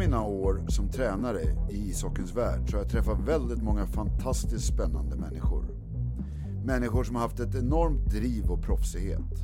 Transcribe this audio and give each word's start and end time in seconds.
Under 0.00 0.08
mina 0.08 0.26
år 0.26 0.60
som 0.68 0.88
tränare 0.88 1.40
i 1.70 1.90
ishockeyns 1.90 2.36
värld 2.36 2.70
så 2.70 2.76
har 2.76 2.82
jag 2.82 2.90
träffat 2.90 3.20
väldigt 3.20 3.62
många 3.62 3.86
fantastiskt 3.86 4.66
spännande 4.66 5.16
människor. 5.16 5.64
Människor 6.64 7.04
som 7.04 7.14
har 7.14 7.22
haft 7.22 7.40
ett 7.40 7.54
enormt 7.54 8.10
driv 8.10 8.50
och 8.50 8.62
proffsighet. 8.62 9.42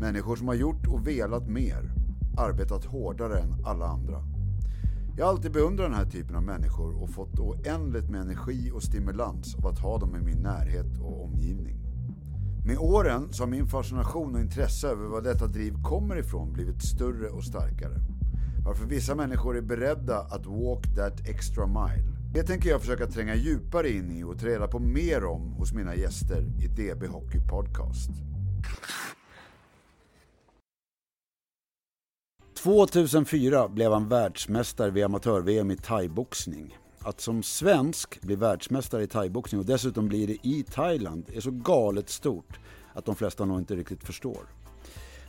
Människor 0.00 0.36
som 0.36 0.48
har 0.48 0.54
gjort 0.54 0.86
och 0.86 1.06
velat 1.06 1.48
mer, 1.48 1.92
arbetat 2.38 2.84
hårdare 2.84 3.38
än 3.38 3.64
alla 3.64 3.86
andra. 3.86 4.24
Jag 5.16 5.24
har 5.24 5.32
alltid 5.32 5.52
beundrat 5.52 5.90
den 5.90 5.98
här 5.98 6.10
typen 6.10 6.36
av 6.36 6.42
människor 6.42 7.02
och 7.02 7.10
fått 7.10 7.38
oändligt 7.38 8.10
med 8.10 8.20
energi 8.20 8.70
och 8.74 8.82
stimulans 8.82 9.54
av 9.54 9.66
att 9.66 9.78
ha 9.78 9.98
dem 9.98 10.16
i 10.16 10.20
min 10.20 10.42
närhet 10.42 10.98
och 11.00 11.24
omgivning. 11.24 11.76
Med 12.66 12.78
åren 12.78 13.32
så 13.32 13.42
har 13.42 13.50
min 13.50 13.66
fascination 13.66 14.34
och 14.34 14.40
intresse 14.40 14.88
över 14.88 15.06
var 15.06 15.22
detta 15.22 15.46
driv 15.46 15.82
kommer 15.82 16.16
ifrån 16.16 16.52
blivit 16.52 16.82
större 16.82 17.28
och 17.28 17.44
starkare. 17.44 18.09
Varför 18.64 18.86
vissa 18.86 19.14
människor 19.14 19.56
är 19.56 19.62
beredda 19.62 20.18
att 20.18 20.46
walk 20.46 20.96
that 20.96 21.28
extra 21.28 21.66
mile. 21.66 22.04
Det 22.34 22.42
tänker 22.42 22.70
jag 22.70 22.80
försöka 22.80 23.06
tränga 23.06 23.34
djupare 23.34 23.90
in 23.90 24.10
i 24.10 24.24
och 24.24 24.38
ta 24.38 24.46
reda 24.46 24.68
på 24.68 24.78
mer 24.78 25.24
om 25.24 25.52
hos 25.52 25.72
mina 25.72 25.94
gäster 25.94 26.40
i 26.40 26.66
DB 26.66 27.06
Hockey 27.06 27.40
Podcast. 27.50 28.10
2004 32.62 33.68
blev 33.68 33.92
han 33.92 34.08
världsmästare 34.08 34.90
vid 34.90 35.04
amatör-VM 35.04 35.70
i 35.70 35.76
thaiboxning. 35.76 36.78
Att 36.98 37.20
som 37.20 37.42
svensk 37.42 38.20
bli 38.20 38.36
världsmästare 38.36 39.02
i 39.02 39.06
thaiboxning 39.06 39.60
och 39.60 39.66
dessutom 39.66 40.08
bli 40.08 40.26
det 40.26 40.48
i 40.48 40.64
Thailand 40.70 41.24
är 41.32 41.40
så 41.40 41.50
galet 41.50 42.08
stort 42.08 42.58
att 42.92 43.04
de 43.04 43.16
flesta 43.16 43.44
nog 43.44 43.58
inte 43.58 43.76
riktigt 43.76 44.04
förstår. 44.04 44.59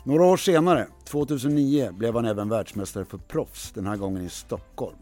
Några 0.04 0.26
år 0.26 0.38
senare, 0.38 0.88
2009, 1.04 1.92
blev 1.92 2.16
han 2.16 2.26
även 2.26 2.50
världsmästare 2.50 3.06
för 3.06 3.18
proffs, 3.18 3.72
den 3.72 3.88
här 3.88 3.96
gången 3.96 4.26
i 4.26 4.30
Stockholm. 4.30 4.98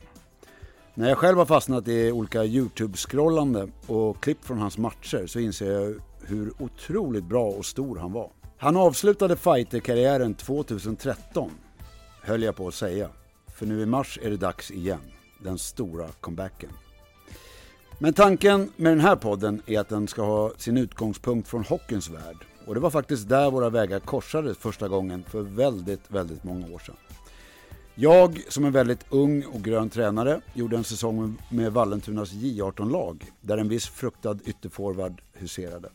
När 0.93 1.09
jag 1.09 1.17
själv 1.17 1.37
har 1.37 1.45
fastnat 1.45 1.87
i 1.87 2.11
olika 2.11 2.43
YouTube-scrollande 2.43 3.71
och 3.87 4.23
klipp 4.23 4.45
från 4.45 4.57
hans 4.57 4.77
matcher 4.77 5.27
så 5.27 5.39
inser 5.39 5.71
jag 5.71 5.95
hur 6.21 6.53
otroligt 6.59 7.23
bra 7.23 7.45
och 7.45 7.65
stor 7.65 7.97
han 7.97 8.13
var. 8.13 8.31
Han 8.57 8.77
avslutade 8.77 9.35
fighterkarriären 9.35 10.33
2013, 10.33 11.51
höll 12.21 12.43
jag 12.43 12.55
på 12.55 12.67
att 12.67 12.73
säga. 12.73 13.09
För 13.55 13.65
nu 13.65 13.81
i 13.81 13.85
mars 13.85 14.19
är 14.21 14.29
det 14.29 14.37
dags 14.37 14.71
igen, 14.71 15.01
den 15.43 15.57
stora 15.57 16.07
comebacken. 16.07 16.69
Men 17.99 18.13
tanken 18.13 18.71
med 18.75 18.91
den 18.91 18.99
här 18.99 19.15
podden 19.15 19.61
är 19.65 19.79
att 19.79 19.89
den 19.89 20.07
ska 20.07 20.21
ha 20.21 20.51
sin 20.57 20.77
utgångspunkt 20.77 21.47
från 21.47 21.63
hockeyns 21.63 22.09
värld. 22.09 22.48
Och 22.69 22.75
det 22.75 22.81
var 22.81 22.89
faktiskt 22.89 23.29
där 23.29 23.51
våra 23.51 23.69
vägar 23.69 23.99
korsades 23.99 24.57
första 24.57 24.87
gången 24.87 25.23
för 25.23 25.41
väldigt, 25.41 26.11
väldigt 26.11 26.43
många 26.43 26.67
år 26.67 26.79
sedan. 26.79 26.95
Jag, 27.95 28.41
som 28.49 28.65
en 28.65 28.71
väldigt 28.71 29.05
ung 29.09 29.45
och 29.45 29.61
grön 29.61 29.89
tränare, 29.89 30.41
gjorde 30.53 30.77
en 30.77 30.83
säsong 30.83 31.37
med 31.49 31.73
Vallentunas 31.73 32.33
J18-lag, 32.33 33.31
där 33.41 33.57
en 33.57 33.69
viss 33.69 33.87
fruktad 33.87 34.37
ytterforward 34.45 35.21
huserade. 35.33 35.89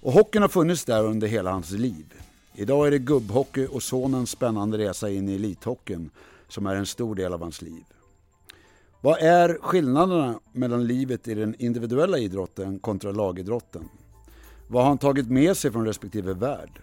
Och 0.00 0.12
hockeyn 0.12 0.42
har 0.42 0.48
funnits 0.48 0.84
där 0.84 1.04
under 1.04 1.26
hela 1.26 1.50
hans 1.50 1.70
liv. 1.70 2.14
Idag 2.54 2.86
är 2.86 2.90
det 2.90 2.98
gubbhockey 2.98 3.66
och 3.66 3.82
sonens 3.82 4.30
spännande 4.30 4.78
resa 4.78 5.10
in 5.10 5.28
i 5.28 5.34
elithockeyn 5.34 6.10
som 6.48 6.66
är 6.66 6.76
en 6.76 6.86
stor 6.86 7.14
del 7.14 7.32
av 7.32 7.40
hans 7.40 7.62
liv. 7.62 7.84
Vad 9.00 9.18
är 9.18 9.58
skillnaderna 9.62 10.40
mellan 10.52 10.86
livet 10.86 11.28
i 11.28 11.34
den 11.34 11.54
individuella 11.58 12.18
idrotten 12.18 12.78
kontra 12.78 13.12
lagidrotten? 13.12 13.88
Vad 14.66 14.82
har 14.82 14.88
han 14.88 14.98
tagit 14.98 15.30
med 15.30 15.56
sig 15.56 15.72
från 15.72 15.86
respektive 15.86 16.34
värld? 16.34 16.82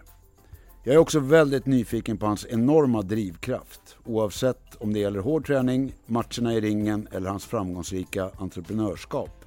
Jag 0.84 0.94
är 0.94 0.98
också 0.98 1.20
väldigt 1.20 1.66
nyfiken 1.66 2.18
på 2.18 2.26
hans 2.26 2.46
enorma 2.50 3.02
drivkraft, 3.02 3.96
oavsett 4.04 4.74
om 4.74 4.92
det 4.92 4.98
gäller 4.98 5.20
hård 5.20 5.46
träning, 5.46 5.94
matcherna 6.06 6.54
i 6.54 6.60
ringen 6.60 7.08
eller 7.12 7.30
hans 7.30 7.46
framgångsrika 7.46 8.30
entreprenörskap. 8.36 9.44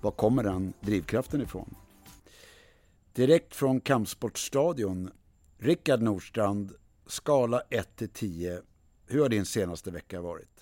Var 0.00 0.10
kommer 0.10 0.42
den 0.42 0.72
drivkraften 0.80 1.42
ifrån? 1.42 1.74
Direkt 3.14 3.54
från 3.54 3.80
Kampsportstadion, 3.80 5.10
Rickard 5.58 6.02
Nordstrand, 6.02 6.72
skala 7.06 7.62
1 7.70 7.96
till 7.96 8.08
10. 8.08 8.60
Hur 9.06 9.20
har 9.22 9.28
din 9.28 9.46
senaste 9.46 9.90
vecka 9.90 10.20
varit? 10.20 10.55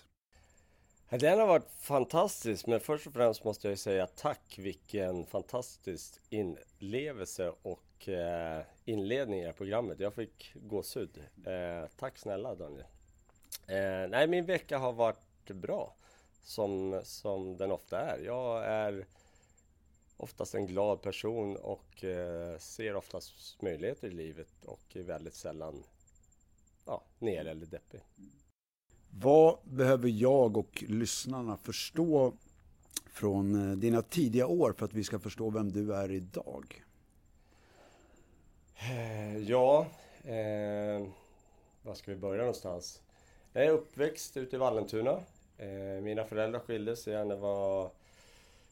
Den 1.19 1.39
har 1.39 1.47
varit 1.47 1.71
fantastisk, 1.79 2.67
men 2.67 2.81
först 2.81 3.07
och 3.07 3.13
främst 3.13 3.45
måste 3.45 3.69
jag 3.69 3.79
säga 3.79 4.07
tack 4.07 4.59
vilken 4.59 5.27
fantastisk 5.27 6.21
inlevelse 6.31 7.53
och 7.63 8.09
eh, 8.09 8.63
inledning 8.85 9.41
i 9.41 9.53
programmet. 9.53 10.01
Jag 10.01 10.15
fick 10.15 10.53
gåshud. 10.55 11.23
Eh, 11.47 11.89
tack 11.97 12.19
snälla 12.19 12.55
Daniel. 12.55 12.87
Eh, 13.67 14.09
nej, 14.09 14.27
min 14.27 14.45
vecka 14.45 14.79
har 14.79 14.93
varit 14.93 15.51
bra, 15.51 15.95
som, 16.43 17.01
som 17.05 17.57
den 17.57 17.73
ofta 17.73 18.01
är. 18.01 18.19
Jag 18.19 18.65
är 18.65 19.07
oftast 20.17 20.55
en 20.55 20.67
glad 20.67 21.03
person 21.03 21.57
och 21.57 22.05
eh, 22.05 22.59
ser 22.59 22.95
oftast 22.95 23.63
möjligheter 23.63 24.09
i 24.09 24.11
livet 24.11 24.65
och 24.65 24.97
är 24.97 25.03
väldigt 25.03 25.35
sällan 25.35 25.85
ja, 26.85 27.03
ner 27.19 27.45
eller 27.45 27.67
deppig. 27.67 28.01
Vad 29.21 29.59
behöver 29.65 30.09
jag 30.09 30.57
och 30.57 30.85
lyssnarna 30.89 31.57
förstå 31.57 32.33
från 33.07 33.71
eh, 33.71 33.77
dina 33.77 34.03
tidiga 34.03 34.47
år 34.47 34.75
för 34.79 34.85
att 34.85 34.95
vi 34.95 35.05
ska 35.05 35.19
förstå 35.19 35.51
vem 35.51 35.73
du 35.73 35.95
är 35.95 36.11
idag? 36.11 36.85
Eh, 38.77 39.39
ja, 39.39 39.87
eh, 40.25 41.07
var 41.83 41.95
ska 41.95 42.11
vi 42.11 42.17
börja 42.17 42.39
någonstans? 42.39 43.03
Jag 43.53 43.65
är 43.65 43.71
uppväxt 43.71 44.37
ute 44.37 44.57
i 44.57 44.59
Vallentuna. 44.59 45.21
Eh, 45.59 46.03
mina 46.03 46.25
föräldrar 46.25 46.61
skildes 46.61 47.07
när 47.07 47.13
jag 47.13 47.37
var 47.37 47.91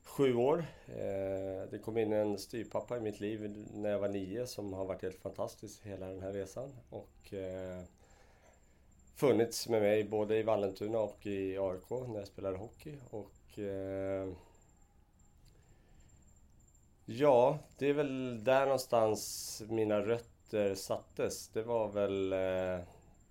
sju 0.05 0.35
år. 0.35 0.65
Eh, 0.87 1.71
det 1.71 1.81
kom 1.85 1.99
in 1.99 2.13
en 2.13 2.39
styrpappa 2.39 2.97
i 2.97 3.01
mitt 3.01 3.21
liv 3.21 3.67
när 3.75 3.91
jag 3.91 3.99
var 3.99 4.09
nio 4.09 4.47
som 4.47 4.73
har 4.73 4.85
varit 4.85 5.03
helt 5.03 5.21
fantastisk 5.21 5.87
hela 5.87 6.07
den 6.07 6.23
här 6.23 6.33
resan. 6.33 6.73
Och, 6.91 7.35
eh, 7.35 7.83
funnits 9.15 9.69
med 9.69 9.83
mig 9.83 10.05
både 10.05 10.39
i 10.39 10.43
Vallentuna 10.43 10.99
och 10.99 11.27
i 11.27 11.59
AIK 11.59 11.91
när 11.91 12.19
jag 12.19 12.28
spelade 12.28 12.59
hockey. 12.59 12.95
Och, 13.11 13.59
eh, 13.59 14.28
ja, 17.05 17.59
det 17.78 17.87
är 17.87 17.93
väl 17.93 18.45
där 18.45 18.65
någonstans 18.65 19.62
mina 19.69 20.00
rötter 20.00 20.75
sattes. 20.75 21.49
Det 21.49 21.62
var 21.62 21.89
väl 21.89 22.33
eh, 22.33 22.87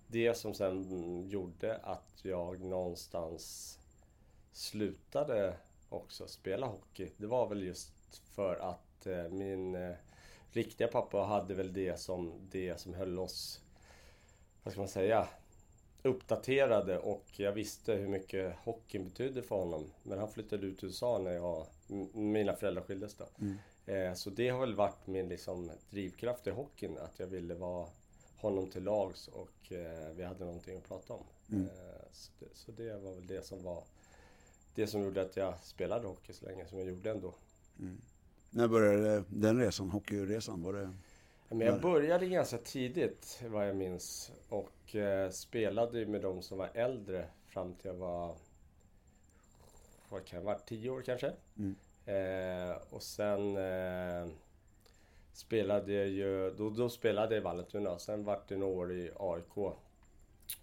det 0.06 0.34
som 0.34 0.54
sen 0.54 1.28
gjorde 1.28 1.76
att 1.76 2.20
jag 2.22 2.60
någonstans 2.60 3.78
slutade 4.52 5.56
också 5.88 6.26
spela 6.26 6.66
hockey. 6.66 7.10
Det 7.16 7.26
var 7.26 7.48
väl 7.48 7.62
just 7.62 8.22
för 8.34 8.56
att 8.56 9.06
eh, 9.06 9.28
min 9.28 9.74
eh, 9.74 9.94
riktiga 10.50 10.88
pappa 10.88 11.18
hade 11.18 11.54
väl 11.54 11.72
det 11.72 12.00
som, 12.00 12.32
det 12.50 12.80
som 12.80 12.94
höll 12.94 13.18
oss, 13.18 13.60
vad 14.62 14.72
ska 14.72 14.80
man 14.80 14.88
säga, 14.88 15.28
uppdaterade 16.02 16.98
och 16.98 17.24
jag 17.36 17.52
visste 17.52 17.92
hur 17.92 18.08
mycket 18.08 18.56
hockeyn 18.56 19.04
betydde 19.04 19.42
för 19.42 19.56
honom. 19.56 19.90
Men 20.02 20.18
han 20.18 20.28
flyttade 20.28 20.66
ut 20.66 20.78
till 20.78 20.88
USA 20.88 21.18
när 21.18 21.32
jag, 21.32 21.66
mina 22.12 22.56
föräldrar 22.56 22.82
skildes 22.82 23.14
då. 23.14 23.28
Mm. 23.40 23.58
Eh, 23.86 24.14
så 24.14 24.30
det 24.30 24.48
har 24.48 24.60
väl 24.60 24.74
varit 24.74 25.06
min 25.06 25.28
liksom, 25.28 25.70
drivkraft 25.90 26.46
i 26.46 26.50
hockeyn, 26.50 26.98
att 26.98 27.18
jag 27.18 27.26
ville 27.26 27.54
vara 27.54 27.88
honom 28.36 28.70
till 28.70 28.82
lags 28.82 29.28
och 29.28 29.72
eh, 29.72 30.12
vi 30.14 30.24
hade 30.24 30.44
någonting 30.44 30.76
att 30.76 30.88
prata 30.88 31.14
om. 31.14 31.24
Mm. 31.50 31.64
Eh, 31.64 32.06
så, 32.12 32.32
det, 32.38 32.46
så, 32.52 32.72
det, 32.72 32.98
var 32.98 33.14
väl 33.14 33.26
det 33.26 33.46
som 33.46 33.62
var 33.62 33.84
det 34.74 34.86
som 34.86 35.02
gjorde 35.02 35.22
att 35.22 35.36
jag 35.36 35.54
spelade 35.62 36.06
hockey 36.06 36.32
så 36.32 36.46
länge 36.46 36.66
som 36.66 36.78
jag 36.78 36.88
gjorde 36.88 37.10
ändå. 37.10 37.34
Mm. 37.78 38.00
När 38.50 38.68
började 38.68 39.24
den 39.28 39.58
resan, 39.58 39.90
hockeyresan? 39.90 40.62
Var 40.62 40.72
det... 40.72 40.90
Men 41.52 41.66
jag 41.66 41.80
började 41.80 42.26
ganska 42.26 42.58
tidigt 42.58 43.42
vad 43.48 43.68
jag 43.68 43.76
minns 43.76 44.32
och 44.48 44.96
eh, 44.96 45.30
spelade 45.30 46.06
med 46.06 46.20
de 46.20 46.42
som 46.42 46.58
var 46.58 46.70
äldre 46.74 47.28
fram 47.46 47.74
till 47.74 47.86
jag 47.86 47.94
var, 47.94 48.36
vad 50.08 50.24
kan 50.24 50.38
jag 50.38 50.44
vara, 50.44 50.58
tio 50.58 50.90
år 50.90 51.02
kanske. 51.02 51.32
Mm. 51.58 51.76
Eh, 52.06 52.76
och 52.90 53.02
sen 53.02 53.56
eh, 53.56 54.28
spelade 55.32 55.92
jag 55.92 56.08
ju, 56.08 56.50
då, 56.50 56.70
då 56.70 56.88
spelade 56.88 57.34
jag 57.34 57.40
i 57.40 57.44
Vallentuna. 57.44 57.98
Sen 57.98 58.24
vart 58.24 58.48
det 58.48 58.56
några 58.56 58.72
år 58.72 58.92
i 58.92 59.10
AIK. 59.18 59.56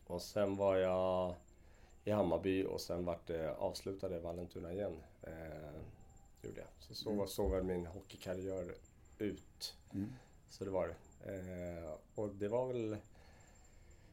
Och 0.07 0.21
sen 0.21 0.56
var 0.56 0.77
jag 0.77 1.35
i 2.03 2.12
Hammarby 2.12 2.65
och 2.65 2.81
sen 2.81 3.06
vart 3.06 3.27
det 3.27 3.56
avslutade 3.56 4.15
i 4.15 4.19
Vallentuna 4.19 4.74
igen. 4.74 4.95
Eh, 5.21 5.31
gjorde 6.42 6.62
jag. 6.62 6.69
Så 6.80 6.94
så 6.94 7.12
mm. 7.12 7.27
såg 7.27 7.51
väl 7.51 7.63
min 7.63 7.85
hockeykarriär 7.85 8.74
ut. 9.18 9.75
Mm. 9.94 10.13
Så 10.50 10.66
det 10.66 10.72
var 10.72 10.88
det. 10.88 11.31
Eh, 11.31 11.92
och 12.16 12.30
det 12.30 12.48
var 12.48 12.68
väl 12.68 12.98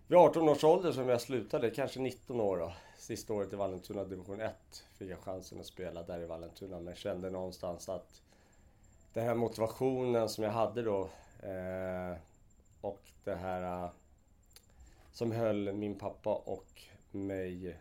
vid 0.06 0.18
18 0.18 0.48
års 0.48 0.64
ålder 0.64 0.92
som 0.92 1.08
jag 1.08 1.20
slutade, 1.20 1.70
kanske 1.70 2.00
19 2.00 2.40
år 2.40 2.56
då. 2.58 2.72
Sista 2.98 3.32
året 3.32 3.52
i 3.52 3.56
Vallentuna 3.56 4.04
division 4.04 4.40
1 4.40 4.54
fick 4.94 5.10
jag 5.10 5.18
chansen 5.18 5.60
att 5.60 5.66
spela 5.66 6.02
där 6.02 6.20
i 6.20 6.26
Vallentuna. 6.26 6.80
Men 6.80 6.94
kände 6.94 7.30
någonstans 7.30 7.88
att 7.88 8.22
den 9.12 9.24
här 9.24 9.34
motivationen 9.34 10.28
som 10.28 10.44
jag 10.44 10.50
hade 10.50 10.82
då 10.82 11.00
eh, 11.42 12.16
och 12.80 13.00
det 13.24 13.34
här 13.34 13.84
eh, 13.84 13.90
som 15.12 15.32
höll 15.32 15.72
min 15.72 15.98
pappa 15.98 16.34
och 16.34 16.82
mig... 17.10 17.76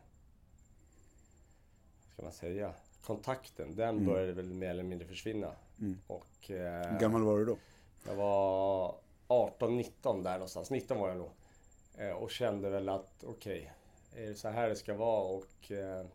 Vad 2.06 2.14
ska 2.14 2.24
man 2.24 2.32
säga? 2.32 2.74
Kontakten, 3.04 3.76
den 3.76 3.90
Mm. 3.90 4.06
började 4.06 4.32
väl 4.34 4.54
mer 4.54 4.70
eller 4.70 4.84
mindre 4.84 5.08
försvinna. 5.08 5.52
Mm. 5.80 6.00
Och... 6.08 6.52
Eh, 6.52 6.92
Hur 6.92 7.00
gammal 7.00 7.24
var 7.24 7.40
du 7.40 7.46
då? 7.46 7.58
Jag 8.06 8.16
var 8.16 8.96
18-19 9.28 10.24
där 10.24 10.34
någonstans. 10.34 10.70
19 10.70 11.00
var 11.00 11.08
jag 11.08 11.18
nog. 11.18 11.32
Eh, 11.98 12.12
och 12.12 12.32
kände 12.32 12.70
väl 12.70 12.90
att 12.90 13.24
okej, 13.24 13.72
är 14.16 14.28
det 14.28 14.36
så 14.36 14.50
här 14.50 14.70
det 14.70 14.76
ska 14.76 14.94
vara? 14.94 15.22
Och 15.22 15.72
eh, 15.72 16.06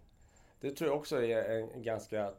det 0.61 0.71
tror 0.71 0.91
jag 0.91 0.99
också 0.99 1.23
är 1.23 1.61
en, 1.75 1.83
ganska 1.83 2.33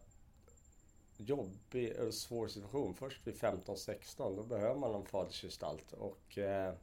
jobbig 1.18 2.00
och 2.00 2.14
svår 2.14 2.48
situation. 2.48 2.94
Först 2.94 3.28
vid 3.28 3.36
15-16, 3.36 4.36
då 4.36 4.44
behöver 4.44 4.80
man 4.80 4.96
en 4.96 5.06
fadersgestalt. 5.06 5.94
Och 5.94 6.38
eh, 6.38 6.74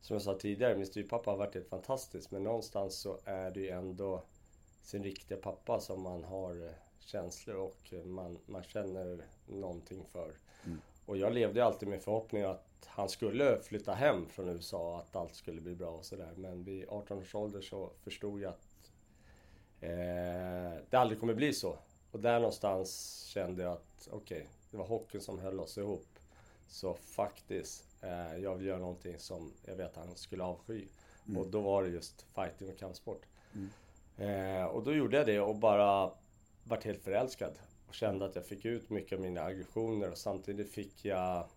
som 0.00 0.14
jag 0.14 0.22
sa 0.22 0.38
tidigare, 0.38 0.76
min 0.76 0.86
styvpappa 0.86 1.30
har 1.30 1.38
varit 1.38 1.54
helt 1.54 1.68
fantastisk. 1.68 2.30
Men 2.30 2.42
någonstans 2.42 2.94
så 2.94 3.18
är 3.24 3.50
det 3.50 3.60
ju 3.60 3.68
ändå 3.68 4.22
sin 4.82 5.02
riktiga 5.02 5.38
pappa 5.38 5.80
som 5.80 6.02
man 6.02 6.24
har 6.24 6.64
eh, 6.64 6.72
känslor 6.98 7.56
och 7.56 7.92
man, 8.04 8.38
man 8.46 8.62
känner 8.62 9.26
någonting 9.46 10.04
för. 10.12 10.34
Mm. 10.64 10.80
Och 11.06 11.16
jag 11.16 11.32
levde 11.32 11.64
alltid 11.64 11.88
med 11.88 12.02
förhoppningen 12.02 12.50
att 12.50 12.66
han 12.86 13.08
skulle 13.08 13.58
flytta 13.58 13.94
hem 13.94 14.26
från 14.28 14.48
USA 14.48 14.98
att 14.98 15.16
allt 15.16 15.34
skulle 15.34 15.60
bli 15.60 15.74
bra 15.74 15.90
och 15.90 16.04
sådär. 16.04 16.32
Men 16.36 16.64
vid 16.64 16.84
18 16.88 17.18
års 17.18 17.34
ålder 17.34 17.60
så 17.60 17.90
förstod 18.02 18.40
jag 18.40 18.48
att 18.48 18.92
eh, 19.80 20.82
det 20.90 20.96
aldrig 20.96 21.20
kommer 21.20 21.34
bli 21.34 21.52
så. 21.52 21.78
Och 22.10 22.20
där 22.20 22.40
någonstans 22.40 23.22
kände 23.26 23.62
jag 23.62 23.72
att 23.72 24.08
okej, 24.10 24.48
det 24.70 24.76
var 24.76 24.86
hockeyn 24.86 25.20
som 25.20 25.38
höll 25.38 25.60
oss 25.60 25.78
ihop. 25.78 26.06
Så 26.68 26.94
faktiskt, 26.94 27.84
eh, 28.02 28.36
jag 28.36 28.54
vill 28.54 28.66
göra 28.66 28.78
någonting 28.78 29.18
som 29.18 29.52
jag 29.64 29.76
vet 29.76 29.96
att 29.98 30.06
han 30.06 30.16
skulle 30.16 30.44
avsky. 30.44 30.84
Mm. 31.26 31.40
Och 31.40 31.46
då 31.46 31.60
var 31.60 31.82
det 31.82 31.88
just 31.88 32.26
fighting 32.34 32.70
och 32.70 32.78
kampsport. 32.78 33.22
Mm. 33.54 33.70
Eh, 34.18 34.64
och 34.64 34.82
då 34.82 34.94
gjorde 34.94 35.16
jag 35.16 35.26
det 35.26 35.40
och 35.40 35.56
bara 35.56 36.10
vart 36.64 36.84
helt 36.84 37.02
förälskad. 37.02 37.58
Och 37.88 37.94
kände 37.94 38.24
att 38.24 38.34
jag 38.34 38.46
fick 38.46 38.64
ut 38.64 38.90
mycket 38.90 39.12
av 39.12 39.20
mina 39.20 39.42
aggressioner 39.42 40.10
och 40.10 40.18
samtidigt 40.18 40.70
fick 40.70 41.04
jag 41.04 41.48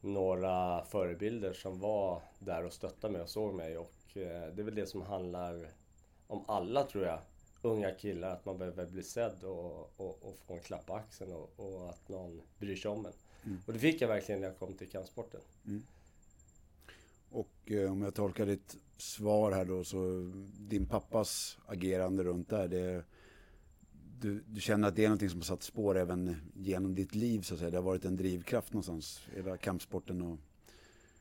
några 0.00 0.84
förebilder 0.84 1.52
som 1.52 1.80
var 1.80 2.22
där 2.38 2.64
och 2.64 2.72
stöttade 2.72 3.12
mig 3.12 3.22
och 3.22 3.28
såg 3.28 3.54
mig. 3.54 3.78
Och 3.78 4.16
eh, 4.16 4.54
det 4.54 4.62
är 4.62 4.64
väl 4.64 4.74
det 4.74 4.86
som 4.86 5.02
handlar 5.02 5.68
om 6.26 6.44
alla 6.46 6.82
tror 6.82 7.04
jag. 7.04 7.18
Unga 7.62 7.90
killar, 7.90 8.30
att 8.30 8.44
man 8.44 8.58
behöver 8.58 8.86
bli 8.86 9.02
sedd 9.02 9.44
och, 9.44 10.00
och, 10.00 10.18
och 10.22 10.36
få 10.46 10.54
en 10.54 10.60
klapp 10.60 10.86
på 10.86 10.94
axeln 10.94 11.32
och, 11.32 11.52
och 11.56 11.90
att 11.90 12.08
någon 12.08 12.42
bryr 12.58 12.76
sig 12.76 12.90
om 12.90 13.06
en. 13.06 13.12
Mm. 13.44 13.58
Och 13.66 13.72
det 13.72 13.78
fick 13.78 14.00
jag 14.00 14.08
verkligen 14.08 14.40
när 14.40 14.48
jag 14.48 14.58
kom 14.58 14.74
till 14.74 14.90
kampsporten. 14.90 15.40
Och 17.30 17.72
eh, 17.72 17.92
om 17.92 18.02
jag 18.02 18.14
tolkar 18.14 18.46
ditt 18.46 18.76
svar 18.96 19.52
här 19.52 19.64
då 19.64 19.84
så 19.84 20.32
din 20.58 20.86
pappas 20.86 21.58
agerande 21.66 22.24
runt 22.24 22.48
där 22.48 22.68
det 22.68 23.04
du, 24.24 24.44
du 24.46 24.60
känner 24.60 24.88
att 24.88 24.96
det 24.96 25.04
är 25.04 25.08
någonting 25.08 25.30
som 25.30 25.38
har 25.38 25.44
satt 25.44 25.62
spår 25.62 25.98
även 25.98 26.36
genom 26.54 26.94
ditt 26.94 27.14
liv 27.14 27.40
så 27.40 27.54
att 27.54 27.60
säga. 27.60 27.70
Det 27.70 27.76
har 27.76 27.82
varit 27.84 28.04
en 28.04 28.16
drivkraft 28.16 28.72
någonstans, 28.72 29.26
hela 29.34 29.56
kampsporten 29.56 30.22
och 30.22 30.38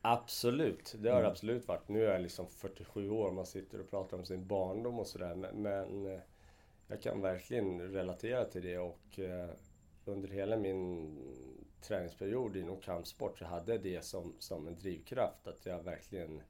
Absolut, 0.01 0.95
det 1.00 1.09
har 1.09 1.15
det 1.15 1.21
Mm. 1.21 1.31
absolut 1.31 1.67
varit. 1.67 1.89
Nu 1.89 2.05
är 2.05 2.11
jag 2.11 2.21
liksom 2.21 2.47
47 2.47 3.09
år, 3.09 3.31
man 3.31 3.45
sitter 3.45 3.79
och 3.79 3.89
pratar 3.89 4.17
om 4.17 4.25
sin 4.25 4.47
barndom 4.47 5.00
och 5.00 5.07
sådär. 5.07 5.35
Men, 5.35 5.61
men 5.61 6.05
eh, 6.05 6.19
jag 6.88 7.01
kan 7.01 7.21
verkligen 7.21 7.81
relatera 7.91 8.45
till 8.45 8.61
det 8.63 8.77
och 8.77 9.19
eh, 9.19 9.50
under 10.05 10.27
hela 10.29 10.57
min 10.57 11.17
träningsperiod 11.81 12.55
inom 12.57 12.77
kampsport 12.81 13.39
så 13.39 13.45
hade 13.45 13.71
jag 13.71 13.83
det 13.83 14.05
som, 14.05 14.33
som 14.39 14.67
en 14.67 14.75
drivkraft. 14.75 15.47
Att 15.47 15.65
jag 15.65 15.83
verkligen... 15.83 16.41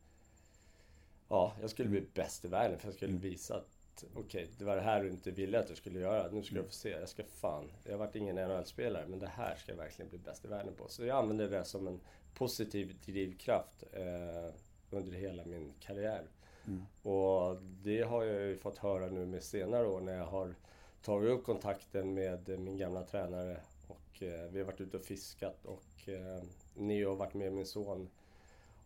Ja, 1.29 1.53
jag 1.61 1.69
skulle 1.69 1.89
bli 1.89 2.03
bäst 2.13 2.45
i 2.45 2.47
världen 2.47 2.79
för 2.79 2.87
jag 2.87 2.95
skulle 2.95 3.09
Mm. 3.11 3.21
visa 3.21 3.55
att 3.55 3.72
okej, 4.15 4.49
det 4.57 4.65
var 4.65 4.75
det 4.75 4.81
här 4.81 5.03
du 5.03 5.09
inte 5.09 5.31
ville 5.31 5.59
att 5.59 5.69
jag 5.69 5.77
skulle 5.77 5.99
göra. 5.99 6.31
Nu 6.31 6.43
ska 6.43 6.51
Mm. 6.53 6.63
jag 6.63 6.65
få 6.65 6.71
se. 6.71 6.89
Jag 6.89 7.09
ska 7.09 7.23
fan... 7.23 7.71
Jag 7.83 7.91
har 7.91 7.97
varit 7.97 8.15
ingen 8.15 8.35
NHL-spelare 8.35 9.05
men 9.07 9.19
det 9.19 9.27
här 9.27 9.55
ska 9.55 9.71
jag 9.71 9.77
verkligen 9.77 10.09
bli 10.09 10.19
bäst 10.19 10.45
i 10.45 10.47
världen 10.47 10.73
på. 10.73 10.87
Så 10.87 11.05
jag 11.05 11.17
använder 11.17 11.49
det 11.49 11.65
som 11.65 11.87
en 11.87 11.99
positiv 12.33 12.95
drivkraft 13.05 13.83
eh, 13.91 14.53
under 14.89 15.11
hela 15.17 15.45
min 15.45 15.73
karriär. 15.79 16.21
Mm. 16.67 16.83
Och 17.15 17.57
det 17.61 18.01
har 18.01 18.23
jag 18.23 18.41
ju 18.41 18.57
fått 18.57 18.77
höra 18.77 19.07
nu 19.09 19.25
med 19.25 19.43
senare 19.43 19.87
år 19.87 20.01
när 20.01 20.17
jag 20.17 20.25
har 20.25 20.55
tagit 21.01 21.29
upp 21.29 21.43
kontakten 21.43 22.13
med 22.13 22.59
min 22.59 22.77
gamla 22.77 23.03
tränare 23.03 23.57
och 23.87 24.23
eh, 24.23 24.49
vi 24.51 24.59
har 24.59 24.65
varit 24.65 24.81
ute 24.81 24.97
och 24.97 25.03
fiskat 25.03 25.65
och 25.65 26.09
eh, 26.09 26.43
Neo 26.75 27.09
har 27.09 27.15
varit 27.15 27.33
med 27.33 27.53
min 27.53 27.65
son. 27.65 28.09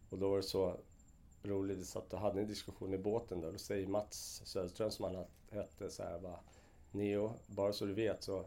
Och 0.09 0.18
då 0.18 0.30
var 0.30 0.38
det 0.38 0.44
så 0.44 0.77
roligt, 1.44 1.78
vi 1.78 1.86
satt 1.86 2.13
och 2.13 2.19
hade 2.19 2.42
en 2.42 2.48
diskussion 2.48 2.94
i 2.94 2.98
båten 2.98 3.42
där. 3.42 3.51
Då 3.51 3.57
säger 3.57 3.88
Mats 3.88 4.42
Söderström 4.45 4.92
som 4.92 5.06
han 5.16 5.25
hette 5.51 5.89
så 5.89 6.04
här 6.04 6.19
bara 6.19 6.39
Neo, 6.92 7.34
bara 7.48 7.74
så 7.74 7.86
du 7.86 7.94
vet 7.94 8.24
så 8.24 8.45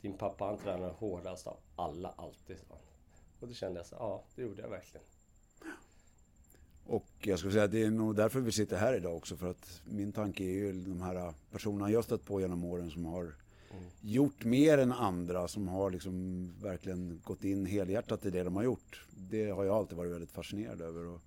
din 0.00 0.12
pappa 0.18 0.44
han 0.44 0.58
tränar 0.58 0.90
hårdast 0.90 1.46
av 1.46 1.56
alla 1.76 2.08
alltid. 2.16 2.58
sa 2.58 2.64
han. 2.68 2.78
Och 3.40 3.48
då 3.48 3.54
kände 3.54 3.78
jag 3.78 3.86
så 3.86 3.96
ja 3.98 4.22
det 4.34 4.42
gjorde 4.42 4.62
jag 4.62 4.68
verkligen. 4.68 5.06
Och 6.86 7.06
jag 7.18 7.38
skulle 7.38 7.52
säga 7.52 7.64
att 7.64 7.70
det 7.72 7.82
är 7.82 7.90
nog 7.90 8.16
därför 8.16 8.40
vi 8.40 8.52
sitter 8.52 8.76
här 8.76 8.94
idag 8.96 9.16
också. 9.16 9.36
För 9.36 9.50
att 9.50 9.82
min 9.84 10.12
tanke 10.12 10.44
är 10.44 10.52
ju 10.52 10.72
de 10.72 11.00
här 11.02 11.34
personerna 11.50 11.90
jag 11.90 12.04
stött 12.04 12.24
på 12.24 12.40
genom 12.40 12.64
åren 12.64 12.90
som 12.90 13.04
har 13.06 13.34
Mm. 13.70 13.84
gjort 14.00 14.44
mer 14.44 14.78
än 14.78 14.92
andra. 14.92 15.48
Som 15.48 15.68
har 15.68 15.90
liksom 15.90 16.48
verkligen 16.62 17.20
gått 17.24 17.44
in 17.44 17.66
helhjärtat 17.66 18.26
i 18.26 18.30
det 18.30 18.42
de 18.42 18.56
har 18.56 18.62
gjort. 18.62 19.06
Det 19.16 19.50
har 19.50 19.64
jag 19.64 19.76
alltid 19.76 19.96
varit 19.98 20.12
väldigt 20.12 20.30
fascinerad 20.32 20.80
över. 20.80 21.06
Och 21.06 21.20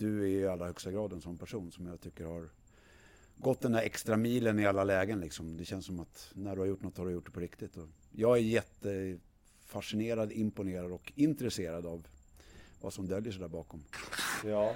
du 0.00 0.22
är 0.22 0.26
i 0.28 0.46
allra 0.46 0.66
högsta 0.66 0.90
grad 0.92 1.12
en 1.12 1.20
sån 1.20 1.38
person 1.38 1.72
som 1.72 1.86
jag 1.86 2.00
tycker 2.00 2.24
har 2.24 2.48
gått 3.36 3.60
den 3.60 3.72
där 3.72 3.82
extra 3.82 4.16
milen 4.16 4.58
i 4.58 4.66
alla 4.66 4.84
lägen. 4.84 5.20
Liksom. 5.20 5.56
Det 5.56 5.64
känns 5.64 5.86
som 5.86 6.00
att 6.00 6.30
när 6.34 6.54
du 6.54 6.60
har 6.60 6.66
gjort 6.66 6.82
något 6.82 6.98
har 6.98 7.06
du 7.06 7.12
gjort 7.12 7.26
det 7.26 7.32
på 7.32 7.40
riktigt. 7.40 7.76
Och 7.76 7.88
jag 8.12 8.36
är 8.38 8.42
jättefascinerad, 8.42 10.32
imponerad 10.32 10.92
och 10.92 11.12
intresserad 11.14 11.86
av 11.86 12.06
vad 12.80 12.92
som 12.92 13.06
döljer 13.08 13.32
sig 13.32 13.40
där 13.40 13.48
bakom. 13.48 13.82
Ja, 14.44 14.74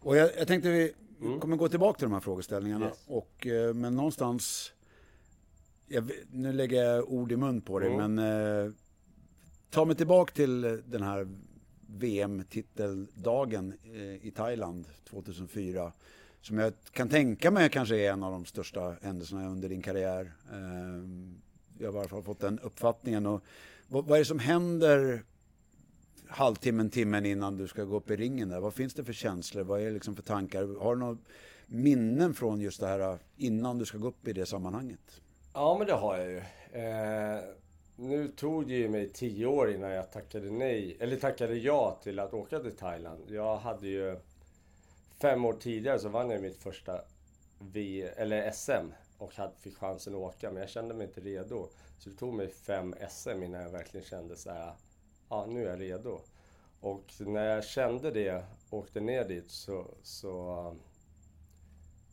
Och 0.00 0.16
jag, 0.16 0.30
jag 0.38 0.46
tänkte 0.48 0.70
vi 0.70 0.92
Mm. 1.20 1.40
kommer 1.40 1.56
gå 1.56 1.68
tillbaka 1.68 1.98
till 1.98 2.04
de 2.04 2.12
här 2.12 2.20
frågeställningarna. 2.20 2.86
Yes. 2.86 3.04
Och, 3.06 3.46
eh, 3.46 3.74
men 3.74 3.96
någonstans, 3.96 4.72
jag, 5.86 6.10
nu 6.30 6.52
lägger 6.52 6.82
jag 6.84 7.12
ord 7.12 7.32
i 7.32 7.36
mun 7.36 7.60
på 7.60 7.78
dig, 7.78 7.92
Mm. 7.94 8.14
men 8.14 8.66
eh, 8.66 8.72
ta 9.70 9.84
mig 9.84 9.96
tillbaka 9.96 10.34
till 10.34 10.60
den 10.86 11.02
här 11.02 11.28
VM-titeldagen 11.98 13.74
eh, 13.84 14.26
i 14.26 14.32
Thailand 14.36 14.84
2004. 15.10 15.92
Som 16.40 16.58
jag 16.58 16.72
kan 16.92 17.08
tänka 17.08 17.50
mig 17.50 17.70
kanske 17.70 17.96
är 17.96 18.12
en 18.12 18.22
av 18.22 18.32
de 18.32 18.44
största 18.44 18.96
händelserna 19.02 19.48
under 19.48 19.68
din 19.68 19.82
karriär. 19.82 20.32
Eh, 20.52 20.58
jag 21.78 21.92
har 21.92 21.94
i 21.94 21.98
alla 21.98 22.08
fall 22.08 22.22
fått 22.22 22.40
den 22.40 22.58
uppfattningen. 22.58 23.26
Och 23.26 23.42
vad, 23.88 24.04
vad 24.04 24.16
är 24.16 24.20
det 24.20 24.24
som 24.24 24.38
händer 24.38 25.22
halvtimmen, 26.28 26.90
timmen 26.90 27.26
innan 27.26 27.56
du 27.56 27.68
ska 27.68 27.84
gå 27.84 27.96
upp 27.96 28.10
i 28.10 28.16
ringen 28.16 28.48
där? 28.48 28.60
Vad 28.60 28.74
finns 28.74 28.94
det 28.94 29.04
för 29.04 29.12
känslor? 29.12 29.62
Vad 29.62 29.80
är 29.80 29.84
det 29.84 29.90
liksom 29.90 30.16
för 30.16 30.22
tankar? 30.22 30.80
Har 30.80 30.94
du 30.94 31.00
några 31.00 31.18
minnen 31.66 32.34
från 32.34 32.60
just 32.60 32.80
det 32.80 32.86
här 32.86 33.00
eh, 33.12 33.18
innan 33.36 33.78
du 33.78 33.84
ska 33.84 33.98
gå 33.98 34.08
upp 34.08 34.28
i 34.28 34.32
det 34.32 34.46
sammanhanget? 34.46 35.20
Ja, 35.52 35.76
men 35.78 35.86
det 35.86 35.92
har 35.92 36.16
jag 36.16 36.30
ju. 36.30 36.38
Eh, 36.72 37.44
nu 37.96 38.28
tog 38.28 38.66
det 38.66 38.74
ju 38.74 38.88
mig 38.88 39.08
tio 39.08 39.46
år 39.46 39.70
innan 39.70 39.90
jag 39.90 40.12
tackade 40.12 40.50
nej, 40.50 40.96
eller 41.00 41.16
tackade 41.16 41.54
ja 41.54 41.98
till 42.02 42.18
att 42.18 42.34
åka 42.34 42.58
till 42.60 42.76
Thailand. 42.76 43.30
Jag 43.30 43.56
hade 43.56 43.88
ju... 43.88 44.16
Fem 45.20 45.44
år 45.44 45.52
tidigare 45.52 45.98
så 45.98 46.08
vann 46.08 46.30
jag 46.30 46.42
mitt 46.42 46.56
första 46.56 47.00
v, 47.58 48.02
eller 48.16 48.50
SM 48.50 48.92
och 49.18 49.34
hade, 49.34 49.56
fick 49.56 49.76
chansen 49.76 50.14
att 50.14 50.20
åka, 50.20 50.50
men 50.50 50.60
jag 50.60 50.70
kände 50.70 50.94
mig 50.94 51.06
inte 51.06 51.20
redo. 51.20 51.68
Så 51.98 52.10
det 52.10 52.16
tog 52.16 52.34
mig 52.34 52.48
fem 52.48 52.94
SM 53.10 53.42
innan 53.42 53.62
jag 53.62 53.70
verkligen 53.70 54.06
kände 54.06 54.36
så 54.36 54.50
här, 54.50 54.74
ja 55.28 55.46
nu 55.46 55.64
är 55.66 55.70
jag 55.70 55.80
redo. 55.80 56.20
Och 56.80 57.12
när 57.18 57.44
jag 57.44 57.64
kände 57.64 58.10
det, 58.10 58.44
åkte 58.70 59.00
ner 59.00 59.24
dit, 59.24 59.50
så, 59.50 59.86
så 60.02 60.60
um, 60.68 60.80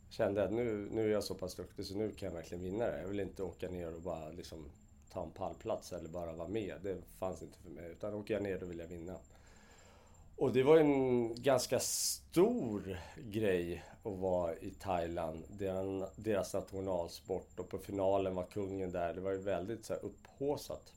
kände 0.08 0.40
jag 0.40 0.46
att 0.46 0.54
nu, 0.54 0.88
nu 0.90 1.04
är 1.04 1.12
jag 1.12 1.24
så 1.24 1.34
pass 1.34 1.54
duktig 1.54 1.86
så 1.86 1.94
nu 1.94 2.10
kan 2.10 2.26
jag 2.26 2.34
verkligen 2.34 2.64
vinna 2.64 2.86
det. 2.86 3.00
Jag 3.00 3.08
vill 3.08 3.20
inte 3.20 3.42
åka 3.42 3.68
ner 3.68 3.94
och 3.94 4.02
bara 4.02 4.28
liksom 4.28 4.70
ta 5.12 5.22
en 5.22 5.30
pallplats 5.30 5.92
eller 5.92 6.08
bara 6.08 6.32
vara 6.32 6.48
med. 6.48 6.74
Det 6.82 6.96
fanns 7.18 7.42
inte 7.42 7.58
för 7.58 7.70
mig. 7.70 7.90
Utan 7.90 8.14
åker 8.14 8.34
jag 8.34 8.42
ner 8.42 8.58
då 8.58 8.66
vill 8.66 8.78
jag 8.78 8.86
vinna. 8.86 9.16
Och 10.36 10.52
det 10.52 10.62
var 10.62 10.76
en 10.76 11.34
ganska 11.42 11.80
stor 11.80 12.98
grej 13.16 13.84
att 14.02 14.18
vara 14.18 14.54
i 14.56 14.70
Thailand. 14.70 15.44
Deras, 16.16 16.54
nationalsport 16.54 17.58
och 17.58 17.68
på 17.68 17.78
finalen 17.78 18.34
var 18.34 18.44
kungen 18.44 18.92
där. 18.92 19.14
Det 19.14 19.20
var 19.20 19.30
ju 19.30 19.38
väldigt 19.38 19.84
så 19.84 19.92
här 19.92 20.04
upphaussat. 20.04 20.92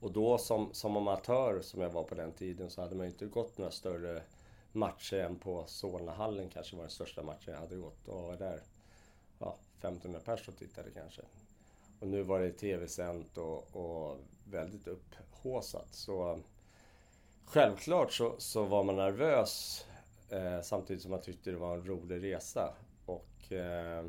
Och 0.00 0.12
då 0.12 0.38
som, 0.38 0.68
som 0.72 0.96
amatör 0.96 1.60
som 1.60 1.80
jag 1.80 1.90
var 1.90 2.04
på 2.04 2.14
den 2.14 2.32
tiden 2.32 2.70
så 2.70 2.82
hade 2.82 2.94
man 2.94 3.06
ju 3.06 3.12
inte 3.12 3.26
gått 3.26 3.58
några 3.58 3.70
större 3.70 4.22
matcher 4.72 5.16
än 5.16 5.38
på 5.38 5.64
Solnahallen 5.66 6.48
kanske 6.48 6.76
var 6.76 6.82
den 6.82 6.90
största 6.90 7.22
matchen 7.22 7.52
jag 7.54 7.60
hade 7.60 7.76
gått 7.76 8.08
och 8.08 8.22
var 8.22 8.36
där 8.36 8.60
ja, 9.38 9.56
1500 9.78 10.20
personer 10.20 10.58
tittade 10.58 10.90
kanske. 10.90 11.22
Och 12.00 12.08
nu 12.08 12.22
var 12.22 12.40
det 12.40 12.52
tv-sänt 12.52 13.38
och, 13.38 13.76
och 13.76 14.18
väldigt 14.44 14.86
upphaussat. 14.88 15.94
Så 15.94 16.40
självklart 17.44 18.12
så, 18.12 18.34
så 18.38 18.64
var 18.64 18.84
man 18.84 18.96
nervös 18.96 19.84
eh, 20.30 20.60
samtidigt 20.60 21.02
som 21.02 21.10
man 21.10 21.20
tyckte 21.20 21.50
det 21.50 21.56
var 21.56 21.74
en 21.74 21.86
rolig 21.86 22.22
resa. 22.22 22.74
och 23.06 23.52
eh, 23.52 24.04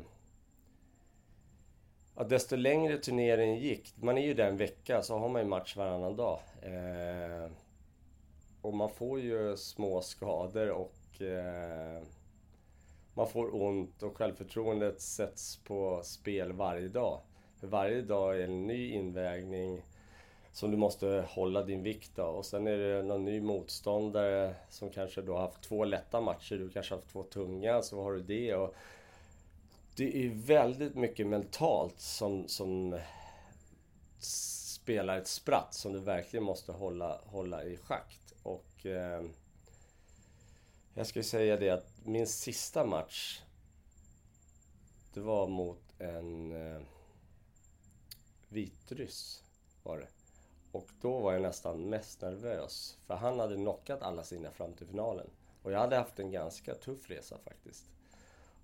ja, 2.16 2.24
desto 2.24 2.56
längre 2.56 2.98
turneringen 2.98 3.58
gick, 3.58 3.94
man 3.96 4.18
är 4.18 4.26
ju 4.26 4.34
där 4.34 4.48
en 4.48 4.56
vecka, 4.56 5.02
så 5.02 5.18
har 5.18 5.28
man 5.28 5.42
ju 5.42 5.48
match 5.48 5.76
varannan 5.76 6.16
dag. 6.16 6.40
Eh, 6.62 7.50
och 8.62 8.74
man 8.74 8.90
får 8.90 9.20
ju 9.20 9.56
små 9.56 10.00
skador 10.00 10.70
och 10.70 11.22
eh, 11.22 12.02
man 13.14 13.28
får 13.28 13.62
ont 13.62 14.02
och 14.02 14.16
självförtroendet 14.16 15.00
sätts 15.00 15.56
på 15.56 16.00
spel 16.04 16.52
varje 16.52 16.88
dag. 16.88 17.20
För 17.60 17.66
varje 17.66 18.02
dag 18.02 18.40
är 18.40 18.44
en 18.44 18.66
ny 18.66 18.92
invägning 18.92 19.82
som 20.52 20.70
du 20.70 20.76
måste 20.76 21.24
hålla 21.28 21.62
din 21.62 21.82
vikt 21.82 22.18
av. 22.18 22.36
Och 22.36 22.46
sen 22.46 22.66
är 22.66 22.76
det 22.76 23.02
någon 23.02 23.24
ny 23.24 23.40
motståndare 23.40 24.54
som 24.68 24.90
kanske 24.90 25.22
då 25.22 25.34
har 25.34 25.40
haft 25.40 25.62
två 25.62 25.84
lätta 25.84 26.20
matcher, 26.20 26.54
du 26.54 26.70
kanske 26.70 26.94
har 26.94 27.00
haft 27.00 27.12
två 27.12 27.22
tunga, 27.22 27.82
så 27.82 28.02
har 28.02 28.12
du 28.12 28.20
det. 28.20 28.54
Och 28.54 28.74
det 29.96 30.24
är 30.24 30.28
väldigt 30.28 30.94
mycket 30.94 31.26
mentalt 31.26 32.00
som, 32.00 32.48
som 32.48 32.98
spelar 34.18 35.18
ett 35.18 35.28
spratt 35.28 35.74
som 35.74 35.92
du 35.92 35.98
verkligen 35.98 36.44
måste 36.44 36.72
hålla, 36.72 37.20
hålla 37.24 37.64
i 37.64 37.76
schakt. 37.76 38.34
Och 38.42 38.86
eh, 38.86 39.24
jag 40.94 41.06
skulle 41.06 41.24
säga 41.24 41.56
det 41.56 41.70
att 41.70 41.86
min 42.04 42.26
sista 42.26 42.86
match, 42.86 43.42
det 45.14 45.20
var 45.20 45.48
mot 45.48 45.82
en 45.98 46.52
eh, 46.52 46.82
vitryss. 48.48 49.42
Var 49.82 49.98
det. 49.98 50.08
Och 50.72 50.88
då 51.00 51.18
var 51.18 51.32
jag 51.32 51.42
nästan 51.42 51.88
mest 51.88 52.22
nervös. 52.22 52.96
För 53.06 53.14
han 53.14 53.38
hade 53.40 53.56
knockat 53.56 54.02
alla 54.02 54.24
sina 54.24 54.50
fram 54.50 54.72
till 54.72 54.86
finalen. 54.86 55.30
Och 55.62 55.72
jag 55.72 55.78
hade 55.78 55.96
haft 55.96 56.18
en 56.18 56.30
ganska 56.30 56.74
tuff 56.74 57.10
resa 57.10 57.38
faktiskt. 57.38 57.84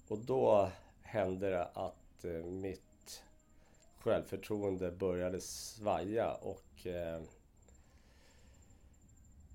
Och 0.08 0.18
då 0.18 0.70
hände 1.02 1.50
det 1.50 1.64
att 1.64 2.24
eh, 2.24 2.44
mitt 2.44 3.22
självförtroende 3.98 4.90
började 4.90 5.40
svaja 5.40 6.32
och 6.32 6.86
eh, 6.86 7.22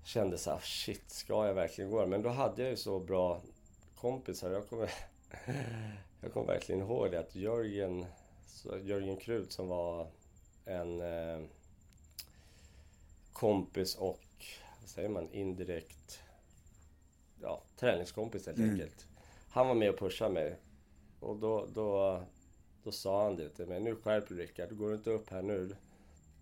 kände 0.04 0.38
så 0.38 0.50
här, 0.50 0.60
shit, 0.60 1.10
ska 1.10 1.46
jag 1.46 1.54
verkligen 1.54 1.90
gå? 1.90 2.06
Men 2.06 2.22
då 2.22 2.28
hade 2.28 2.62
jag 2.62 2.70
ju 2.70 2.76
så 2.76 3.00
bra 3.00 3.40
kompisar. 3.96 4.50
Jag 4.50 4.68
kommer, 4.68 4.90
jag 6.20 6.32
kommer 6.32 6.46
verkligen 6.46 6.80
ihåg 6.80 7.10
det 7.10 7.20
att 7.20 7.34
Jörgen, 7.34 8.06
Jörgen 8.82 9.16
Krut 9.16 9.52
som 9.52 9.68
var 9.68 10.06
en 10.70 11.00
eh, 11.00 11.46
kompis 13.32 13.94
och, 13.94 14.44
vad 14.80 14.88
säger 14.88 15.08
man, 15.08 15.32
indirekt 15.32 16.20
ja, 17.42 17.62
träningskompis 17.76 18.46
helt 18.46 18.58
mm. 18.58 18.70
enkelt. 18.70 19.06
Han 19.50 19.68
var 19.68 19.74
med 19.74 19.90
och 19.90 19.98
pushade 19.98 20.34
mig. 20.34 20.56
Och 21.20 21.36
då, 21.36 21.66
då, 21.74 22.22
då 22.82 22.92
sa 22.92 23.24
han 23.24 23.36
det 23.36 23.48
till 23.48 23.66
mig. 23.66 23.80
Nu 23.80 23.96
skärper 23.96 24.34
du 24.34 24.40
Rickard. 24.40 24.76
Går 24.76 24.88
du 24.88 24.94
inte 24.94 25.10
upp 25.10 25.30
här 25.30 25.42
nu, 25.42 25.76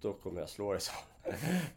då 0.01 0.13
kommer 0.13 0.41
jag 0.41 0.49
slå 0.49 0.73
dig, 0.73 0.81
så. 0.81 0.93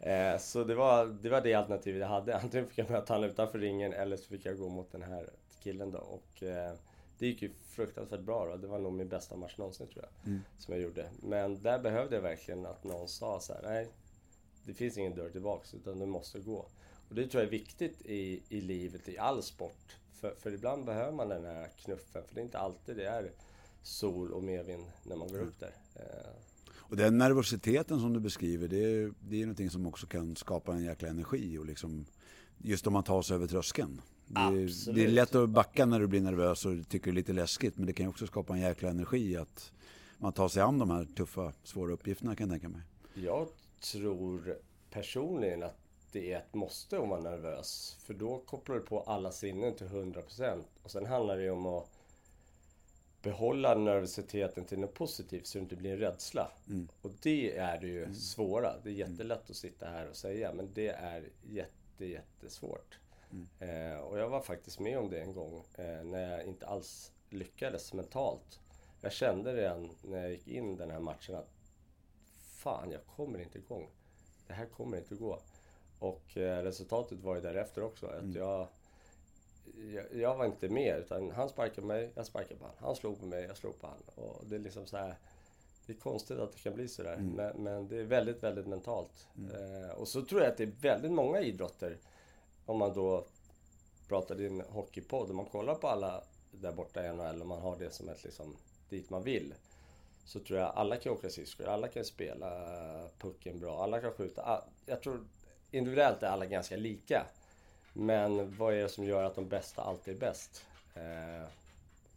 eh, 0.06 0.38
så 0.38 0.64
det 0.64 0.74
var, 0.74 1.06
det 1.06 1.28
var 1.28 1.40
det 1.40 1.54
alternativet 1.54 2.00
jag 2.00 2.08
hade. 2.08 2.36
Antingen 2.36 2.68
fick 2.68 2.78
jag 2.78 2.90
möta 2.90 3.14
honom 3.14 3.30
utanför 3.30 3.58
ringen 3.58 3.92
eller 3.92 4.16
så 4.16 4.28
fick 4.28 4.46
jag 4.46 4.58
gå 4.58 4.68
mot 4.68 4.92
den 4.92 5.02
här 5.02 5.30
killen 5.62 5.90
då. 5.90 5.98
Och, 5.98 6.42
eh, 6.42 6.74
det 7.18 7.26
gick 7.26 7.42
ju 7.42 7.50
fruktansvärt 7.72 8.20
bra 8.20 8.46
då. 8.46 8.56
Det 8.56 8.66
var 8.66 8.78
nog 8.78 8.92
min 8.92 9.08
bästa 9.08 9.36
match 9.36 9.58
någonsin 9.58 9.86
tror 9.86 10.04
jag. 10.04 10.32
Mm. 10.32 10.40
Som 10.58 10.74
jag 10.74 10.82
gjorde. 10.82 11.10
Men 11.22 11.62
där 11.62 11.78
behövde 11.78 12.14
jag 12.14 12.22
verkligen 12.22 12.66
att 12.66 12.84
någon 12.84 13.08
sa 13.08 13.40
så 13.40 13.52
här, 13.52 13.62
nej 13.62 13.88
det 14.64 14.74
finns 14.74 14.98
ingen 14.98 15.14
dörr 15.14 15.30
tillbaks 15.30 15.74
utan 15.74 15.98
du 15.98 16.06
måste 16.06 16.40
gå. 16.40 16.66
Och 17.08 17.14
det 17.14 17.26
tror 17.26 17.42
jag 17.42 17.46
är 17.46 17.58
viktigt 17.58 18.02
i, 18.06 18.42
i 18.48 18.60
livet, 18.60 19.08
i 19.08 19.18
all 19.18 19.42
sport. 19.42 19.96
För, 20.12 20.34
för 20.38 20.54
ibland 20.54 20.84
behöver 20.84 21.12
man 21.12 21.28
den 21.28 21.44
här 21.44 21.68
knuffen, 21.68 22.22
för 22.26 22.34
det 22.34 22.40
är 22.40 22.44
inte 22.44 22.58
alltid 22.58 22.96
det 22.96 23.06
är 23.06 23.30
sol 23.82 24.32
och 24.32 24.42
medvind 24.42 24.84
när 25.02 25.16
man 25.16 25.28
går 25.28 25.38
upp 25.40 25.60
där. 25.60 25.74
Eh. 25.94 26.30
Och 26.74 26.96
den 26.96 27.18
nervositeten 27.18 28.00
som 28.00 28.12
du 28.12 28.20
beskriver, 28.20 28.68
det 28.68 28.84
är, 28.84 29.12
det 29.20 29.36
är 29.36 29.46
någonting 29.46 29.70
som 29.70 29.86
också 29.86 30.06
kan 30.06 30.36
skapa 30.36 30.72
en 30.72 30.84
jäkla 30.84 31.08
energi 31.08 31.58
och 31.58 31.66
liksom, 31.66 32.06
just 32.58 32.86
om 32.86 32.92
man 32.92 33.04
tar 33.04 33.22
sig 33.22 33.34
över 33.34 33.46
tröskeln. 33.46 34.00
Det 34.34 34.40
är, 34.40 34.94
det 34.94 35.04
är, 35.04 35.08
lätt 35.08 35.34
att 35.34 35.48
backa 35.48 35.86
när 35.86 36.00
du 36.00 36.06
blir 36.06 36.20
nervös 36.20 36.66
och 36.66 36.88
tycker 36.88 37.04
det 37.04 37.10
är 37.10 37.14
lite 37.14 37.32
läskigt, 37.32 37.76
men 37.76 37.86
det 37.86 37.92
kan 37.92 38.08
också 38.08 38.26
skapa 38.26 38.54
en 38.54 38.60
jäkla 38.60 38.90
energi 38.90 39.36
att 39.36 39.72
man 40.18 40.32
tar 40.32 40.48
sig 40.48 40.62
an 40.62 40.78
de 40.78 40.90
här 40.90 41.04
tuffa, 41.16 41.52
svåra 41.62 41.92
uppgifterna 41.92 42.36
kan 42.36 42.48
jag 42.48 42.60
tänka 42.60 42.68
mig. 42.68 42.80
Jag 43.14 43.48
tror 43.80 44.58
personligen 44.90 45.62
att 45.62 45.78
det 46.12 46.32
är 46.32 46.38
ett 46.38 46.54
måste 46.54 46.98
om 46.98 47.08
man 47.08 47.26
är 47.26 47.30
nervös. 47.30 47.96
För 48.00 48.14
då 48.14 48.38
kopplar 48.46 48.76
du 48.76 48.82
på 48.82 49.00
alla 49.00 49.32
sinnen 49.32 49.74
till 49.74 49.86
100%. 49.86 50.62
Och 50.82 50.90
sen 50.90 51.06
handlar 51.06 51.38
det 51.38 51.50
om 51.50 51.66
att 51.66 51.90
behålla 53.22 53.74
nervositeten 53.74 54.64
till 54.64 54.78
något 54.78 54.94
positivt 54.94 55.46
så 55.46 55.58
det 55.58 55.62
inte 55.62 55.76
blir 55.76 55.92
en 55.92 55.98
rädsla. 55.98 56.50
Mm. 56.68 56.88
Och 57.02 57.10
det 57.22 57.56
är 57.56 57.80
det 57.80 57.86
ju 57.86 58.02
mm. 58.02 58.14
svåra. 58.14 58.72
Det 58.82 58.90
är 58.90 58.94
jättelätt 58.94 59.50
att 59.50 59.56
sitta 59.56 59.86
här 59.86 60.08
och 60.08 60.16
säga 60.16 60.52
men 60.54 60.68
det 60.74 60.88
är 60.88 61.28
jätte, 61.42 62.06
jättesvårt. 62.06 62.98
Mm. 63.32 63.46
Eh, 63.58 63.98
och 63.98 64.18
jag 64.18 64.28
var 64.28 64.40
faktiskt 64.40 64.80
med 64.80 64.98
om 64.98 65.10
det 65.10 65.20
en 65.20 65.32
gång 65.32 65.64
eh, 65.74 66.04
när 66.04 66.30
jag 66.30 66.46
inte 66.46 66.66
alls 66.66 67.12
lyckades 67.30 67.92
mentalt. 67.92 68.60
Jag 69.00 69.12
kände 69.12 69.54
redan 69.54 69.90
när 70.02 70.20
jag 70.20 70.30
gick 70.30 70.48
in 70.48 70.76
den 70.76 70.90
här 70.90 71.00
matchen 71.00 71.34
att 71.34 71.50
fan, 72.62 72.90
jag 72.90 73.06
kommer 73.06 73.38
inte 73.38 73.58
igång. 73.58 73.90
Det 74.46 74.52
här 74.52 74.66
kommer 74.66 74.96
inte 74.96 75.14
gå. 75.14 75.38
Och 75.98 76.36
eh, 76.36 76.62
resultatet 76.62 77.20
var 77.20 77.34
ju 77.34 77.40
därefter 77.40 77.82
också. 77.82 78.06
Att 78.06 78.22
mm. 78.22 78.36
jag, 78.36 78.68
jag, 79.94 80.04
jag, 80.14 80.36
var 80.36 80.44
inte 80.44 80.68
med, 80.68 80.98
utan 80.98 81.30
han 81.30 81.48
sparkade 81.48 81.86
mig, 81.86 82.10
jag 82.14 82.26
sparkade 82.26 82.54
på 82.54 82.64
honom. 82.64 82.76
Han 82.80 82.96
slog 82.96 83.20
på 83.20 83.26
mig, 83.26 83.44
jag 83.44 83.56
slog 83.56 83.80
på 83.80 83.86
honom. 83.86 84.02
Och 84.14 84.46
det 84.46 84.54
är 84.54 84.60
liksom 84.60 84.86
så 84.86 84.96
här, 84.96 85.14
Det 85.86 85.92
är 85.92 85.96
konstigt 85.96 86.38
att 86.38 86.52
det 86.52 86.58
kan 86.58 86.74
bli 86.74 86.88
sådär. 86.88 87.14
Mm. 87.14 87.30
Men, 87.34 87.62
men 87.62 87.88
det 87.88 87.96
är 87.96 88.04
väldigt, 88.04 88.42
väldigt 88.42 88.66
mentalt. 88.66 89.28
Mm. 89.38 89.84
Eh, 89.84 89.90
och 89.90 90.08
så 90.08 90.22
tror 90.22 90.40
jag 90.40 90.50
att 90.50 90.56
det 90.56 90.64
är 90.64 90.74
väldigt 90.80 91.12
många 91.12 91.40
idrotter, 91.40 91.98
om 92.66 92.78
man 92.78 92.94
då 92.94 93.26
pratar 94.08 94.34
din 94.34 94.60
hockeypodd, 94.60 95.30
om 95.30 95.36
man 95.36 95.46
kollar 95.46 95.74
på 95.74 95.88
alla 95.88 96.22
där 96.50 96.72
borta 96.72 97.06
i 97.06 97.12
NHL 97.12 97.40
och 97.40 97.46
man 97.46 97.62
har 97.62 97.76
det 97.76 97.90
som 97.90 98.08
ett 98.08 98.24
liksom, 98.24 98.56
dit 98.88 99.10
man 99.10 99.22
vill 99.22 99.54
så 100.24 100.40
tror 100.40 100.58
jag 100.58 100.72
alla 100.74 100.96
kan 100.96 101.12
åka 101.12 101.30
skridskor, 101.30 101.68
alla 101.68 101.88
kan 101.88 102.04
spela 102.04 102.48
pucken 103.18 103.60
bra, 103.60 103.82
alla 103.82 104.00
kan 104.00 104.12
skjuta. 104.12 104.64
Jag 104.86 105.02
tror 105.02 105.24
individuellt 105.70 106.22
är 106.22 106.26
alla 106.26 106.46
ganska 106.46 106.76
lika. 106.76 107.26
Men 107.92 108.56
vad 108.56 108.74
är 108.74 108.82
det 108.82 108.88
som 108.88 109.04
gör 109.04 109.24
att 109.24 109.34
de 109.34 109.48
bästa 109.48 109.82
alltid 109.82 110.14
är 110.14 110.18
bäst? 110.18 110.66
Eh, 110.94 111.48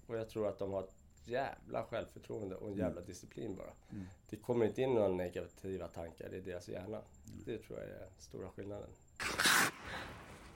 och 0.08 0.18
jag 0.18 0.30
tror 0.30 0.48
att 0.48 0.60
de 0.60 0.72
har 0.72 0.84
ett 0.84 0.96
jävla 1.26 1.84
självförtroende 1.84 2.56
och 2.56 2.68
en 2.68 2.78
jävla 2.78 3.02
mm. 3.02 3.06
disciplin 3.06 3.56
bara. 3.56 3.72
Mm. 3.92 4.06
Det 4.30 4.38
kommer 4.38 4.66
inte 4.66 4.82
in 4.82 4.94
några 4.94 5.08
negativa 5.08 5.88
tankar 5.88 6.34
i 6.34 6.42
deras 6.42 6.68
hjärna. 6.68 6.98
Mm. 6.98 7.44
Det 7.46 7.58
tror 7.58 7.80
jag 7.80 7.88
är 7.88 8.08
stora 8.18 8.50
skillnaden. 8.50 8.90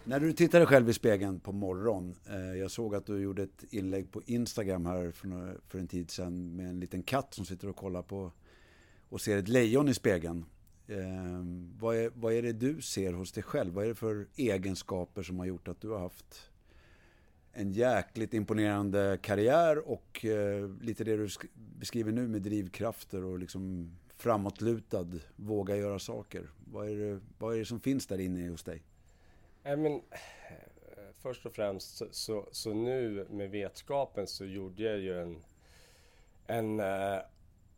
När 0.04 0.20
du 0.20 0.34
tittar 0.34 0.60
dig 0.60 0.68
själv 0.68 0.90
i 0.90 0.94
spegeln 0.94 1.40
på 1.40 1.52
morgon, 1.52 2.16
eh, 2.30 2.60
jag 2.60 2.72
såg 2.72 2.96
att 2.96 3.06
du 3.06 3.22
gjorde 3.22 3.44
ett 3.44 3.64
inlägg 3.70 4.12
på 4.12 4.22
Instagram 4.26 4.86
här 4.86 5.12
för, 5.12 5.58
för 5.68 5.80
en 5.80 5.88
tid 5.88 6.12
sedan 6.12 6.56
med 6.56 6.70
en 6.70 6.80
liten 6.80 7.04
katt 7.04 7.34
som 7.34 7.46
sitter 7.46 7.70
och 7.70 7.76
kollar 7.76 8.02
på 8.02 8.32
och 9.10 9.22
ser 9.22 9.38
ett 9.38 9.48
lejon 9.48 9.90
i 9.90 9.94
spegeln. 9.94 10.46
Eh, 10.88 10.98
vad, 11.80 11.96
är, 11.96 12.12
vad 12.16 12.34
är 12.34 12.42
det 12.42 12.54
du 12.54 12.82
ser 12.82 13.14
hos 13.14 13.32
dig 13.32 13.44
själv? 13.44 13.74
Vad 13.74 13.84
är 13.84 13.88
det 13.88 13.96
för 13.96 14.28
egenskaper 14.36 15.24
som 15.24 15.40
har 15.40 15.46
gjort 15.46 15.68
att 15.68 15.82
du 15.82 15.90
har 15.90 16.00
haft 16.00 16.52
en 17.52 17.72
jäkligt 17.72 18.34
imponerande 18.34 19.20
karriär 19.22 19.90
och 19.90 20.26
eh, 20.26 20.70
lite 20.82 21.04
det 21.04 21.18
du 21.18 21.28
beskriver 21.56 22.12
nu 22.12 22.28
med 22.28 22.42
drivkrafter 22.42 23.24
och 23.24 23.40
liksom 23.40 23.96
framåtlutad, 24.18 25.08
våga 25.36 25.76
göra 25.76 26.00
saker. 26.00 26.50
Vad 26.72 26.90
är, 26.90 26.96
det, 26.96 27.20
vad 27.38 27.56
är 27.56 27.60
det 27.60 27.66
som 27.66 27.80
finns 27.80 28.08
där 28.08 28.20
inne 28.20 28.50
hos 28.50 28.64
dig? 28.64 28.84
Nej, 29.64 29.78
men, 29.78 30.02
först 31.22 31.46
och 31.46 31.54
främst 31.54 31.98
så, 31.98 32.06
så, 32.12 32.50
så, 32.52 32.74
nu 32.74 33.28
med 33.30 33.50
vetskapen 33.50 34.28
så 34.28 34.46
gjorde 34.46 34.84
jag 34.84 35.00
ju 35.00 35.22
en, 35.22 35.44
en 36.48 36.80
eh, 36.80 37.20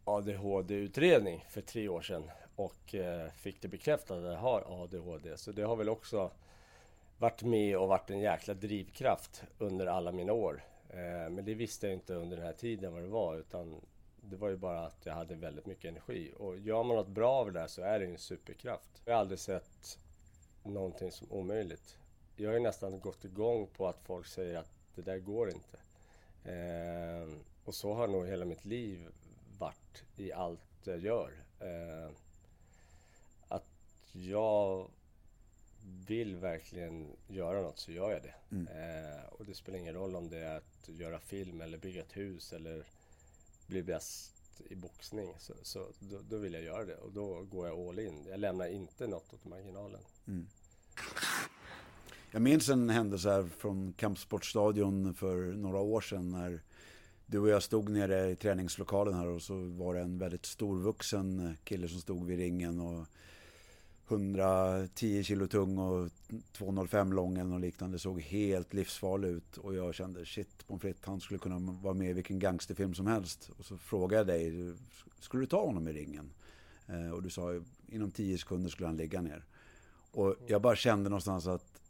ADHD-utredning 0.04 1.46
för 1.50 1.62
tre 1.62 1.88
år 1.88 2.02
sedan 2.02 2.32
och 2.56 2.96
eh, 2.96 3.30
fick 3.32 3.62
det 3.62 3.68
bekräftat 3.68 4.18
att 4.18 4.24
jag 4.24 4.38
har 4.38 4.84
ADHD. 4.84 5.38
Så 5.38 5.52
det 5.52 5.62
har 5.62 5.76
väl 5.76 5.90
också 5.90 6.32
varit 7.18 7.44
med 7.44 7.78
och 7.78 7.88
varit 7.88 8.10
en 8.10 8.20
jäkla 8.20 8.54
drivkraft 8.54 9.44
under 9.58 9.86
alla 9.86 10.12
mina 10.12 10.34
år. 10.34 10.64
Eh, 10.90 11.30
men 11.30 11.46
det 11.46 11.54
visste 11.54 11.88
jag 11.88 11.94
inte 11.94 12.14
under 12.14 12.38
den 12.38 12.46
här 12.46 12.54
tiden 12.54 12.94
vad 12.94 13.02
det 13.02 13.10
var 13.10 13.38
utan 13.38 13.82
det 14.22 14.36
var 14.36 14.50
ju 14.50 14.58
bara 14.58 14.86
att 14.86 15.06
jag 15.06 15.14
hade 15.14 15.36
väldigt 15.36 15.66
mycket 15.66 15.92
energi. 15.92 16.34
Och 16.38 16.60
gör 16.60 16.84
man 16.84 16.98
något 16.98 17.08
bra 17.08 17.32
av 17.32 17.52
det 17.52 17.60
där 17.60 17.68
så 17.68 17.82
är 17.82 18.00
det 18.00 18.06
en 18.06 18.18
superkraft. 18.18 19.02
Jag 19.06 19.14
har 19.14 19.20
aldrig 19.20 19.40
sett 19.40 20.00
någonting 20.64 21.12
som 21.12 21.32
omöjligt. 21.32 21.98
Jag 22.36 22.52
har 22.52 22.60
nästan 22.60 23.00
gått 23.00 23.26
igång 23.26 23.68
på 23.68 23.88
att 23.88 24.00
folk 24.04 24.28
säger 24.28 24.58
att 24.58 24.72
det 24.96 25.02
där 25.02 25.20
går 25.20 25.50
inte. 25.50 25.78
Eh, 26.44 27.38
och 27.66 27.76
så 27.76 27.94
har 27.94 28.08
nog 28.08 28.28
hela 28.28 28.46
mitt 28.46 28.66
liv 28.66 29.08
varit 29.60 30.04
i 30.18 30.32
allt 30.32 30.60
jag 30.84 31.00
gör. 31.00 31.32
Eh, 31.60 32.12
att 33.48 33.64
jag 34.12 34.90
vill 36.08 36.36
verkligen 36.36 37.08
göra 37.28 37.62
något 37.62 37.80
så 37.80 37.92
gör 37.92 38.12
jag 38.12 38.24
det. 38.24 38.34
Mm. 38.52 38.68
Eh, 38.68 39.26
och 39.26 39.46
det 39.46 39.54
spelar 39.54 39.80
ingen 39.80 39.94
roll 39.94 40.16
om 40.16 40.30
det 40.30 40.38
är 40.38 40.58
att 40.58 40.90
göra 40.90 41.20
film 41.20 41.62
eller 41.62 41.78
bygga 41.78 42.02
ett 42.02 42.18
hus 42.18 42.54
eller 42.54 42.86
bli 43.68 43.84
bäst 43.84 44.62
i 44.70 44.76
boxning. 44.76 45.34
Så, 45.40 45.54
så 45.62 45.88
då, 46.00 46.20
då, 46.30 46.38
vill 46.38 46.54
jag 46.54 46.64
göra 46.64 46.86
det 46.86 46.96
och 46.96 47.12
då 47.12 47.44
går 47.44 47.68
jag 47.68 47.80
all 47.80 48.00
in. 48.00 48.26
Jag 48.30 48.40
lämnar 48.40 48.68
inte 48.68 49.08
något 49.08 49.34
åt 49.34 49.46
marginalen. 49.46 50.02
Mm. 50.28 50.48
Jag 52.32 52.42
minns 52.42 52.70
en 52.70 52.90
händelse 52.90 53.30
här 53.30 53.44
från 53.58 53.94
Kampsportstadion 53.94 55.14
för 55.14 55.36
några 55.54 55.80
år 55.80 56.02
sedan 56.02 56.32
när 56.32 56.62
du 57.26 57.40
och 57.40 57.50
jag 57.50 57.64
stod 57.64 57.90
nere 57.90 58.30
i 58.30 58.36
träningslokalen 58.36 59.14
här 59.14 59.28
och 59.28 59.42
så 59.42 59.56
var 59.64 59.94
det 59.94 60.02
en 60.02 60.18
väldigt 60.18 60.46
storvuxen 60.46 61.58
kille 61.64 61.88
som 61.88 62.00
stod 62.00 62.26
vid 62.26 62.40
ringen 62.40 62.80
och 62.80 63.08
110 64.08 65.24
kilo 65.24 65.48
tung 65.48 65.78
och 65.78 66.10
205 66.52 67.14
lång 67.14 67.38
eller 67.38 67.50
något 67.50 67.62
liknande. 67.62 68.00
Såg 68.00 68.22
helt 68.22 68.74
livsfarlig 68.74 69.30
ut 69.30 69.58
och 69.58 69.76
jag 69.76 69.96
kände 69.96 70.26
shit 70.26 70.68
pommes 70.68 70.82
frites, 70.82 71.06
han 71.06 71.22
skulle 71.22 71.40
kunna 71.40 71.60
vara 71.60 71.94
med 71.94 72.10
i 72.10 72.14
vilken 72.14 72.40
gangsterfilm 72.40 72.94
som 72.94 73.08
helst. 73.08 73.50
Och 73.58 73.66
så 73.66 73.78
frågade 73.78 74.38
jag 74.38 74.54
dig, 74.54 74.74
skulle 75.20 75.44
du 75.44 75.48
ta 75.48 75.66
honom 75.66 75.88
i 75.88 75.94
ringen? 75.94 76.32
Eh, 76.88 77.12
och 77.12 77.24
du 77.24 77.30
sa 77.30 77.62
inom 77.88 78.12
10 78.12 78.38
sekunder 78.38 78.70
skulle 78.70 78.88
han 78.88 78.98
ligga 78.98 79.22
ner. 79.22 79.46
Och 80.12 80.36
jag 80.48 80.62
bara 80.62 80.76
kände 80.76 81.10
någonstans 81.10 81.48
att 81.48 81.82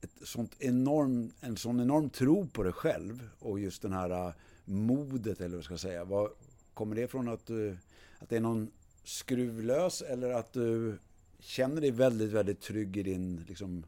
ett 0.00 0.28
sånt 0.28 0.56
enorm, 0.58 1.32
en 1.40 1.56
sån 1.56 1.80
enorm 1.80 2.10
tro 2.10 2.46
på 2.46 2.62
dig 2.62 2.72
själv 2.72 3.28
och 3.38 3.60
just 3.60 3.82
den 3.82 3.92
här 3.92 4.26
uh, 4.26 4.34
modet 4.64 5.40
eller 5.40 5.56
vad 5.56 5.64
ska 5.64 5.72
jag 5.72 5.80
säga. 5.80 6.04
Vad, 6.04 6.30
kommer 6.74 6.96
det 6.96 7.08
från 7.08 7.28
att, 7.28 7.46
du, 7.46 7.76
att 8.18 8.28
det 8.28 8.36
är 8.36 8.40
någon 8.40 8.70
skruvlös 9.04 10.02
eller 10.02 10.30
att 10.30 10.52
du 10.52 10.98
känner 11.38 11.80
dig 11.80 11.90
väldigt, 11.90 12.30
väldigt 12.30 12.60
trygg 12.60 12.96
i 12.96 13.02
din 13.02 13.44
liksom, 13.48 13.84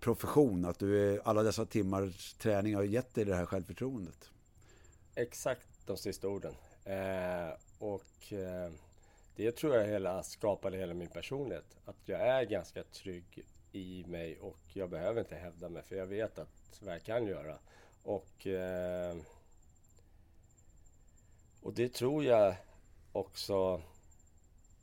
profession? 0.00 0.64
Att 0.64 0.78
du 0.78 1.14
är, 1.14 1.20
alla 1.24 1.42
dessa 1.42 1.66
timmars 1.66 2.34
träning 2.34 2.74
har 2.74 2.82
gett 2.82 3.14
dig 3.14 3.24
det 3.24 3.34
här 3.34 3.46
självförtroendet? 3.46 4.30
Exakt 5.14 5.66
de 5.86 5.96
sista 5.96 6.28
orden. 6.28 6.52
Eh, 6.84 7.58
och 7.78 8.32
eh, 8.32 8.72
det 9.36 9.52
tror 9.52 9.76
jag 9.76 9.86
hela, 9.86 10.22
skapade 10.22 10.76
hela 10.76 10.94
min 10.94 11.08
personlighet. 11.08 11.76
Att 11.84 11.96
jag 12.04 12.20
är 12.20 12.44
ganska 12.44 12.82
trygg 12.82 13.46
i 13.72 14.04
mig 14.06 14.38
och 14.38 14.60
jag 14.72 14.90
behöver 14.90 15.20
inte 15.20 15.36
hävda 15.36 15.68
mig 15.68 15.82
för 15.82 15.96
jag 15.96 16.06
vet 16.06 16.38
att 16.38 16.80
vad 16.80 16.94
jag 16.94 17.02
kan 17.02 17.26
göra. 17.26 17.58
Och, 18.02 18.46
eh, 18.46 19.16
och 21.62 21.74
det 21.74 21.92
tror 21.92 22.24
jag 22.24 22.54
också 23.12 23.82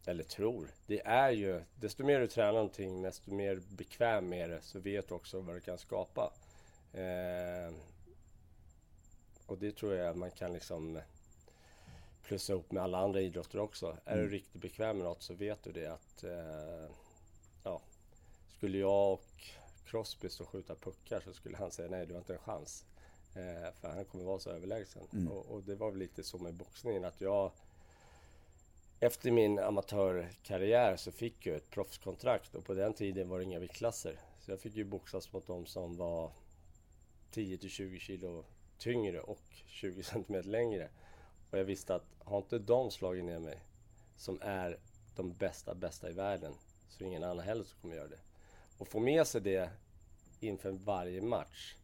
eller 0.06 0.24
tror, 0.24 0.68
det 0.88 1.02
är 1.06 1.32
ju, 1.32 1.62
desto 1.76 2.04
mer 2.04 2.20
du 2.20 2.28
tränar 2.28 2.54
någonting, 2.54 3.02
desto 3.02 3.32
mer 3.32 3.62
bekväm 3.78 4.30
med 4.30 4.50
det, 4.50 4.62
så 4.62 4.80
vet 4.80 5.08
du 5.08 5.16
också 5.16 5.42
vad 5.42 5.56
du 5.56 5.60
kan 5.60 5.78
skapa. 5.78 6.34
Eh, 6.94 7.74
och 9.46 9.58
det 9.58 9.76
tror 9.76 9.94
jag 9.94 10.18
man 10.18 10.32
kan 10.32 10.54
liksom 10.54 11.00
plussa 12.24 12.54
ihop 12.54 12.72
med 12.72 12.84
alla 12.84 12.98
andra 12.98 13.22
idrotter 13.22 13.60
också. 13.60 13.86
Mm. 13.86 14.00
Är 14.06 14.16
du 14.16 14.22
mm. 14.22 14.32
riktigt 14.32 14.62
bekväm 14.62 14.98
med 14.98 15.06
något 15.06 15.22
så 15.22 15.34
vet 15.34 15.64
du 15.64 15.72
det 15.72 15.88
att 15.88 16.24
eh, 16.24 16.96
ja, 17.64 17.82
skulle 18.58 18.78
jag 18.78 19.14
och 19.14 19.44
Crosby 19.86 20.30
stå 20.30 20.44
och 20.44 20.50
skjuta 20.50 20.76
puckar 20.76 21.22
så 21.26 21.34
skulle 21.34 21.58
han 21.58 21.72
säga 21.72 21.90
nej, 21.90 22.06
du 22.06 22.14
har 22.14 22.20
inte 22.20 22.34
en 22.34 22.40
chans. 22.40 22.86
Eh, 23.36 23.74
för 23.74 23.88
han 23.88 24.06
kommer 24.06 24.24
vara 24.24 24.40
så 24.40 24.50
överlägsen. 24.50 25.02
Mm. 25.14 25.32
Och, 25.32 25.46
och, 25.46 25.64
det 25.64 25.76
var 25.76 25.92
väl 25.92 26.00
lite 26.00 26.24
så 26.24 26.38
med 26.38 26.54
boxningen 26.54 27.06
att 27.06 27.22
jag 27.22 27.52
efter 29.00 29.32
min 29.32 29.60
amatörkarriär 29.60 30.96
så 30.96 31.12
fick 31.12 31.46
jag 31.46 31.56
ett 31.56 31.70
proffskontrakt 31.70 32.56
och 32.56 32.66
på 32.66 32.74
den 32.74 32.94
tiden 32.94 33.30
var 33.30 33.38
det 33.38 33.44
inga 33.44 33.60
viktklasser. 33.60 34.20
Så 34.40 34.52
jag 34.52 34.60
fick 34.60 34.76
ju 34.76 34.84
boxas 34.84 35.34
mot 35.34 35.48
de 35.48 35.66
som 35.66 35.98
var 35.98 36.32
10 37.32 37.58
20 37.58 38.00
kilo 38.00 38.46
tyngre 38.78 39.20
och 39.20 39.44
20 39.66 40.04
cm 40.04 40.42
längre. 40.44 40.90
Och 41.54 41.60
jag 41.60 41.64
visste 41.64 41.96
att 41.96 42.06
har 42.20 42.38
inte 42.38 42.60
de 42.60 42.92
slagit 42.92 43.26
ner 43.26 43.40
mig, 43.40 43.60
som 44.18 44.40
är 44.42 44.78
de 45.16 45.34
bästa, 45.34 45.76
bästa 45.76 46.10
i 46.10 46.14
världen, 46.14 46.54
så 46.90 47.04
är 47.04 47.08
ingen 47.08 47.24
annan 47.24 47.46
heller 47.46 47.64
som 47.64 47.78
kommer 47.82 47.96
göra 47.96 48.08
det. 48.08 48.20
Och 48.78 48.88
få 48.88 49.00
med 49.00 49.28
sig 49.28 49.42
det 49.42 49.70
inför 50.40 50.72
varje 50.72 51.22
match 51.22 51.76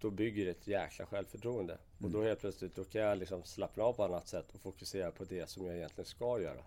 då 0.00 0.10
bygger 0.10 0.44
det 0.44 0.50
ett 0.50 0.66
jäkla 0.66 1.06
självförtroende. 1.06 1.72
Mm. 1.72 2.04
Och 2.04 2.10
då 2.10 2.26
helt 2.26 2.40
plötsligt 2.40 2.76
då 2.76 2.84
kan 2.84 3.00
jag 3.00 3.18
liksom 3.18 3.42
slappna 3.42 3.84
av 3.84 3.92
på 3.92 4.04
annat 4.04 4.28
sätt 4.28 4.54
och 4.54 4.60
fokusera 4.60 5.10
på 5.10 5.24
det 5.24 5.48
som 5.48 5.66
jag 5.66 5.76
egentligen 5.76 6.06
ska 6.06 6.40
göra. 6.40 6.62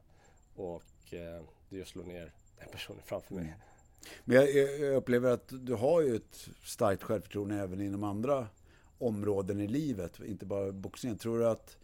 Och 0.56 1.14
eh, 1.14 1.44
det 1.70 1.78
är 1.78 1.82
att 1.82 1.88
slå 1.88 2.04
ner 2.04 2.32
den 2.60 2.70
personen 2.72 3.02
framför 3.06 3.36
mig. 3.36 3.44
Mm. 3.44 3.60
Men 4.26 4.36
jag, 4.36 4.52
jag, 4.80 4.96
upplever 4.96 5.32
att 5.32 5.48
du 5.50 5.74
har 5.74 6.02
ju 6.02 6.16
ett 6.16 6.48
starkt 6.64 7.04
självförtroende 7.04 7.56
även 7.56 7.82
inom 7.82 8.04
andra 8.04 8.48
områden 9.00 9.62
i 9.62 9.68
livet, 9.68 10.20
inte 10.20 10.46
bara 10.46 10.72
boxningen. 10.72 11.18
Tror 11.18 11.40
du 11.40 11.48
att 11.48 11.78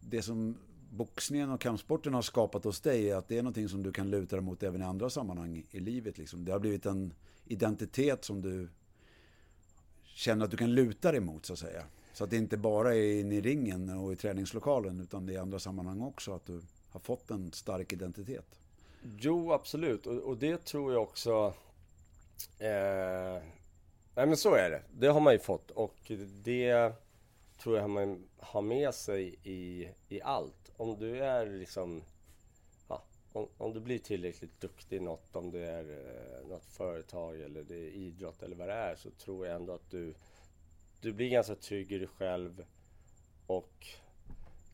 det 0.00 0.22
som 0.22 0.56
boxningen 0.90 1.50
och 1.50 1.60
kampsporten 1.60 2.14
har 2.14 2.22
skapat 2.22 2.64
hos 2.64 2.80
dig 2.80 3.10
är 3.10 3.16
att 3.16 3.28
det 3.28 3.38
är 3.38 3.42
någonting 3.42 3.68
som 3.68 3.82
du 3.82 3.92
kan 3.92 4.10
luta 4.10 4.36
dig 4.36 4.44
mot 4.44 4.62
även 4.62 4.82
i 4.82 4.84
andra 4.84 5.10
sammanhang 5.10 5.64
i 5.70 5.80
livet? 5.80 6.18
Liksom. 6.18 6.44
Det 6.44 6.52
har 6.52 6.58
blivit 6.58 6.86
en 6.86 7.14
identitet 7.44 8.24
som 8.24 8.42
du 8.42 8.68
känner 10.04 10.44
att 10.44 10.50
du 10.50 10.56
kan 10.56 10.74
luta 10.74 11.12
dig 11.12 11.20
mot 11.20 11.46
så 11.46 11.52
att 11.52 11.58
säga. 11.58 11.84
Så 12.12 12.24
att 12.24 12.30
det 12.30 12.36
inte 12.36 12.56
bara 12.56 12.94
är 12.94 13.20
inne 13.20 13.34
i 13.34 13.40
ringen 13.40 13.88
och 13.88 14.12
i 14.12 14.16
träningslokalen 14.16 15.00
utan 15.00 15.26
det 15.26 15.32
är 15.32 15.34
i 15.34 15.38
andra 15.38 15.58
sammanhang 15.58 16.02
också 16.02 16.34
att 16.34 16.46
du 16.46 16.62
har 16.90 17.00
fått 17.00 17.30
en 17.30 17.52
stark 17.52 17.92
identitet. 17.92 18.58
Jo, 19.18 19.52
absolut. 19.52 20.06
Och, 20.06 20.16
och 20.16 20.36
det 20.36 20.64
tror 20.64 20.92
jag 20.92 21.02
också... 21.02 21.54
Eh, 22.58 23.42
nej 24.14 24.26
men 24.26 24.36
så 24.36 24.54
är 24.54 24.70
det. 24.70 24.82
Det 24.98 25.06
har 25.06 25.20
man 25.20 25.32
ju 25.32 25.38
fått 25.38 25.70
och 25.70 26.12
det 26.42 26.92
tror 27.58 27.78
jag 27.78 27.90
man 27.90 28.28
har 28.38 28.62
med 28.62 28.94
sig 28.94 29.34
i, 29.42 29.88
i 30.08 30.22
allt. 30.22 30.72
Om 30.76 30.98
du 30.98 31.18
är 31.18 31.46
liksom 31.46 32.02
om, 33.32 33.48
om 33.58 33.72
du 33.72 33.80
blir 33.80 33.98
tillräckligt 33.98 34.60
duktig 34.60 34.96
i 34.96 35.00
något, 35.00 35.36
om 35.36 35.50
det 35.50 35.66
är 35.66 35.90
eh, 35.90 36.48
något 36.48 36.64
företag 36.64 37.40
eller 37.40 37.62
det 37.62 37.74
är 37.74 37.90
idrott 37.90 38.42
eller 38.42 38.56
vad 38.56 38.68
det 38.68 38.74
är, 38.74 38.94
så 38.94 39.10
tror 39.10 39.46
jag 39.46 39.56
ändå 39.56 39.72
att 39.72 39.90
du, 39.90 40.14
du 41.00 41.12
blir 41.12 41.28
ganska 41.28 41.54
trygg 41.54 41.92
i 41.92 41.98
dig 41.98 42.08
själv 42.08 42.64
och 43.46 43.86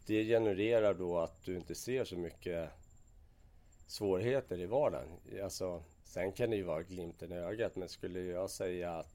det 0.06 0.24
genererar 0.24 0.94
då 0.94 1.18
att 1.18 1.44
du 1.44 1.56
inte 1.56 1.74
ser 1.74 2.04
så 2.04 2.16
mycket 2.16 2.70
svårigheter 3.86 4.60
i 4.60 4.66
vardagen. 4.66 5.08
Alltså, 5.42 5.82
sen 6.04 6.32
kan 6.32 6.50
det 6.50 6.56
ju 6.56 6.62
vara 6.62 6.82
glimten 6.82 7.32
i 7.32 7.36
ögat, 7.36 7.76
men 7.76 7.88
skulle 7.88 8.20
jag 8.20 8.50
säga 8.50 8.92
att 8.92 9.13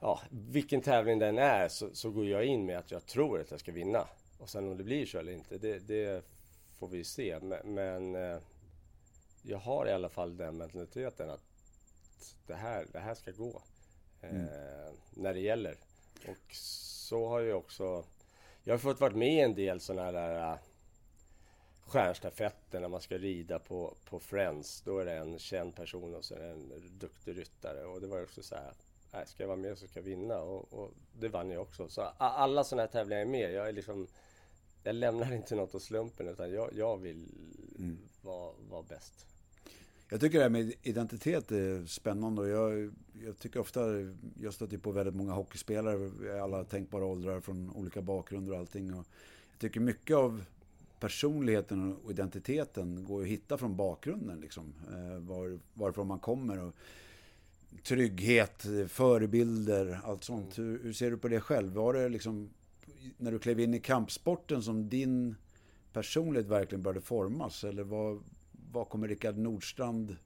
ja, 0.00 0.20
vilken 0.30 0.80
tävling 0.80 1.18
den 1.18 1.38
är 1.38 1.68
så, 1.68 1.94
så 1.94 2.10
går 2.10 2.26
jag 2.26 2.44
in 2.44 2.66
med 2.66 2.78
att 2.78 2.90
jag 2.90 3.06
tror 3.06 3.40
att 3.40 3.50
jag 3.50 3.60
ska 3.60 3.72
vinna. 3.72 4.08
Och 4.38 4.50
sen 4.50 4.68
om 4.68 4.76
det 4.76 4.84
blir 4.84 5.06
så 5.06 5.18
eller 5.18 5.32
inte, 5.32 5.58
det, 5.58 5.78
det 5.78 6.24
får 6.78 6.88
vi 6.88 7.04
se. 7.04 7.38
Men, 7.40 7.74
men 7.74 8.14
eh, 8.14 8.38
jag 9.42 9.58
har 9.58 9.86
i 9.86 9.92
alla 9.92 10.08
fall 10.08 10.36
den 10.36 10.56
mentaliteten 10.56 11.30
att 11.30 11.42
det 12.46 12.54
här, 12.54 12.86
det 12.92 12.98
här 12.98 13.14
ska 13.14 13.30
gå. 13.30 13.62
Eh, 14.20 14.30
mm. 14.30 14.94
när 15.10 15.34
det 15.34 15.40
gäller. 15.40 15.76
Och 16.28 16.54
så 16.54 17.28
har 17.28 17.40
jag 17.40 17.58
också... 17.58 18.04
Jag 18.64 18.74
har 18.74 18.78
fått 18.78 19.00
vara 19.00 19.14
med 19.14 19.34
i 19.34 19.40
en 19.40 19.54
del 19.54 19.80
sådana 19.80 20.12
där 20.12 20.52
uh, 20.52 20.58
stjärnstafetter 21.80 22.80
när 22.80 22.88
man 22.88 23.00
ska 23.00 23.18
rida 23.18 23.58
på, 23.58 23.96
på 24.04 24.20
Friends. 24.20 24.82
Då 24.82 24.98
är 24.98 25.04
det 25.04 25.12
en 25.12 25.38
känd 25.38 25.76
person 25.76 26.14
och 26.14 26.24
så 26.24 26.34
är 26.34 26.38
det 26.38 26.50
en 26.50 26.98
duktig 26.98 27.38
ryttare. 27.38 27.84
Och 27.84 28.00
det 28.00 28.06
var 28.06 28.22
också 28.22 28.42
så 28.42 28.54
här, 28.54 28.72
nej, 29.12 29.26
ska 29.26 29.42
jag 29.42 29.48
vara 29.48 29.58
med 29.58 29.78
så 29.78 29.86
ska 29.86 29.98
jag 29.98 30.04
vinna. 30.04 30.40
Och, 30.40 30.72
och 30.72 30.90
det 31.18 31.28
vann 31.28 31.50
jag 31.50 31.62
också. 31.62 31.88
Så 31.88 32.02
alla 32.16 32.64
sådana 32.64 32.82
här 32.82 32.88
tävlingar 32.88 33.20
är 33.20 33.26
med. 33.26 33.52
Jag 33.52 33.68
är 33.68 33.72
liksom 33.72 34.06
jag 34.82 34.94
lämnar 34.94 35.32
inte 35.34 35.54
något 35.54 35.74
åt 35.74 35.82
slumpen 35.82 36.28
utan 36.28 36.52
jag, 36.52 36.70
jag 36.74 36.96
vill 36.96 37.28
mm. 37.78 37.98
vara, 38.22 38.52
vara 38.70 38.82
bäst. 38.82 39.26
Jag 40.08 40.20
tycker 40.20 40.38
det 40.38 40.44
här 40.44 40.50
med 40.50 40.72
identitet 40.82 41.52
är 41.52 41.86
spännande 41.86 42.42
och 42.42 42.48
jag, 42.48 42.94
jag 43.24 43.38
tycker 43.38 43.60
ofta, 43.60 43.80
jag 44.40 44.54
stöter 44.54 44.78
på 44.78 44.92
väldigt 44.92 45.14
många 45.14 45.32
hockeyspelare 45.32 46.10
i 46.36 46.40
alla 46.40 46.64
tänkbara 46.64 47.04
åldrar 47.04 47.40
från 47.40 47.70
olika 47.70 48.02
bakgrunder 48.02 48.52
och 48.52 48.58
allting. 48.58 48.94
Och 48.94 49.06
jag 49.50 49.58
tycker 49.58 49.80
mycket 49.80 50.16
av 50.16 50.44
personligheten 51.00 51.96
och 52.04 52.10
identiteten 52.10 53.04
går 53.04 53.22
att 53.22 53.28
hitta 53.28 53.58
från 53.58 53.76
bakgrunden. 53.76 54.40
Liksom. 54.40 54.74
Eh, 54.92 55.18
var, 55.18 55.58
varifrån 55.74 56.06
man 56.06 56.18
kommer. 56.18 56.58
Och 56.58 56.74
trygghet, 57.82 58.66
förebilder, 58.88 60.00
allt 60.04 60.24
sånt. 60.24 60.58
Mm. 60.58 60.70
Hur, 60.70 60.82
hur, 60.82 60.92
ser 60.92 61.10
du 61.10 61.18
på 61.18 61.28
det 61.28 61.40
själv? 61.40 61.72
Var 61.72 61.94
det 61.94 62.08
liksom 62.08 62.50
när 63.16 63.32
du 63.32 63.38
klev 63.38 63.60
in 63.60 63.74
i 63.74 63.80
kampsporten 63.80 64.62
som 64.62 64.88
din 64.88 65.36
personlighet 65.92 66.46
verkligen 66.46 66.82
började 66.82 67.00
formas? 67.00 67.64
Eller 67.64 67.82
vad, 67.82 68.22
vad 68.72 68.88
kommer 68.88 69.08
Rickard 69.08 69.36
Nordstrand, 69.36 70.16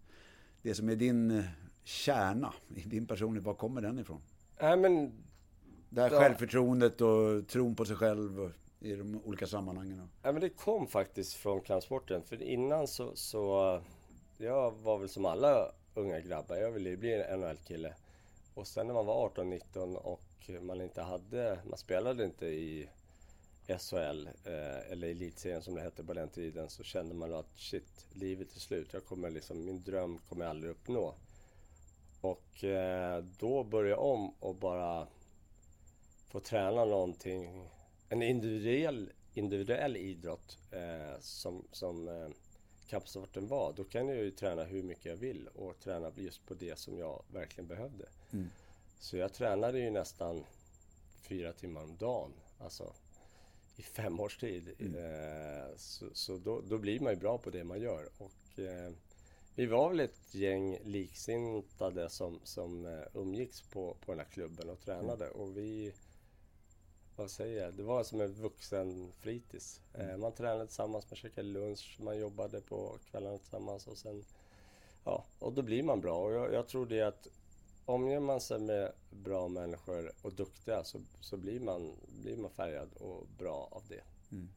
det 0.62 0.74
som 0.74 0.88
är 0.88 0.96
din 0.96 1.42
kärna 1.84 2.54
i 2.74 2.80
din 2.80 3.06
personlighet, 3.06 3.46
var 3.46 3.54
kommer 3.54 3.80
den 3.80 3.98
ifrån? 3.98 4.20
Äh, 4.56 4.76
men, 4.76 5.12
det 5.88 6.00
här 6.00 6.10
då, 6.10 6.16
självförtroendet 6.16 7.00
och 7.00 7.48
tron 7.48 7.74
på 7.74 7.84
sig 7.84 7.96
själv 7.96 8.52
i 8.80 8.94
de 8.94 9.20
olika 9.24 9.46
sammanhangen. 9.46 10.08
Ja, 10.22 10.32
men 10.32 10.40
det 10.40 10.48
kom 10.48 10.86
faktiskt 10.86 11.34
från 11.34 11.60
kampsporten. 11.60 12.22
För 12.22 12.42
innan 12.42 12.86
så, 12.86 13.10
så 13.14 13.80
jag 14.38 14.70
var 14.70 14.98
väl 14.98 15.08
som 15.08 15.24
alla 15.24 15.72
unga 15.94 16.20
grabbar, 16.20 16.56
jag 16.56 16.70
ville 16.70 16.90
ju 16.90 16.96
bli 16.96 17.14
en 17.14 17.40
NHL-kille. 17.40 17.94
Och 18.54 18.66
sen 18.66 18.86
när 18.86 18.94
man 18.94 19.06
var 19.06 19.28
18-19 19.28 19.94
och 19.94 20.50
man 20.60 20.80
inte 20.80 21.02
hade, 21.02 21.58
man 21.64 21.78
spelade 21.78 22.24
inte 22.24 22.46
i 22.46 22.88
SHL 23.66 24.28
eh, 24.44 24.92
eller 24.92 25.08
elitserien 25.08 25.62
som 25.62 25.74
det 25.74 25.80
hette 25.80 26.04
på 26.04 26.14
den 26.14 26.28
tiden 26.28 26.70
så 26.70 26.82
kände 26.82 27.14
man 27.14 27.34
att 27.34 27.58
shit, 27.58 28.06
livet 28.12 28.56
är 28.56 28.60
slut. 28.60 28.92
Jag 28.92 29.04
kommer 29.04 29.30
liksom, 29.30 29.64
min 29.64 29.82
dröm 29.82 30.18
kommer 30.28 30.44
jag 30.44 30.50
aldrig 30.50 30.70
uppnå. 30.70 31.14
Och 32.20 32.64
eh, 32.64 33.24
då 33.38 33.64
började 33.64 33.90
jag 33.90 34.02
om 34.02 34.34
och 34.40 34.54
bara 34.54 35.06
få 36.28 36.40
träna 36.40 36.84
någonting, 36.84 37.70
en 38.08 38.22
individuell, 38.22 39.12
individuell 39.34 39.96
idrott 39.96 40.58
eh, 40.70 41.20
som, 41.20 41.64
som 41.72 42.08
eh, 42.08 42.28
kampsporten 42.88 43.48
var. 43.48 43.72
Då 43.72 43.84
kan 43.84 44.08
jag 44.08 44.16
ju 44.16 44.30
träna 44.30 44.64
hur 44.64 44.82
mycket 44.82 45.04
jag 45.04 45.16
vill 45.16 45.48
och 45.48 45.80
träna 45.80 46.12
just 46.16 46.46
på 46.46 46.54
det 46.54 46.78
som 46.78 46.98
jag 46.98 47.22
verkligen 47.32 47.68
behövde. 47.68 48.08
Mm. 48.32 48.50
Så 48.98 49.16
jag 49.16 49.32
tränade 49.32 49.78
ju 49.78 49.90
nästan 49.90 50.44
fyra 51.22 51.52
timmar 51.52 51.82
om 51.82 51.96
dagen. 51.96 52.32
Alltså 52.58 52.92
i 53.76 53.82
fem 53.82 54.20
års 54.20 54.36
tid. 54.36 54.74
Mm. 54.78 54.94
Eh, 54.94 55.76
så, 55.76 56.06
så 56.12 56.38
då, 56.38 56.60
då, 56.60 56.78
blir 56.78 57.00
man 57.00 57.12
ju 57.12 57.18
bra 57.18 57.38
på 57.38 57.50
det 57.50 57.64
man 57.64 57.80
gör. 57.80 58.08
Och, 58.18 58.58
eh, 58.58 58.92
vi 59.54 59.66
var 59.66 59.88
väl 59.88 60.00
ett 60.00 60.34
gäng 60.34 60.78
liksintade 60.84 62.10
som, 62.10 62.40
som 62.44 62.86
eh, 62.86 63.02
umgicks 63.14 63.62
på, 63.62 63.96
på 64.00 64.12
den 64.12 64.18
här 64.18 64.26
klubben 64.32 64.70
och 64.70 64.80
tränade. 64.80 65.26
Mm. 65.26 65.40
Och 65.40 65.56
vi, 65.56 65.92
vad 67.16 67.30
säger 67.30 67.62
jag, 67.62 67.74
det 67.74 67.82
var 67.82 68.04
som 68.04 68.20
en 68.20 68.32
vuxen 68.32 69.12
fritids. 69.20 69.80
Eh, 69.94 70.04
mm. 70.04 70.20
man 70.20 70.32
tränade 70.32 70.66
tillsammans, 70.66 71.10
man 71.10 71.16
käkade 71.16 71.48
lunch, 71.48 71.98
man 72.00 72.18
jobbade 72.18 72.60
på 72.60 72.98
kvällarna 73.10 73.38
tillsammans 73.38 73.86
och 73.86 73.98
sen, 73.98 74.24
ja, 75.04 75.24
och 75.38 75.52
då 75.52 75.62
blir 75.62 75.82
man 75.82 76.00
bra. 76.00 76.18
Och 76.18 76.32
jag, 76.32 76.52
jag 76.52 76.68
tror 76.68 76.86
det 76.86 77.02
att 77.02 77.28
omger 77.84 78.20
man 78.20 78.40
sig 78.40 78.60
med 78.60 78.92
bra 79.10 79.48
människor 79.48 80.12
och 80.22 80.32
duktiga 80.32 80.84
så, 80.84 81.00
så 81.20 81.36
blir, 81.36 81.60
man, 81.60 81.92
blir 82.22 82.36
man 82.36 82.50
färgad 82.50 82.88
och 83.00 83.26
bra 83.38 83.68
av 83.70 83.82
det. 83.88 84.00
Mm. 84.32 84.48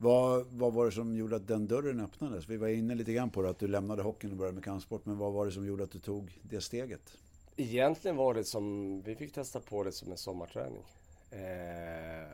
Vad, 0.00 0.46
vad 0.46 0.72
var 0.72 0.86
det 0.86 0.92
som 0.92 1.16
gjorde 1.16 1.36
att 1.36 1.46
den 1.46 1.66
dörren 1.66 2.00
öppnades? 2.00 2.48
Vi 2.48 2.56
var 2.56 2.68
inne 2.68 2.94
lite 2.94 3.12
grann 3.12 3.30
på 3.30 3.42
det, 3.42 3.50
att 3.50 3.58
du 3.58 3.68
lämnade 3.68 4.02
hockeyn 4.02 4.30
och 4.30 4.36
började 4.36 4.54
med 4.54 4.64
kampsport. 4.64 5.06
Men 5.06 5.18
vad 5.18 5.32
var 5.32 5.46
det 5.46 5.52
som 5.52 5.66
gjorde 5.66 5.84
att 5.84 5.90
du 5.90 5.98
tog 5.98 6.40
det 6.42 6.60
steget? 6.60 7.18
Egentligen 7.56 8.16
var 8.16 8.34
det 8.34 8.44
som, 8.44 9.00
vi 9.02 9.14
fick 9.14 9.32
testa 9.32 9.60
på 9.60 9.84
det 9.84 9.92
som 9.92 10.10
en 10.10 10.18
sommarträning. 10.18 10.82
Eh, 11.30 12.28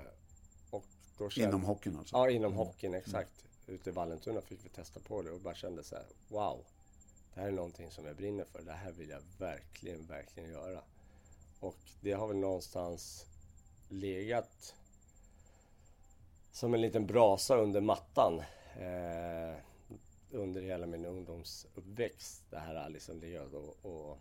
och 0.71 0.85
då 1.19 1.31
kände, 1.31 1.49
inom 1.49 1.65
hockeyn 1.65 1.97
alltså? 1.97 2.17
Ja, 2.17 2.31
inom 2.31 2.53
mm. 2.53 2.67
hockeyn, 2.67 2.95
exakt. 2.95 3.45
Mm. 3.67 3.75
Ute 3.75 3.91
i 3.91 3.93
Vallentuna 3.93 4.41
fick 4.41 4.65
vi 4.65 4.69
testa 4.69 5.01
på 5.01 5.23
det 5.23 5.31
och 5.31 5.41
bara 5.41 5.55
kände 5.55 5.83
så 5.83 5.95
här, 5.95 6.05
wow 6.29 6.65
det 7.35 7.41
här 7.41 7.49
är 7.49 7.53
någonting 7.53 7.91
som 7.91 8.07
jag 8.07 8.17
brinner 8.17 8.45
för. 8.45 8.63
Det 8.63 8.73
här 8.73 8.93
vill 8.93 9.09
jag 9.09 9.23
verkligen, 9.39 10.07
verkligen 10.07 10.51
göra. 10.51 10.83
Och 11.61 11.79
det 12.01 12.13
har 12.13 12.29
väl 12.29 12.37
någonstans 12.37 13.27
legat 13.89 14.75
som 16.53 16.75
en 16.75 16.81
liten 16.81 17.07
brasa 17.07 17.57
under 17.57 17.81
mattan 17.81 18.43
eh, 18.79 19.57
under 20.31 20.63
hela 20.63 20.87
min 20.87 21.05
ungdomsuppväxt. 21.05 22.43
Det 22.51 22.59
här 22.59 22.75
har 22.75 22.89
liksom 22.89 23.21
legat 23.21 23.53
och, 23.53 23.77
och 23.83 24.19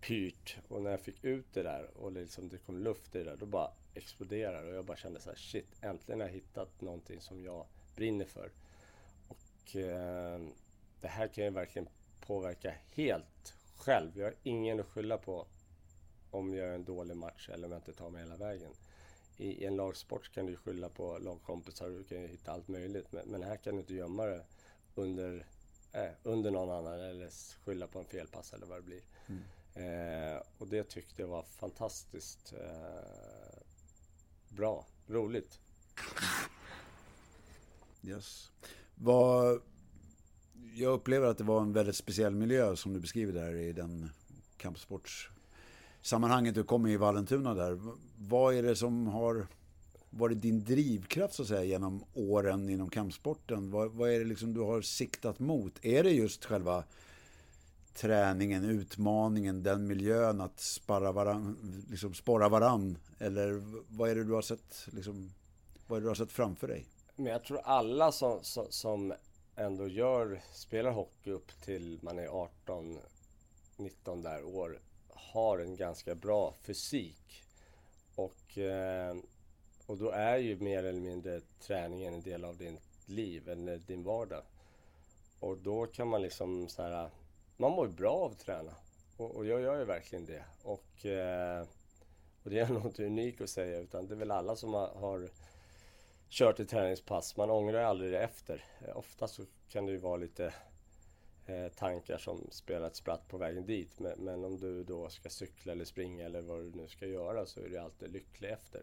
pyrt. 0.00 0.56
Och 0.68 0.82
när 0.82 0.90
jag 0.90 1.00
fick 1.00 1.24
ut 1.24 1.46
det 1.52 1.62
där 1.62 1.90
och 1.96 2.12
liksom 2.12 2.48
det 2.48 2.58
kom 2.58 2.78
luft 2.78 3.14
i 3.14 3.18
det 3.18 3.24
där, 3.24 3.36
då 3.36 3.46
bara 3.46 3.70
exploderade 3.96 4.68
och 4.68 4.76
jag 4.76 4.84
bara 4.84 4.96
kände 4.96 5.20
så 5.20 5.30
här, 5.30 5.36
shit, 5.36 5.66
äntligen 5.80 6.20
har 6.20 6.26
jag 6.26 6.34
hittat 6.34 6.80
någonting 6.80 7.20
som 7.20 7.44
jag 7.44 7.66
brinner 7.94 8.24
för. 8.24 8.50
Och 9.28 9.76
eh, 9.76 10.40
det 11.00 11.08
här 11.08 11.28
kan 11.28 11.44
jag 11.44 11.52
verkligen 11.52 11.88
påverka 12.20 12.74
helt 12.90 13.54
själv. 13.76 14.18
Jag 14.18 14.24
har 14.24 14.34
ingen 14.42 14.80
att 14.80 14.86
skylla 14.86 15.18
på 15.18 15.46
om 16.30 16.54
jag 16.54 16.66
gör 16.66 16.74
en 16.74 16.84
dålig 16.84 17.16
match 17.16 17.48
eller 17.52 17.66
om 17.66 17.72
jag 17.72 17.78
inte 17.78 17.92
tar 17.92 18.10
mig 18.10 18.22
hela 18.22 18.36
vägen. 18.36 18.72
I, 19.36 19.62
i 19.62 19.66
en 19.66 19.76
lagsport 19.76 20.32
kan 20.34 20.46
du 20.46 20.56
skylla 20.56 20.88
på 20.88 21.18
lagkompisar, 21.18 21.88
du 21.88 22.04
kan 22.04 22.18
hitta 22.18 22.52
allt 22.52 22.68
möjligt. 22.68 23.12
Men, 23.12 23.28
men 23.28 23.42
här 23.42 23.56
kan 23.56 23.74
du 23.74 23.80
inte 23.80 23.94
gömma 23.94 24.26
det 24.26 24.44
under, 24.94 25.46
äh, 25.92 26.10
under 26.22 26.50
någon 26.50 26.70
annan 26.70 27.00
eller 27.00 27.30
skylla 27.64 27.86
på 27.86 27.98
en 27.98 28.04
felpass 28.04 28.52
eller 28.52 28.66
vad 28.66 28.78
det 28.78 28.82
blir. 28.82 29.02
Mm. 29.26 29.42
Eh, 29.76 30.42
och 30.58 30.68
det 30.68 30.84
tyckte 30.84 31.22
jag 31.22 31.28
var 31.28 31.42
fantastiskt 31.42 32.52
eh, 32.52 33.35
bra, 34.56 34.86
roligt. 35.06 35.60
Yes. 38.02 38.50
Vad 38.94 39.60
jag 40.74 40.92
upplever 40.92 41.26
att 41.26 41.38
det 41.38 41.44
var 41.44 41.60
en 41.60 41.72
väldigt 41.72 41.96
speciell 41.96 42.34
miljö 42.34 42.76
som 42.76 42.92
du 42.92 43.00
beskriver 43.00 43.32
där 43.32 43.54
i 43.54 43.72
den 43.72 44.10
kampsportssammanhanget 44.56 46.54
du 46.54 46.62
kom 46.62 46.86
i 46.86 46.96
Vallentuna 46.96 47.54
där. 47.54 47.80
Vad 48.18 48.54
är 48.54 48.62
det 48.62 48.76
som 48.76 49.06
har 49.06 49.46
varit 50.10 50.42
din 50.42 50.64
drivkraft 50.64 51.34
så 51.34 51.42
att 51.42 51.48
säga 51.48 51.64
genom 51.64 52.04
åren 52.14 52.68
inom 52.68 52.90
kampsporten? 52.90 53.70
Vad, 53.70 53.90
vad 53.90 54.10
är 54.10 54.18
det 54.18 54.24
liksom 54.24 54.54
du 54.54 54.60
har 54.60 54.82
siktat 54.82 55.38
mot? 55.38 55.84
Är 55.84 56.02
det 56.02 56.10
just 56.10 56.44
själva 56.44 56.84
träningen, 57.96 58.64
utmaningen, 58.64 59.62
den 59.62 59.86
miljön 59.86 60.40
att 60.40 60.60
sparra 60.60 61.12
varann, 61.12 61.84
liksom 61.90 62.14
sporra 62.14 62.48
varann? 62.48 62.98
Eller 63.18 63.62
vad 63.88 64.10
är 64.10 64.14
det 64.14 64.24
du 64.24 64.32
har 64.32 64.42
sett, 64.42 64.88
liksom, 64.92 65.30
vad 65.86 65.96
är 65.96 66.00
det 66.00 66.04
du 66.04 66.10
har 66.10 66.14
sett 66.14 66.32
framför 66.32 66.68
dig? 66.68 66.86
Men 67.16 67.26
jag 67.26 67.44
tror 67.44 67.60
alla 67.64 68.12
som, 68.12 68.38
som, 68.42 68.66
som 68.70 69.14
ändå 69.56 69.88
gör, 69.88 70.40
spelar 70.52 70.90
hockey 70.90 71.30
upp 71.30 71.60
till 71.64 71.98
man 72.02 72.18
är 72.18 72.26
18, 72.26 72.98
19 73.76 74.22
där 74.22 74.44
år 74.44 74.80
har 75.08 75.58
en 75.58 75.76
ganska 75.76 76.14
bra 76.14 76.54
fysik. 76.62 77.44
Och, 78.14 78.58
eh, 78.58 79.16
och 79.86 79.98
då 79.98 80.10
är 80.10 80.36
ju 80.36 80.56
mer 80.56 80.84
eller 80.84 81.00
mindre 81.00 81.40
träningen 81.60 82.14
en 82.14 82.22
del 82.22 82.44
av 82.44 82.56
din 82.56 82.78
liv, 83.06 83.48
eller 83.48 83.78
din 83.78 84.04
vardag. 84.04 84.42
Och 85.40 85.58
då 85.58 85.86
kan 85.86 86.08
man 86.08 86.22
liksom 86.22 86.68
så 86.68 86.82
här, 86.82 87.10
man 87.56 87.72
mår 87.72 87.88
bra 87.88 88.14
av 88.14 88.32
att 88.32 88.38
träna. 88.38 88.74
Och, 89.16 89.36
och 89.36 89.46
jag 89.46 89.60
gör 89.60 89.78
ju 89.78 89.84
verkligen 89.84 90.24
det. 90.24 90.44
Och, 90.62 91.06
eh, 91.06 91.66
och 92.42 92.50
det 92.50 92.58
är 92.58 92.86
inte 92.86 93.06
unikt 93.06 93.40
att 93.40 93.50
säga 93.50 93.78
utan 93.78 94.06
det 94.06 94.14
är 94.14 94.18
väl 94.18 94.30
alla 94.30 94.56
som 94.56 94.74
har, 94.74 94.88
har 94.88 95.28
kört 96.28 96.60
ett 96.60 96.68
träningspass. 96.68 97.36
Man 97.36 97.50
ångrar 97.50 97.82
aldrig 97.82 98.12
det 98.12 98.20
efter. 98.20 98.64
Eh, 98.80 98.96
ofta 98.96 99.28
så 99.28 99.42
kan 99.68 99.86
det 99.86 99.92
ju 99.92 99.98
vara 99.98 100.16
lite 100.16 100.54
eh, 101.46 101.68
tankar 101.68 102.18
som 102.18 102.48
spelar 102.50 102.86
ett 102.86 102.96
spratt 102.96 103.28
på 103.28 103.38
vägen 103.38 103.66
dit. 103.66 103.98
Men, 103.98 104.18
men, 104.18 104.44
om 104.44 104.58
du 104.58 104.84
då 104.84 105.08
ska 105.08 105.28
cykla 105.28 105.72
eller 105.72 105.84
springa 105.84 106.24
eller 106.24 106.40
vad 106.40 106.58
du 106.58 106.70
nu 106.70 106.88
ska 106.88 107.06
göra 107.06 107.46
så 107.46 107.60
är 107.60 107.68
du 107.68 107.78
alltid 107.78 108.12
lycklig 108.12 108.50
efter. 108.50 108.82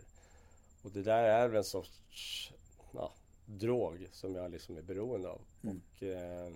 Och 0.81 0.91
det 0.91 1.03
där 1.03 1.23
är 1.23 1.47
väl 1.47 1.57
en 1.57 1.63
sorts 1.63 2.53
ja, 2.93 3.13
drog 3.45 4.07
som 4.11 4.35
jag 4.35 4.51
liksom 4.51 4.77
är 4.77 4.81
beroende 4.81 5.29
av. 5.29 5.41
Mm. 5.63 5.81
Och, 5.81 6.03
eh, 6.03 6.53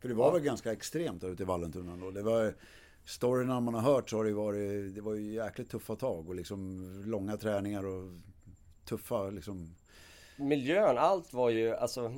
För 0.00 0.08
det 0.08 0.14
var 0.14 0.32
väl 0.32 0.42
ganska 0.42 0.72
extremt 0.72 1.24
ute 1.24 1.42
i 1.42 1.46
Vallentuna 1.46 1.96
då? 1.96 2.10
Det 2.10 2.22
var 2.22 2.54
Storyna 3.04 3.60
man 3.60 3.74
har 3.74 3.80
hört 3.80 4.10
så 4.10 4.16
har 4.16 4.24
det 4.24 4.32
varit, 4.32 4.94
det 4.94 5.00
var 5.00 5.14
ju 5.14 5.34
jäkligt 5.34 5.70
tuffa 5.70 5.96
tag 5.96 6.28
och 6.28 6.34
liksom 6.34 6.92
långa 7.06 7.36
träningar 7.36 7.86
och 7.86 8.10
tuffa 8.84 9.30
liksom... 9.30 9.74
Miljön, 10.36 10.98
allt 10.98 11.32
var 11.32 11.50
ju 11.50 11.74
alltså... 11.74 12.14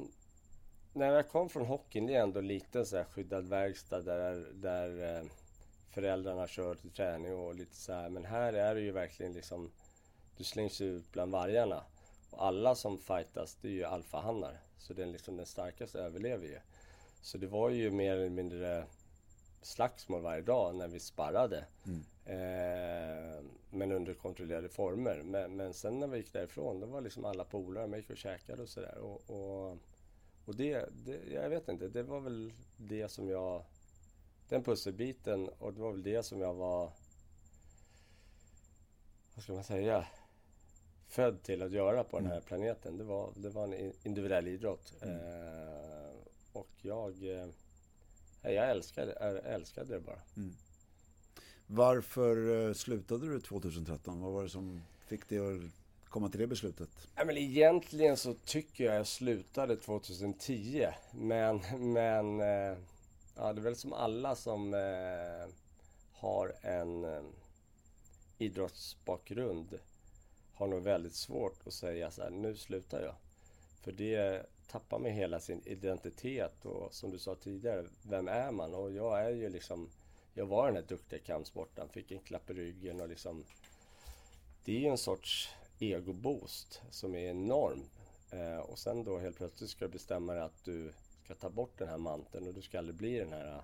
När 0.93 1.13
jag 1.13 1.29
kom 1.29 1.49
från 1.49 1.67
hockeyn, 1.67 2.07
det 2.07 2.15
är 2.15 2.23
ändå 2.23 2.41
lite 2.41 2.85
så 2.85 2.97
här 2.97 3.05
skyddad 3.05 3.49
verkstad 3.49 4.01
där, 4.01 4.47
där 4.55 5.17
eh, 5.17 5.25
föräldrarna 5.91 6.47
kör 6.47 6.75
till 6.75 6.91
träning 6.91 7.35
och 7.35 7.55
lite 7.55 7.77
så 7.77 7.93
här. 7.93 8.09
Men 8.09 8.25
här 8.25 8.53
är 8.53 8.75
det 8.75 8.81
ju 8.81 8.93
verkligen 8.93 9.33
liksom... 9.33 9.71
Du 10.37 10.45
slängs 10.45 10.81
ut 10.81 11.13
bland 11.13 11.33
vargarna. 11.33 11.83
Och 12.31 12.47
alla 12.47 12.75
som 12.75 12.99
fightas, 12.99 13.57
det 13.61 13.69
är 13.69 13.73
ju 13.73 13.85
alfahannar. 13.85 14.61
Så 14.79 14.95
den, 14.95 15.13
liksom, 15.13 15.37
den 15.37 15.47
starkaste 15.47 15.99
överlever 15.99 16.47
ju. 16.47 16.59
Så 17.23 17.39
det 17.39 17.47
var 17.47 17.71
ju 17.71 17.91
mer 17.91 18.13
eller 18.13 18.31
mindre 18.31 18.87
slagsmål 19.63 20.23
varje 20.23 20.43
dag 20.43 20.75
när 20.75 20.89
vi 20.89 21.01
sparrade. 21.01 21.65
Mm. 21.87 22.01
Eh, 22.25 23.43
men 23.71 23.93
under 23.93 24.15
kontrollerade 24.15 24.69
former. 24.69 25.23
Men, 25.25 25.57
men 25.57 25.75
sen 25.75 25.99
när 25.99 26.07
vi 26.07 26.17
gick 26.17 26.33
därifrån, 26.33 26.81
då 26.81 26.87
var 26.87 27.01
liksom 27.01 27.25
alla 27.25 27.45
polare, 27.45 27.97
gick 27.97 28.11
och 28.11 28.17
käkade 28.17 28.63
och 28.63 28.69
sådär. 28.69 28.99
Och, 28.99 29.31
och, 29.31 29.79
och 30.45 30.55
det, 30.55 30.89
det, 31.05 31.21
jag 31.33 31.51
vet 31.51 31.69
inte, 31.69 31.89
det 31.89 32.03
var 32.03 32.21
väl 32.21 32.53
det 32.77 33.09
som 33.09 33.29
jag... 33.29 33.65
Den 34.49 34.65
pusselbiten 34.65 35.49
och 35.49 35.75
det 35.75 35.81
var 35.81 35.93
väl 35.93 36.03
det 36.03 36.23
som 36.23 36.41
jag 36.41 36.55
var... 36.55 36.91
Vad 39.35 39.43
ska 39.45 39.53
man 39.53 39.65
säga? 39.65 40.07
Född 41.07 41.43
till 41.43 41.63
att 41.63 41.73
göra 41.73 42.05
på 42.05 42.19
mm. 42.19 42.29
den 42.29 42.35
här 42.39 42.47
planeten. 42.47 42.99
Det 42.99 43.05
var, 43.05 43.33
det 43.37 43.51
var 43.51 43.65
en 43.65 43.93
individuell 44.03 44.49
idrott. 44.49 44.95
Mm. 45.03 45.17
Eh, 45.17 45.90
och 46.53 46.69
jag... 46.83 47.23
Eh, 47.23 47.49
jag 48.43 48.71
älskade, 48.71 49.13
älskade 49.45 49.95
det 49.95 50.01
bara. 50.01 50.21
Mm. 50.37 50.55
Varför 51.67 52.67
eh, 52.69 52.75
slutade 52.75 53.27
du 53.27 53.41
2013? 53.41 54.21
Vad 54.21 54.33
var 54.33 54.43
det 54.43 54.49
som 54.49 54.83
fick 55.07 55.29
dig 55.29 55.39
att 55.39 56.09
komma 56.09 56.29
till 56.29 56.41
det 56.41 56.47
beslutet? 56.47 56.89
Ja, 57.17 57.25
men 57.25 57.37
egentligen 57.37 58.17
så 58.17 58.35
tycker 58.35 58.85
jag 58.85 58.95
jag 58.95 59.07
slutade 59.07 59.77
2010. 59.77 60.87
Men, 61.13 61.61
men 61.79 62.41
eh, 62.41 62.79
Ja, 63.37 63.53
det 63.53 63.61
är 63.61 63.63
väl 63.63 63.77
som 63.77 63.93
alla 63.93 64.37
som 64.37 64.73
har 66.13 66.55
en 66.63 67.07
idrottsbakgrund 68.39 69.79
har 70.55 70.67
nog 70.67 70.83
väldigt 70.83 71.15
svårt 71.15 71.67
att 71.67 71.73
säga 71.73 72.11
så 72.11 72.23
här, 72.23 72.31
nu 72.31 72.57
slutar 72.57 73.03
jag. 73.03 73.15
För 73.81 73.93
det 73.93 74.47
tappar 74.71 74.99
man 74.99 75.11
hela 75.11 75.41
sin 75.41 75.63
identitet 75.65 76.65
och 76.65 76.95
som 76.95 77.11
du 77.11 77.19
sa 77.19 77.35
tidigare, 77.35 77.87
vem 78.03 78.29
är 78.29 78.51
man? 78.51 78.75
Och 78.75 78.93
jag 78.93 79.21
är 79.21 79.31
ju 79.31 79.49
liksom, 79.49 79.91
jag 80.35 80.47
var 80.47 80.67
den 80.67 80.77
här 80.77 80.85
duktiga 80.89 81.21
kampsportaren, 81.21 81.89
fick 81.89 82.11
en 82.11 82.21
klapp 82.21 82.51
i 82.51 82.53
ryggen 82.53 83.01
och 83.01 83.09
liksom 83.09 83.45
Det 84.65 84.77
är 84.77 84.81
ju 84.81 84.87
en 84.87 84.99
sorts 84.99 85.51
egoboost 85.79 86.83
som 86.91 87.15
är 87.15 87.31
enorm. 87.31 87.85
Eh, 88.31 88.59
och 88.59 88.79
sen 88.79 89.05
då 89.05 89.19
helt 89.19 89.37
plötsligt 89.37 89.71
ska 89.71 89.85
du 89.85 89.91
bestämma 89.91 90.33
dig 90.33 90.43
att 90.43 90.65
du 90.65 90.93
ska 91.25 91.35
ta 91.35 91.51
bort 91.51 91.79
den 91.79 91.89
här 91.89 91.99
manteln 91.99 92.47
och 92.47 92.55
du 92.55 92.63
ska 92.63 92.79
aldrig 92.79 92.97
bli 92.97 93.19
den 93.19 93.33
här 93.33 93.63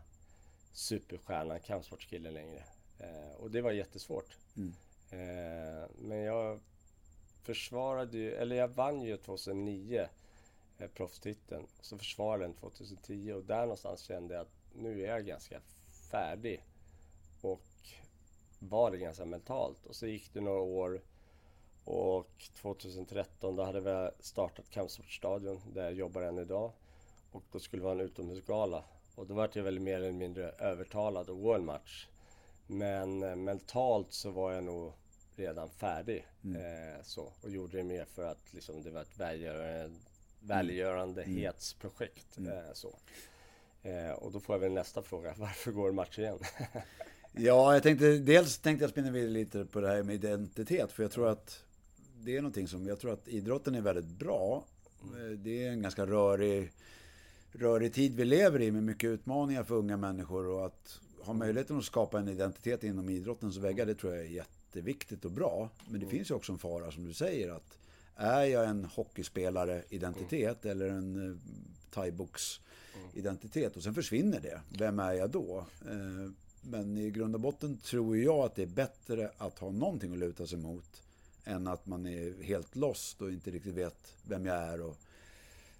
superstjärnan, 0.72 1.60
kampsportskillen 1.60 2.34
längre. 2.34 2.64
Eh, 2.98 3.36
och 3.36 3.50
det 3.50 3.60
var 3.60 3.72
jättesvårt. 3.72 4.36
Mm. 4.56 4.74
Eh, 5.10 5.88
men 5.98 6.18
jag 6.18 6.60
försvarade 7.42 8.18
ju, 8.18 8.32
eller 8.32 8.56
jag 8.56 8.68
vann 8.68 9.02
ju 9.02 9.16
2009 9.16 10.08
eh, 10.78 10.88
proffstiteln. 10.88 11.66
Så 11.80 11.98
försvarade 11.98 12.44
den 12.44 12.54
2010 12.54 13.32
och 13.32 13.44
där 13.44 13.60
någonstans 13.60 14.00
kände 14.00 14.34
jag 14.34 14.42
att 14.42 14.52
nu 14.74 15.02
är 15.02 15.08
jag 15.08 15.26
ganska 15.26 15.60
färdig. 16.10 16.64
Och 17.40 17.62
var 18.58 18.90
det 18.90 18.98
ganska 18.98 19.24
mentalt. 19.24 19.86
Och 19.86 19.96
så 19.96 20.06
gick 20.06 20.32
det 20.32 20.40
några 20.40 20.60
år 20.60 21.00
och 21.84 22.50
2013 22.54 23.56
då 23.56 23.62
hade 23.62 23.80
vi 23.80 24.10
startat 24.20 24.70
Kampsportsstadion 24.70 25.60
där 25.72 25.82
jag 25.82 25.92
jobbar 25.92 26.22
än 26.22 26.38
idag. 26.38 26.72
Och 27.32 27.42
då 27.52 27.58
skulle 27.58 27.80
det 27.80 27.84
vara 27.84 27.94
en 27.94 28.00
utomhusgala. 28.00 28.84
Och 29.14 29.26
då 29.26 29.34
var 29.34 29.50
jag 29.52 29.62
väl 29.62 29.80
mer 29.80 29.96
eller 29.96 30.12
mindre 30.12 30.50
övertalad 30.50 31.30
att 31.30 31.42
gå 31.42 31.54
en 31.54 31.64
match. 31.64 32.08
Men 32.66 33.22
eh, 33.22 33.36
mentalt 33.36 34.12
så 34.12 34.30
var 34.30 34.52
jag 34.52 34.64
nog 34.64 34.92
redan 35.36 35.70
färdig. 35.70 36.26
Mm. 36.44 36.62
Eh, 36.62 37.02
så, 37.02 37.32
och 37.42 37.50
gjorde 37.50 37.76
det 37.76 37.84
mer 37.84 38.04
för 38.04 38.24
att 38.24 38.52
liksom, 38.52 38.82
det 38.82 38.90
var 38.90 39.02
ett 39.02 39.20
välgörande, 39.20 39.98
välgörande 40.46 41.22
mm. 41.22 41.38
Mm. 42.38 42.52
Eh, 42.52 42.72
så. 42.72 42.98
Eh, 43.82 44.10
och 44.10 44.32
då 44.32 44.40
får 44.40 44.54
jag 44.54 44.60
väl 44.60 44.72
nästa 44.72 45.02
fråga. 45.02 45.34
Varför 45.38 45.72
går 45.72 45.92
match 45.92 46.18
igen? 46.18 46.38
ja, 47.32 47.74
jag 47.74 47.82
tänkte 47.82 48.18
dels 48.18 48.58
tänkte 48.58 48.84
jag 48.84 48.90
spinna 48.90 49.10
vidare 49.10 49.30
lite 49.30 49.64
på 49.64 49.80
det 49.80 49.88
här 49.88 50.02
med 50.02 50.14
identitet. 50.14 50.92
För 50.92 51.02
jag 51.02 51.12
tror 51.12 51.28
att 51.28 51.64
det 52.20 52.36
är 52.36 52.42
någonting 52.42 52.68
som, 52.68 52.86
jag 52.86 53.00
tror 53.00 53.12
att 53.12 53.28
idrotten 53.28 53.74
är 53.74 53.80
väldigt 53.80 54.18
bra. 54.18 54.64
Mm. 55.02 55.32
Eh, 55.32 55.38
det 55.38 55.66
är 55.66 55.70
en 55.70 55.82
ganska 55.82 56.06
rörig, 56.06 56.72
rörig 57.52 57.94
tid 57.94 58.16
vi 58.16 58.24
lever 58.24 58.62
i 58.62 58.70
med 58.70 58.82
mycket 58.82 59.08
utmaningar 59.08 59.64
för 59.64 59.74
unga 59.74 59.96
människor. 59.96 60.46
Och 60.46 60.66
att 60.66 61.00
ha 61.20 61.32
möjligheten 61.32 61.78
att 61.78 61.84
skapa 61.84 62.18
en 62.18 62.28
identitet 62.28 62.84
inom 62.84 63.08
idrottens 63.08 63.56
väggar, 63.56 63.86
det 63.86 63.94
tror 63.94 64.14
jag 64.14 64.24
är 64.24 64.28
jätteviktigt 64.28 65.24
och 65.24 65.30
bra. 65.30 65.70
Men 65.84 66.00
det 66.00 66.06
mm. 66.06 66.16
finns 66.16 66.30
ju 66.30 66.34
också 66.34 66.52
en 66.52 66.58
fara 66.58 66.90
som 66.90 67.04
du 67.04 67.14
säger 67.14 67.50
att 67.50 67.78
är 68.16 68.44
jag 68.44 68.68
en 68.68 68.84
hockeyspelare 68.84 69.82
identitet 69.88 70.64
mm. 70.64 70.76
eller 70.76 70.88
en 70.88 71.30
eh, 71.30 71.36
thaibox 71.90 72.60
identitet 73.12 73.76
och 73.76 73.82
sen 73.82 73.94
försvinner 73.94 74.40
det. 74.40 74.60
Vem 74.78 74.98
är 74.98 75.12
jag 75.12 75.30
då? 75.30 75.66
Eh, 75.86 76.30
men 76.60 76.98
i 76.98 77.10
grund 77.10 77.34
och 77.34 77.40
botten 77.40 77.78
tror 77.78 78.16
jag 78.16 78.38
att 78.38 78.54
det 78.54 78.62
är 78.62 78.66
bättre 78.66 79.30
att 79.38 79.58
ha 79.58 79.70
någonting 79.70 80.12
att 80.12 80.18
luta 80.18 80.46
sig 80.46 80.58
mot 80.58 81.02
än 81.44 81.66
att 81.66 81.86
man 81.86 82.06
är 82.06 82.42
helt 82.42 82.76
lost 82.76 83.22
och 83.22 83.30
inte 83.30 83.50
riktigt 83.50 83.74
vet 83.74 84.12
vem 84.28 84.46
jag 84.46 84.56
är 84.56 84.80
och 84.80 84.96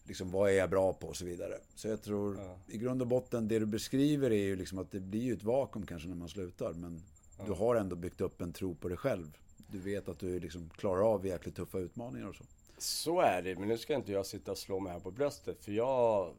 liksom 0.04 0.30
vad 0.30 0.50
är 0.50 0.54
jag 0.54 0.70
bra 0.70 0.92
på 0.92 1.06
och 1.06 1.16
så 1.16 1.24
vidare. 1.24 1.58
Så 1.74 1.88
jag 1.88 2.02
tror 2.02 2.36
ja. 2.36 2.58
i 2.68 2.78
grund 2.78 3.02
och 3.02 3.08
botten 3.08 3.48
det 3.48 3.58
du 3.58 3.66
beskriver 3.66 4.30
är 4.30 4.44
ju 4.44 4.56
liksom 4.56 4.78
att 4.78 4.90
det 4.90 5.00
blir 5.00 5.22
ju 5.22 5.32
ett 5.32 5.44
vakuum 5.44 5.86
kanske 5.86 6.08
när 6.08 6.16
man 6.16 6.28
slutar 6.28 6.72
men 6.72 7.02
ja. 7.38 7.44
du 7.46 7.52
har 7.52 7.76
ändå 7.76 7.96
byggt 7.96 8.20
upp 8.20 8.40
en 8.40 8.52
tro 8.52 8.74
på 8.74 8.88
dig 8.88 8.96
själv. 8.96 9.36
Du 9.66 9.78
vet 9.78 10.08
att 10.08 10.18
du 10.18 10.40
liksom 10.40 10.70
klarar 10.76 11.14
av 11.14 11.26
jäkligt 11.26 11.56
tuffa 11.56 11.78
utmaningar 11.78 12.28
och 12.28 12.34
så. 12.34 12.44
Så 12.78 13.20
är 13.20 13.42
det, 13.42 13.56
men 13.58 13.68
nu 13.68 13.78
ska 13.78 13.94
inte 13.94 14.12
jag 14.12 14.26
sitta 14.26 14.50
och 14.50 14.58
slå 14.58 14.80
mig 14.80 14.92
här 14.92 15.00
på 15.00 15.10
bröstet 15.10 15.64
för 15.64 15.72
jag 15.72 16.34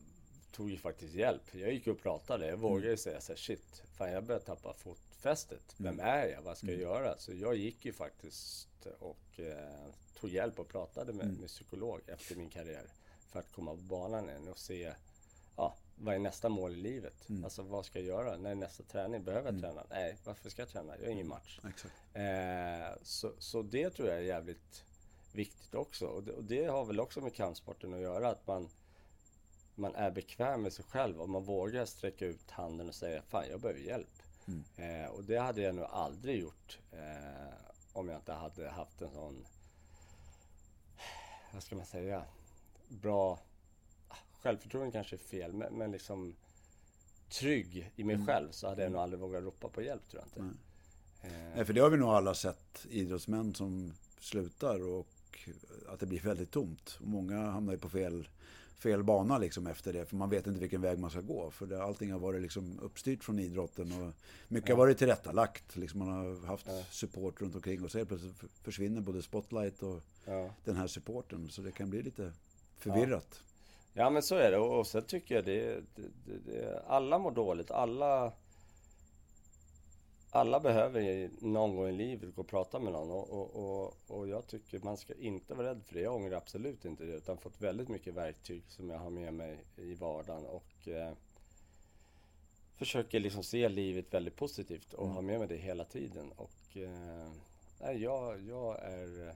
tog 0.52 0.70
ju 0.70 0.78
faktiskt 0.78 1.14
hjälp. 1.14 1.42
Jag 1.52 1.74
gick 1.74 1.88
och 1.88 2.02
pratade. 2.02 2.48
Jag 2.48 2.58
vågade 2.58 2.88
mm. 2.88 2.98
säga 2.98 3.22
så 3.22 3.32
här, 3.32 3.38
shit, 3.38 3.84
fan 3.98 4.12
jag 4.12 4.24
börjar 4.24 4.40
tappa 4.40 4.74
fotfästet. 4.74 5.76
Vem 5.78 5.94
mm. 5.94 6.06
är 6.06 6.28
jag? 6.28 6.42
Vad 6.42 6.58
ska 6.58 6.68
jag 6.68 6.74
mm. 6.74 6.88
göra? 6.88 7.18
Så 7.18 7.34
jag 7.34 7.56
gick 7.56 7.86
ju 7.86 7.94
faktiskt 7.94 8.88
och 9.00 9.40
eh, 9.40 9.92
tog 10.20 10.30
hjälp 10.30 10.60
och 10.60 10.68
pratade 10.68 11.14
med, 11.14 11.26
mm. 11.26 11.36
med 11.36 11.48
psykolog 11.48 12.02
efter 12.08 12.36
min 12.36 12.50
karriär. 12.50 12.86
För 13.32 13.40
att 13.40 13.52
komma 13.52 13.72
på 13.72 13.82
banan 13.82 14.30
igen 14.30 14.48
och 14.48 14.60
se, 14.60 14.94
vad 15.98 16.16
är 16.16 16.20
nästa 16.20 16.50
mål 16.50 16.74
i 16.74 16.76
livet? 16.76 17.30
Mm. 17.30 17.44
Alltså 17.44 17.64
vad 17.64 17.86
ska 17.86 18.00
jag 18.00 18.08
göra? 18.08 18.38
När 18.38 18.52
är 18.52 18.56
nästa 18.56 18.84
träning? 18.84 19.24
Behöver 19.24 19.46
jag 19.46 19.58
mm. 19.58 19.62
träna? 19.62 19.84
Nej, 19.90 20.18
varför 20.24 20.50
ska 20.50 20.62
jag 20.62 20.70
träna? 20.70 20.98
Jag 20.98 21.04
har 21.04 21.12
ingen 21.12 21.28
match. 21.28 21.60
Eh, 22.14 22.98
så, 23.04 23.32
så 23.40 23.62
det 23.62 23.90
tror 23.90 24.08
jag 24.08 24.18
är 24.18 24.22
jävligt 24.22 24.84
viktigt 25.34 25.76
också. 25.76 26.06
Och 26.06 26.24
det, 26.24 26.32
och 26.32 26.44
det 26.44 26.66
har 26.66 26.86
väl 26.86 27.00
också 27.00 27.22
med 27.22 27.36
kampsporten 27.36 27.94
att 27.94 28.00
göra. 28.00 28.30
Att 28.30 28.48
man 28.48 28.70
man 29.78 29.96
är 29.96 30.12
bekväm 30.12 30.62
med 30.62 30.74
sig 30.74 30.86
själv 30.86 31.22
och 31.22 31.30
man 31.30 31.44
vågar 31.44 31.86
sträcka 31.86 32.26
ut 32.26 32.52
handen 32.52 32.88
och 32.88 32.96
säga 32.96 33.22
Fan, 33.22 33.46
jag 33.50 33.62
behöver 33.62 33.80
hjälp. 33.80 34.22
Mm. 34.48 34.64
Eh, 34.76 35.10
och 35.10 35.24
det 35.24 35.38
hade 35.38 35.62
jag 35.62 35.76
nog 35.76 35.86
aldrig 35.86 36.40
gjort 36.40 36.80
eh, 36.92 37.54
om 37.94 38.10
jag 38.10 38.18
inte 38.18 38.34
hade 38.34 38.70
haft 38.70 39.02
en 39.02 39.12
sån, 39.12 39.46
vad 41.54 41.64
ska 41.64 41.76
man 41.76 41.86
säga, 41.86 42.24
bra, 42.88 43.40
självförtroende 44.42 44.92
kanske 44.92 45.16
är 45.16 45.18
fel, 45.18 45.54
men, 45.54 45.74
men 45.74 45.92
liksom 45.92 46.36
trygg 47.30 47.92
i 47.96 48.04
mig 48.04 48.16
mm. 48.16 48.28
själv 48.28 48.52
så 48.52 48.68
hade 48.68 48.84
jag 48.84 48.92
nog 48.92 49.02
aldrig 49.02 49.20
vågat 49.20 49.44
ropa 49.44 49.70
på 49.70 49.82
hjälp 49.82 50.10
tror 50.10 50.24
jag 50.24 50.28
inte. 50.28 50.42
Nej. 50.42 51.32
Eh. 51.34 51.56
Nej, 51.56 51.66
för 51.66 51.74
det 51.74 51.82
har 51.82 51.90
vi 51.90 51.98
nog 51.98 52.10
alla 52.10 52.34
sett 52.34 52.86
idrottsmän 52.90 53.56
som 53.56 53.94
slutar 54.20 54.88
och 54.88 55.08
att 55.88 56.00
det 56.00 56.06
blir 56.06 56.20
väldigt 56.20 56.52
tomt. 56.52 56.98
Många 57.02 57.50
hamnar 57.50 57.74
ju 57.74 57.80
på 57.80 57.90
fel 57.90 58.28
fel 58.78 59.04
bana 59.04 59.38
liksom 59.38 59.68
efter 59.68 59.94
det. 59.94 60.06
För 60.06 60.16
man 60.16 60.30
vet 60.30 60.48
inte 60.48 60.60
vilken 60.60 60.82
väg 60.82 61.00
man 61.00 61.10
ska 61.10 61.22
gå. 61.22 61.52
För 61.52 61.66
det, 61.66 61.84
allting 61.84 62.12
har 62.12 62.20
varit 62.20 62.42
liksom 62.42 62.80
uppstyrt 62.80 63.24
från 63.24 63.40
idrotten. 63.40 63.92
Och 63.92 64.14
mycket 64.48 64.70
ja. 64.70 64.76
har 64.76 64.78
varit 64.78 64.98
tillrättalagt. 64.98 65.76
Liksom 65.76 66.00
man 66.00 66.10
har 66.10 66.48
haft 66.48 66.68
ja. 66.68 66.84
support 66.92 67.42
runt 67.42 67.56
omkring. 67.56 67.84
Och 67.84 67.92
så 67.92 68.06
plötsligt 68.06 68.44
försvinner 68.64 69.02
både 69.02 69.22
spotlight 69.22 69.84
och 69.84 70.02
ja. 70.26 70.54
den 70.64 70.76
här 70.76 70.88
supporten. 70.88 71.50
Så 71.50 71.62
det 71.62 71.72
kan 71.72 71.90
bli 71.90 72.02
lite 72.02 72.32
förvirrat. 72.78 73.44
Ja, 73.98 74.10
men 74.10 74.24
så 74.24 74.36
är 74.36 74.52
det. 74.52 74.58
Och, 74.58 74.80
och 74.80 74.88
sen 74.88 75.04
tycker 75.04 75.36
jag 75.36 75.46
det, 75.46 75.84
det, 75.96 76.10
det, 76.26 76.52
det 76.52 76.84
alla 76.88 77.18
mår 77.18 77.32
dåligt. 77.32 77.72
Alla 77.72 78.34
alla 80.30 80.60
behöver 80.60 81.30
någon 81.40 81.76
gång 81.76 81.88
i 81.88 81.92
livet 81.92 82.36
gå 82.36 82.42
och 82.42 82.48
prata 82.48 82.80
med 82.80 82.94
någon 82.94 83.12
och, 83.12 83.30
och, 83.30 83.56
och, 83.56 83.98
och, 84.08 84.28
jag 84.28 84.48
tycker 84.48 84.80
man 84.80 84.98
ska 84.98 85.14
inte 85.14 85.54
vara 85.54 85.70
rädd 85.70 85.82
för 85.86 85.94
det. 85.94 86.02
Jag 86.02 86.16
ångrar 86.16 86.38
absolut 86.38 86.86
inte 86.86 87.06
det 87.06 87.14
utan 87.14 87.38
fått 87.38 87.62
väldigt 87.62 87.90
mycket 87.90 88.14
verktyg 88.14 88.64
som 88.68 88.90
jag 88.90 88.98
har 88.98 89.10
med 89.10 89.34
mig 89.34 89.58
i 89.76 89.94
vardagen 89.94 90.46
och 90.46 90.88
eh, 90.88 91.14
försöker 92.76 93.20
liksom 93.20 93.44
se 93.44 93.70
livet 93.70 94.14
väldigt 94.14 94.36
positivt 94.36 94.94
och 94.94 95.06
mm. 95.06 95.16
ha 95.16 95.22
med 95.22 95.40
mig 95.40 95.48
det 95.48 95.58
hela 95.58 95.84
tiden. 95.84 96.32
Och 96.36 96.78
eh, 96.78 97.94
jag, 97.94 98.42
jag 98.42 98.84
är 98.84 99.34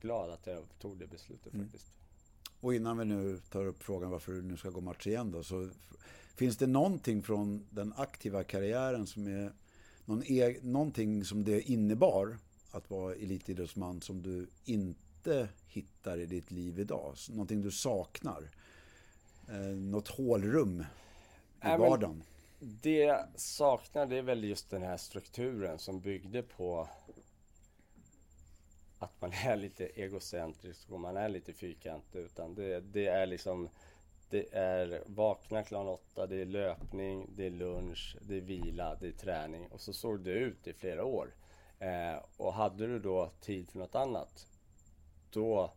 glad 0.00 0.30
att 0.30 0.46
jag 0.46 0.64
tog 0.78 0.98
det 0.98 1.06
beslutet 1.06 1.54
mm. 1.54 1.66
faktiskt. 1.66 2.01
Och 2.62 2.74
innan 2.74 2.98
vi 2.98 3.04
nu 3.04 3.40
tar 3.50 3.66
upp 3.66 3.82
frågan 3.82 4.10
varför 4.10 4.32
du 4.32 4.42
nu 4.42 4.56
ska 4.56 4.70
gå 4.70 4.80
match 4.80 5.06
igen 5.06 5.30
då, 5.30 5.42
så 5.42 5.68
finns 6.34 6.56
det 6.56 6.66
någonting 6.66 7.22
från 7.22 7.66
den 7.70 7.92
aktiva 7.96 8.44
karriären 8.44 9.06
som 9.06 9.26
är 9.26 9.52
någon 10.04 10.22
e 10.26 10.56
någonting 10.62 11.24
som 11.24 11.44
det 11.44 11.60
innebar 11.60 12.36
att 12.70 12.90
vara 12.90 13.14
elitidrottsman 13.14 14.00
som 14.00 14.22
du 14.22 14.46
inte 14.64 15.48
hittar 15.66 16.18
i 16.18 16.26
ditt 16.26 16.50
liv 16.50 16.78
idag? 16.78 17.14
Någonting 17.30 17.60
du 17.60 17.70
saknar? 17.70 18.50
Eh, 19.48 19.76
något 19.76 20.08
hålrum 20.08 20.84
i 21.64 21.66
äh, 21.66 21.78
vardagen? 21.78 22.22
Det 22.58 22.98
jag 22.98 23.26
saknar 23.36 24.06
det 24.06 24.16
är 24.16 24.22
väl 24.22 24.44
just 24.44 24.70
den 24.70 24.82
här 24.82 24.96
strukturen 24.96 25.78
som 25.78 26.00
byggde 26.00 26.42
på 26.42 26.88
att 29.02 29.20
man 29.20 29.32
är 29.32 29.56
lite 29.56 29.86
egocentrisk 29.86 30.90
och 30.90 31.00
man 31.00 31.16
är 31.16 31.28
lite 31.28 31.52
fyrkantig. 31.52 32.18
Utan 32.18 32.54
det, 32.54 32.80
det 32.80 33.06
är 33.06 33.26
liksom 33.26 33.68
det 34.30 34.54
är 34.54 35.02
vakna 35.06 35.62
klockan 35.62 35.88
åtta, 35.88 36.26
det 36.26 36.36
är 36.36 36.46
löpning, 36.46 37.30
det 37.36 37.46
är 37.46 37.50
lunch, 37.50 38.16
det 38.20 38.36
är 38.36 38.40
vila, 38.40 38.94
det 39.00 39.06
är 39.06 39.12
träning. 39.12 39.66
Och 39.70 39.80
så 39.80 39.92
såg 39.92 40.20
det 40.20 40.30
ut 40.30 40.66
i 40.66 40.72
flera 40.72 41.04
år. 41.04 41.34
Eh, 41.78 42.24
och 42.36 42.54
hade 42.54 42.86
du 42.86 42.98
då 42.98 43.30
tid 43.40 43.70
för 43.70 43.78
något 43.78 43.94
annat, 43.94 44.46
då 45.30 45.72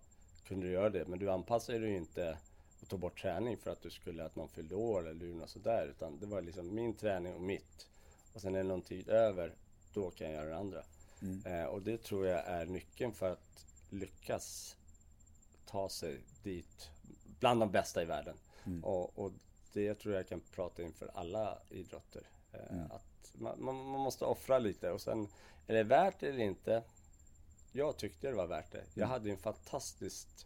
kunde 0.48 0.66
du 0.66 0.72
göra 0.72 0.90
det. 0.90 1.06
Men 1.08 1.20
du 1.20 1.32
anpassade 1.32 1.80
dig 1.80 1.96
inte 1.96 2.38
och 2.82 2.88
tog 2.88 3.00
bort 3.00 3.22
träning 3.22 3.58
för 3.58 3.72
att 3.72 3.82
du 3.82 3.90
skulle 3.90 4.26
att 4.26 4.36
någon 4.36 4.50
fyllde 4.50 4.76
år 4.76 5.10
eller 5.10 5.26
något 5.26 5.50
sådär. 5.50 5.88
Utan 5.88 6.20
det 6.20 6.26
var 6.26 6.42
liksom 6.42 6.76
min 6.76 6.94
träning 6.94 7.34
och 7.34 7.42
mitt. 7.42 7.88
Och 8.34 8.42
sen 8.42 8.56
är 8.56 8.60
det 8.60 8.70
någon 8.70 8.82
tid 8.82 9.10
över, 9.10 9.54
då 9.94 10.12
kan 10.12 10.28
jag 10.28 10.36
göra 10.36 10.50
det 10.50 10.58
andra. 10.58 10.84
Mm. 11.22 11.46
Eh, 11.46 11.66
och 11.66 11.82
det 11.82 12.04
tror 12.04 12.28
jag 12.28 12.46
är 12.46 12.66
nyckeln 12.66 13.14
för 13.14 13.32
att 13.32 13.66
lyckas 13.90 14.76
ta 15.66 15.90
sig 15.90 16.20
dit 16.44 16.90
bland 17.40 17.60
de 17.60 17.72
bästa 17.72 18.02
i 18.02 18.06
världen. 18.06 18.38
Mm. 18.66 18.84
Och, 18.84 19.20
och, 19.20 19.32
det 19.74 19.96
tror 19.96 20.16
jag 20.16 20.28
kan 20.28 20.42
prata 20.42 20.84
inför 20.84 21.12
alla 21.14 21.58
idrotter. 21.70 22.30
Eh, 22.52 22.72
mm. 22.72 22.92
Att 22.92 23.32
man, 23.34 23.64
man, 23.64 23.76
måste 23.76 24.26
offra 24.26 24.60
lite 24.60 24.92
och 24.92 25.02
sen 25.02 25.28
är 25.68 25.74
det 25.74 25.84
värt 25.84 26.20
det 26.20 26.30
eller 26.30 26.44
inte? 26.44 26.84
Jag 27.72 27.98
tyckte 27.98 28.28
det 28.28 28.34
var 28.34 28.48
värt 28.48 28.72
det. 28.72 28.84
Jag 28.94 28.98
mm. 28.98 29.10
hade 29.10 29.30
en 29.30 29.38
fantastiskt 29.38 30.46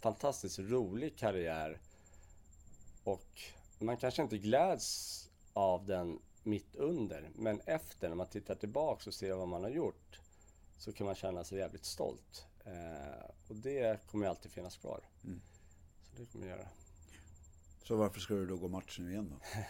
fantastiskt 0.00 0.58
rolig 0.58 1.16
karriär 1.16 1.80
och 3.04 3.42
man 3.78 3.96
kanske 3.96 4.22
inte 4.22 4.38
gläds 4.38 5.28
av 5.52 5.86
den 5.86 6.18
mitt 6.48 6.76
under 6.76 7.30
men 7.34 7.60
efter 7.60 8.08
när 8.08 8.16
man 8.16 8.26
tittar 8.26 8.54
tillbaks 8.54 9.06
och 9.06 9.14
ser 9.14 9.34
vad 9.34 9.48
man 9.48 9.62
har 9.62 9.70
gjort 9.70 10.20
så 10.78 10.92
kan 10.92 11.06
man 11.06 11.14
känna 11.14 11.44
sig 11.44 11.58
jävligt 11.58 11.84
stolt. 11.84 12.46
Eh, 12.64 13.30
och 13.48 13.56
det 13.56 14.06
kommer 14.06 14.26
ju 14.26 14.30
alltid 14.30 14.52
finnas 14.52 14.76
kvar. 14.76 15.00
Mm. 15.24 15.40
Så 16.02 16.16
det 16.16 16.26
kommer 16.26 16.46
jag 16.46 16.58
göra. 16.58 16.68
Så 17.82 17.96
varför 17.96 18.20
ska 18.20 18.34
du 18.34 18.46
då 18.46 18.56
gå 18.56 18.68
matchen 18.68 19.04
nu 19.04 19.10
igen 19.10 19.34
då? 19.34 19.60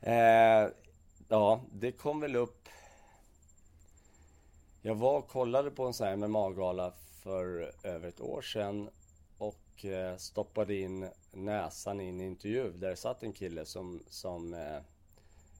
eh, 0.10 0.68
ja, 1.28 1.60
det 1.72 1.92
kom 1.92 2.20
väl 2.20 2.36
upp... 2.36 2.68
Jag 4.82 4.94
var 4.94 5.18
och 5.18 5.28
kollade 5.28 5.70
på 5.70 5.86
en 5.86 5.94
sån 5.94 6.06
här 6.06 6.16
MMA-gala 6.16 6.92
för 7.22 7.72
över 7.82 8.08
ett 8.08 8.20
år 8.20 8.42
sedan 8.42 8.90
och 9.38 9.84
eh, 9.84 10.16
stoppade 10.16 10.74
in 10.74 11.08
näsan 11.32 12.00
i 12.00 12.08
en 12.08 12.20
intervju 12.20 12.72
där 12.72 12.88
det 12.88 12.96
satt 12.96 13.22
en 13.22 13.32
kille 13.32 13.64
som, 13.64 14.02
som 14.08 14.54
eh, 14.54 14.80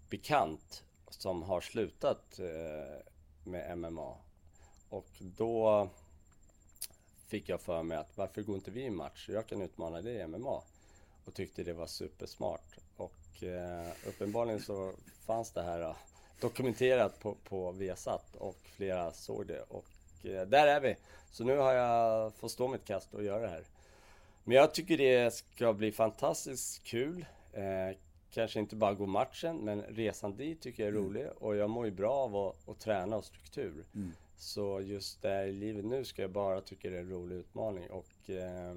bekant 0.09 0.85
som 1.11 1.43
har 1.43 1.61
slutat 1.61 2.39
eh, 2.39 3.07
med 3.45 3.79
MMA. 3.79 4.17
Och 4.89 5.09
då 5.19 5.89
fick 7.29 7.49
jag 7.49 7.61
för 7.61 7.83
mig 7.83 7.99
att 7.99 8.17
varför 8.19 8.43
går 8.43 8.57
inte 8.57 8.71
vi 8.71 8.85
i 8.85 8.91
match? 8.91 9.29
Jag 9.29 9.47
kan 9.47 9.63
utmana 9.63 10.03
dig 10.03 10.17
i 10.17 10.27
MMA. 10.27 10.63
Och 11.25 11.35
tyckte 11.35 11.63
det 11.63 11.73
var 11.73 11.87
supersmart. 11.87 12.79
Och 12.97 13.43
eh, 13.43 13.89
uppenbarligen 14.07 14.61
så 14.61 14.93
fanns 15.27 15.53
det 15.53 15.63
här 15.63 15.81
eh, 15.81 15.97
dokumenterat 16.41 17.21
på, 17.21 17.35
på 17.35 17.73
Viasat 17.73 18.37
och 18.37 18.59
flera 18.77 19.13
såg 19.13 19.47
det. 19.47 19.63
Och 19.63 19.87
eh, 20.23 20.47
där 20.47 20.67
är 20.67 20.81
vi. 20.81 20.97
Så 21.31 21.45
nu 21.45 21.57
har 21.57 21.73
jag 21.73 22.35
fått 22.35 22.51
stå 22.51 22.69
mitt 22.69 22.85
kast 22.85 23.15
och 23.15 23.25
göra 23.25 23.41
det 23.41 23.49
här. 23.49 23.65
Men 24.45 24.57
jag 24.57 24.75
tycker 24.75 24.99
det 24.99 25.35
ska 25.35 25.73
bli 25.73 25.93
fantastiskt 25.93 26.85
kul. 26.85 27.27
Eh, 27.53 27.97
Kanske 28.37 28.61
inte 28.61 28.77
bara 28.77 28.95
gå 28.95 29.07
matchen, 29.07 29.57
men 29.57 29.83
resan 29.83 30.37
dit 30.37 30.61
tycker 30.61 30.83
jag 30.83 30.95
är 30.95 30.99
mm. 30.99 31.05
rolig. 31.05 31.27
Och 31.39 31.57
jag 31.57 31.71
mår 31.71 31.85
ju 31.85 31.91
bra 31.91 32.13
av 32.13 32.37
att, 32.37 32.69
att 32.69 32.81
träna 32.81 33.17
och 33.17 33.25
struktur. 33.25 33.85
Mm. 33.95 34.13
Så 34.37 34.81
just 34.81 35.23
där 35.23 35.47
i 35.47 35.53
livet 35.53 35.85
nu 35.85 36.05
ska 36.05 36.23
jag 36.23 36.31
bara 36.31 36.61
tycka 36.61 36.91
det 36.91 36.97
är 36.97 37.01
en 37.01 37.11
rolig 37.11 37.37
utmaning. 37.37 37.91
Och 37.91 38.31
eh, 38.31 38.77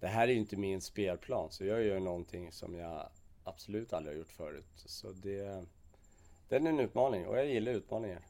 det 0.00 0.06
här 0.06 0.28
är 0.28 0.32
ju 0.32 0.38
inte 0.38 0.56
min 0.56 0.80
spelplan, 0.80 1.50
så 1.50 1.64
jag 1.64 1.84
gör 1.84 2.00
någonting 2.00 2.52
som 2.52 2.74
jag 2.74 3.08
absolut 3.44 3.92
aldrig 3.92 4.14
har 4.14 4.18
gjort 4.18 4.32
förut. 4.32 4.72
Så 4.76 5.12
det, 5.12 5.64
det 6.48 6.56
är 6.56 6.60
en 6.60 6.80
utmaning 6.80 7.26
och 7.26 7.38
jag 7.38 7.46
gillar 7.46 7.72
utmaningar. 7.72 8.22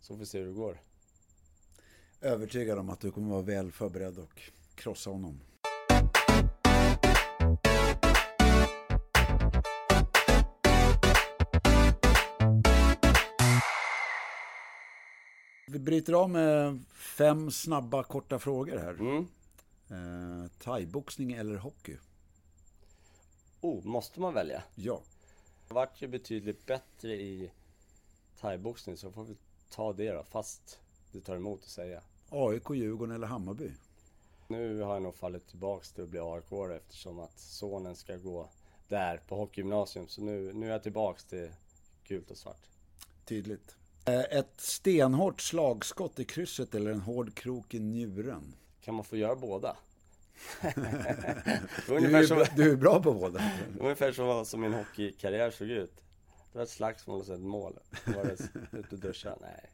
Så 0.00 0.14
får 0.14 0.18
vi 0.18 0.26
se 0.26 0.38
hur 0.38 0.46
det 0.46 0.52
går. 0.52 0.80
Övertygad 2.20 2.78
om 2.78 2.90
att 2.90 3.00
du 3.00 3.10
kommer 3.10 3.30
vara 3.30 3.42
väl 3.42 3.72
förberedd 3.72 4.18
och 4.18 4.42
krossa 4.74 5.10
honom. 5.10 5.40
Vi 15.72 15.78
bryter 15.78 16.12
av 16.12 16.30
med 16.30 16.80
fem 16.92 17.50
snabba 17.50 18.02
korta 18.02 18.38
frågor 18.38 18.78
här. 18.78 18.90
Mm. 18.90 19.26
Eh, 19.90 20.50
thaiboxning 20.58 21.32
eller 21.32 21.56
hockey? 21.56 21.96
Oh, 23.60 23.84
måste 23.84 24.20
man 24.20 24.34
välja? 24.34 24.62
Ja. 24.74 25.00
Jag 25.68 25.74
vart 25.74 26.02
ju 26.02 26.08
betydligt 26.08 26.66
bättre 26.66 27.14
i 27.14 27.50
thaiboxning 28.40 28.96
så 28.96 29.12
får 29.12 29.24
vi 29.24 29.36
ta 29.70 29.92
det 29.92 30.12
då, 30.12 30.24
fast 30.24 30.80
det 31.12 31.20
tar 31.20 31.36
emot 31.36 31.62
att 31.62 31.70
säga. 31.70 32.02
AIK, 32.30 32.70
Djurgården 32.70 33.14
eller 33.14 33.26
Hammarby? 33.26 33.70
Nu 34.48 34.80
har 34.80 34.92
jag 34.92 35.02
nog 35.02 35.14
fallit 35.14 35.48
tillbaks 35.48 35.92
till 35.92 36.04
att 36.04 36.10
bli 36.10 36.20
aik 36.20 36.52
eftersom 36.76 37.20
att 37.20 37.38
sonen 37.38 37.96
ska 37.96 38.16
gå 38.16 38.48
där 38.88 39.20
på 39.28 39.36
hockeygymnasium. 39.36 40.08
Så 40.08 40.22
nu, 40.22 40.52
nu 40.52 40.66
är 40.66 40.70
jag 40.70 40.82
tillbaks 40.82 41.24
till 41.24 41.50
gult 42.04 42.30
och 42.30 42.36
svart. 42.36 42.66
Tydligt. 43.24 43.76
Eh, 44.04 44.38
ett 44.38 44.60
stenhårt 44.60 45.40
slagskott 45.40 46.18
i 46.18 46.24
krysset 46.24 46.74
eller 46.74 46.90
en 46.90 47.00
hård 47.00 47.34
krok 47.34 47.74
i 47.74 47.80
njuren? 47.80 48.54
Kan 48.80 48.94
man 48.94 49.04
få 49.04 49.16
göra 49.16 49.36
båda? 49.36 49.76
du, 51.86 52.16
är, 52.16 52.26
som, 52.26 52.44
du 52.56 52.72
är 52.72 52.76
bra 52.76 53.02
på 53.02 53.12
båda. 53.12 53.52
ungefär 53.80 54.12
som, 54.12 54.46
som 54.46 54.60
min 54.60 54.72
hockeykarriär 54.72 55.50
såg 55.50 55.68
ut. 55.68 55.96
Det 56.52 56.58
var 56.58 56.62
ett 56.62 56.70
slagsmål 56.70 57.20
och 57.20 57.26
så 57.26 57.34
ett 57.34 57.40
mål. 57.40 57.78
Var 58.06 58.24
det 58.24 58.78
ute 58.78 58.94
och 58.94 59.00
duscha? 59.00 59.36
Nej. 59.40 59.70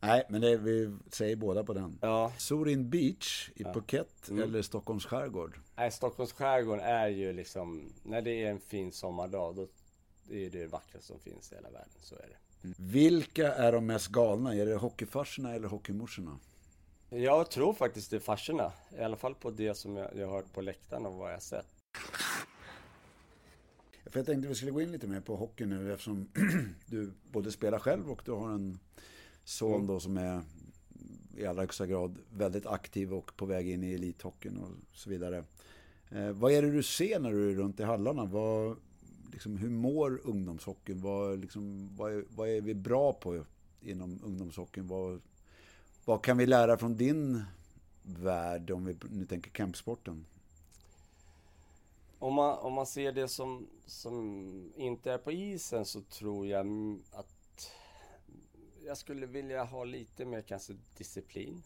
Nej, 0.00 0.24
men 0.28 0.40
det, 0.40 0.56
vi 0.56 0.96
säger 1.12 1.36
båda 1.36 1.64
på 1.64 1.74
den. 1.74 1.98
Ja. 2.02 2.32
Sorin 2.38 2.90
Beach 2.90 3.50
i 3.54 3.62
ja. 3.62 3.72
Phuket 3.72 4.28
mm. 4.28 4.42
eller 4.42 4.62
Stockholms 4.62 5.06
skärgård? 5.06 5.58
Nej, 5.76 5.90
Stockholms 5.90 6.32
skärgård 6.32 6.78
är 6.82 7.08
ju 7.08 7.32
liksom, 7.32 7.92
när 8.02 8.22
det 8.22 8.44
är 8.44 8.50
en 8.50 8.60
fin 8.60 8.92
sommardag, 8.92 9.54
då 9.56 9.66
det 10.28 10.46
är 10.46 10.50
det 10.50 10.66
vackraste 10.66 11.06
som 11.06 11.18
finns 11.18 11.52
i 11.52 11.54
hela 11.54 11.70
världen, 11.70 11.98
så 12.00 12.14
är 12.14 12.28
det. 12.28 12.36
Mm. 12.64 12.76
Vilka 12.78 13.54
är 13.54 13.72
de 13.72 13.86
mest 13.86 14.08
galna? 14.08 14.54
Är 14.54 14.66
det 14.66 14.74
hockeyfarsorna 14.74 15.54
eller 15.54 15.68
hockeymorsorna? 15.68 16.38
Jag 17.08 17.50
tror 17.50 17.72
faktiskt 17.72 18.10
det 18.10 18.16
är 18.16 18.20
farsorna. 18.20 18.72
I 18.98 19.00
alla 19.00 19.16
fall 19.16 19.34
på 19.34 19.50
det 19.50 19.74
som 19.74 19.96
jag, 19.96 20.16
jag 20.16 20.26
har 20.26 20.34
hört 20.36 20.52
på 20.52 20.60
läktaren 20.60 21.06
och 21.06 21.14
vad 21.14 21.32
jag 21.32 21.42
sett. 21.42 21.66
För 24.06 24.18
jag 24.18 24.26
tänkte 24.26 24.48
vi 24.48 24.54
skulle 24.54 24.70
gå 24.70 24.80
in 24.80 24.92
lite 24.92 25.06
mer 25.06 25.20
på 25.20 25.36
hockey 25.36 25.66
nu 25.66 25.92
eftersom 25.92 26.28
du 26.86 27.12
både 27.30 27.52
spelar 27.52 27.78
själv 27.78 28.10
och 28.10 28.22
du 28.24 28.32
har 28.32 28.50
en 28.50 28.78
son 29.44 29.74
mm. 29.74 29.86
då 29.86 30.00
som 30.00 30.16
är 30.16 30.42
i 31.36 31.46
allra 31.46 31.62
högsta 31.62 31.86
grad 31.86 32.18
väldigt 32.30 32.66
aktiv 32.66 33.14
och 33.14 33.36
på 33.36 33.46
väg 33.46 33.70
in 33.70 33.84
i 33.84 33.94
elithockeyn 33.94 34.58
och 34.58 34.70
så 34.92 35.10
vidare. 35.10 35.44
Eh, 36.10 36.30
vad 36.30 36.52
är 36.52 36.62
det 36.62 36.70
du 36.70 36.82
ser 36.82 37.20
när 37.20 37.32
du 37.32 37.50
är 37.50 37.54
runt 37.54 37.80
i 37.80 37.82
hallarna? 37.82 38.24
Vad, 38.24 38.76
liksom, 39.32 39.56
hur 39.56 39.70
mår 39.70 40.20
ungdomshockeyn? 40.24 41.00
Vad, 41.00 41.38
liksom, 41.38 41.90
vad, 41.96 42.12
är, 42.12 42.24
vad 42.36 42.48
är 42.48 42.60
vi 42.60 42.74
bra 42.74 43.12
på 43.12 43.44
inom 43.80 44.20
ungdomshockeyn? 44.24 44.86
Vad, 44.86 45.20
vad 46.04 46.22
kan 46.22 46.38
vi 46.38 46.46
lära 46.46 46.78
från 46.78 46.96
din 46.96 47.42
värld 48.02 48.70
om 48.70 48.84
vi 48.84 48.96
nu 49.10 49.26
tänker 49.26 49.50
kampsporten? 49.50 50.26
Om 52.18 52.34
man, 52.34 52.58
om 52.58 52.72
man 52.72 52.86
ser 52.86 53.12
det 53.12 53.28
som, 53.28 53.66
som 53.86 54.72
inte 54.76 55.12
är 55.12 55.18
på 55.18 55.32
isen 55.32 55.84
så 55.84 56.00
tror 56.00 56.46
jag 56.46 56.66
att 57.12 57.70
jag 58.86 58.96
skulle 58.96 59.26
vilja 59.26 59.64
ha 59.64 59.84
lite 59.84 60.24
mer 60.24 60.42
kanske 60.42 60.72
disciplin. 60.96 61.62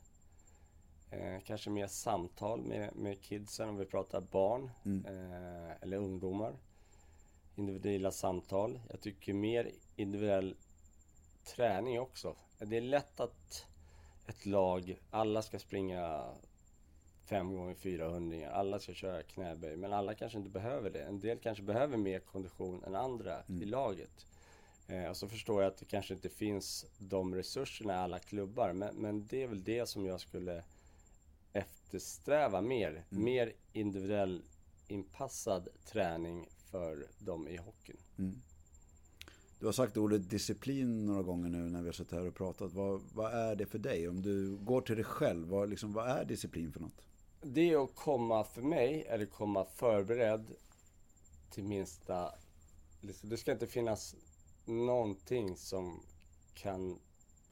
Eh, 1.10 1.40
kanske 1.44 1.70
mer 1.70 1.86
samtal 1.86 2.62
med, 2.62 2.96
med 2.96 3.20
kidsen 3.20 3.68
om 3.68 3.76
vi 3.76 3.84
pratar 3.84 4.20
barn 4.20 4.70
mm. 4.84 5.04
eh, 5.04 5.72
eller 5.80 5.96
ungdomar 5.96 6.56
individuella 7.58 8.10
samtal. 8.10 8.80
Jag 8.90 9.00
tycker 9.00 9.32
mer 9.32 9.70
individuell 9.96 10.56
träning 11.44 12.00
också. 12.00 12.36
Det 12.58 12.76
är 12.76 12.80
lätt 12.80 13.20
att 13.20 13.66
ett 14.26 14.46
lag, 14.46 14.98
alla 15.10 15.42
ska 15.42 15.58
springa 15.58 16.24
5 17.24 17.54
gånger 17.54 17.74
400 17.74 18.50
alla 18.50 18.78
ska 18.78 18.94
köra 18.94 19.22
knäböj, 19.22 19.76
men 19.76 19.92
alla 19.92 20.14
kanske 20.14 20.38
inte 20.38 20.50
behöver 20.50 20.90
det. 20.90 21.02
En 21.02 21.20
del 21.20 21.38
kanske 21.38 21.62
behöver 21.62 21.96
mer 21.96 22.20
kondition 22.20 22.84
än 22.84 22.94
andra 22.94 23.42
mm. 23.42 23.62
i 23.62 23.64
laget. 23.64 24.26
Eh, 24.88 25.04
och 25.04 25.16
så 25.16 25.28
förstår 25.28 25.62
jag 25.62 25.72
att 25.72 25.78
det 25.78 25.84
kanske 25.84 26.14
inte 26.14 26.28
finns 26.28 26.86
de 26.98 27.34
resurserna 27.34 27.92
i 27.92 27.96
alla 27.96 28.18
klubbar, 28.18 28.72
men, 28.72 28.96
men 28.96 29.26
det 29.26 29.42
är 29.42 29.46
väl 29.46 29.64
det 29.64 29.86
som 29.86 30.06
jag 30.06 30.20
skulle 30.20 30.64
eftersträva 31.52 32.60
mer. 32.60 33.04
Mm. 33.10 33.24
Mer 33.24 33.52
individuell 33.72 34.42
inpassad 34.88 35.68
träning 35.84 36.48
för 36.70 37.06
dem 37.18 37.48
i 37.48 37.56
hockeyn. 37.56 38.00
Mm. 38.18 38.42
Du 39.58 39.66
har 39.66 39.72
sagt 39.72 39.96
ordet 39.96 40.30
disciplin 40.30 41.06
några 41.06 41.22
gånger 41.22 41.48
nu 41.48 41.58
när 41.58 41.80
vi 41.80 41.88
har 41.88 41.92
suttit 41.92 42.12
här 42.12 42.26
och 42.26 42.34
pratat. 42.34 42.72
Vad, 42.72 43.00
vad 43.12 43.32
är 43.32 43.56
det 43.56 43.66
för 43.66 43.78
dig? 43.78 44.08
Om 44.08 44.22
du 44.22 44.56
går 44.56 44.80
till 44.80 44.96
dig 44.96 45.04
själv, 45.04 45.48
vad, 45.48 45.68
liksom, 45.68 45.92
vad 45.92 46.08
är 46.08 46.24
disciplin 46.24 46.72
för 46.72 46.80
något? 46.80 47.02
Det 47.42 47.70
är 47.70 47.84
att 47.84 47.94
komma, 47.94 48.44
för 48.44 48.62
mig, 48.62 49.06
det 49.18 49.26
komma 49.26 49.64
förberedd 49.64 50.54
till 51.50 51.64
minsta... 51.64 52.34
Liksom, 53.00 53.28
det 53.28 53.36
ska 53.36 53.52
inte 53.52 53.66
finnas 53.66 54.16
någonting 54.64 55.56
som 55.56 56.00
kan 56.54 56.98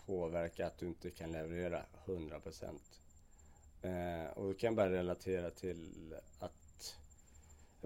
påverka 0.07 0.67
att 0.67 0.79
du 0.79 0.87
inte 0.87 1.11
kan 1.11 1.33
leverera 1.33 1.83
100%. 2.07 2.79
Eh, 3.83 4.31
och 4.37 4.45
då 4.45 4.55
kan 4.55 4.75
bara 4.75 4.91
relatera 4.91 5.51
till 5.51 6.15
att 6.39 6.66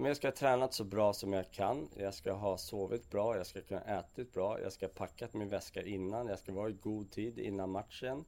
men 0.01 0.09
jag 0.09 0.17
ska 0.17 0.27
ha 0.27 0.33
tränat 0.33 0.75
så 0.75 0.85
bra 0.85 1.13
som 1.13 1.33
jag 1.33 1.51
kan. 1.51 1.89
Jag 1.97 2.15
ska 2.15 2.33
ha 2.33 2.59
sovit 2.59 3.11
bra, 3.11 3.37
jag 3.37 3.47
ska 3.47 3.61
kunna 3.61 3.81
ätit 3.81 4.33
bra, 4.33 4.61
jag 4.61 4.73
ska 4.73 4.87
ha 4.87 4.93
packat 4.93 5.35
min 5.35 5.49
väska 5.49 5.83
innan, 5.83 6.27
jag 6.27 6.39
ska 6.39 6.53
vara 6.53 6.71
i 6.71 6.73
god 6.73 7.11
tid 7.11 7.39
innan 7.39 7.71
matchen. 7.71 8.25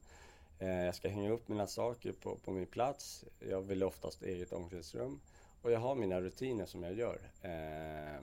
Eh, 0.59 0.85
jag 0.85 0.95
ska 0.95 1.09
hänga 1.09 1.31
upp 1.31 1.47
mina 1.47 1.67
saker 1.67 2.11
på, 2.11 2.35
på 2.35 2.51
min 2.51 2.65
plats. 2.65 3.25
Jag 3.39 3.61
vill 3.61 3.83
oftast 3.83 4.23
eget 4.23 4.53
omklädningsrum. 4.53 5.19
Och 5.61 5.71
jag 5.71 5.79
har 5.79 5.95
mina 5.95 6.21
rutiner 6.21 6.65
som 6.65 6.83
jag 6.83 6.93
gör. 6.93 7.19
Eh, 7.41 8.21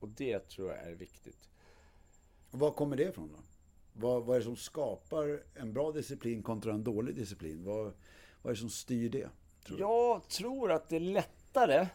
och 0.00 0.08
det 0.08 0.48
tror 0.48 0.70
jag 0.70 0.78
är 0.78 0.94
viktigt. 0.94 1.48
Var 2.50 2.70
kommer 2.70 2.96
det 2.96 3.04
ifrån 3.04 3.32
då? 3.36 3.42
Vad, 3.92 4.24
vad 4.24 4.36
är 4.36 4.40
det 4.40 4.46
som 4.46 4.56
skapar 4.56 5.42
en 5.54 5.72
bra 5.72 5.92
disciplin 5.92 6.42
kontra 6.42 6.72
en 6.72 6.84
dålig 6.84 7.16
disciplin? 7.16 7.64
Vad, 7.64 7.84
vad 8.42 8.50
är 8.50 8.54
det 8.54 8.60
som 8.60 8.70
styr 8.70 9.08
det? 9.08 9.28
Tror 9.64 9.80
jag 9.80 10.28
tror 10.28 10.72
att 10.72 10.88
det 10.88 10.96
är 10.96 11.00
lättare 11.00 11.88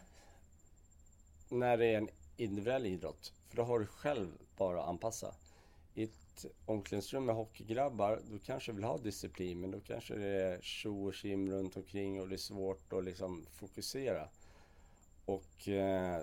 när 1.48 1.76
det 1.76 1.86
är 1.86 1.98
en 1.98 2.08
individuell 2.36 2.86
idrott. 2.86 3.32
För 3.48 3.56
då 3.56 3.62
har 3.62 3.78
du 3.78 3.86
själv 3.86 4.28
bara 4.56 4.82
att 4.82 4.88
anpassa. 4.88 5.34
I 5.94 6.02
ett 6.02 6.46
omklädningsrum 6.66 7.24
med 7.24 7.34
hockeygrabbar, 7.34 8.20
då 8.30 8.38
kanske 8.38 8.72
vill 8.72 8.84
ha 8.84 8.98
disciplin, 8.98 9.60
men 9.60 9.70
då 9.70 9.80
kanske 9.80 10.14
det 10.14 10.26
är 10.26 10.60
tjo 10.60 11.08
och 11.08 11.14
kim 11.14 11.50
runt 11.50 11.76
omkring 11.76 12.20
och 12.20 12.28
det 12.28 12.34
är 12.34 12.38
svårt 12.38 12.92
att 12.92 13.04
liksom 13.04 13.46
fokusera. 13.52 14.28
Och 15.24 15.68
eh, 15.68 16.22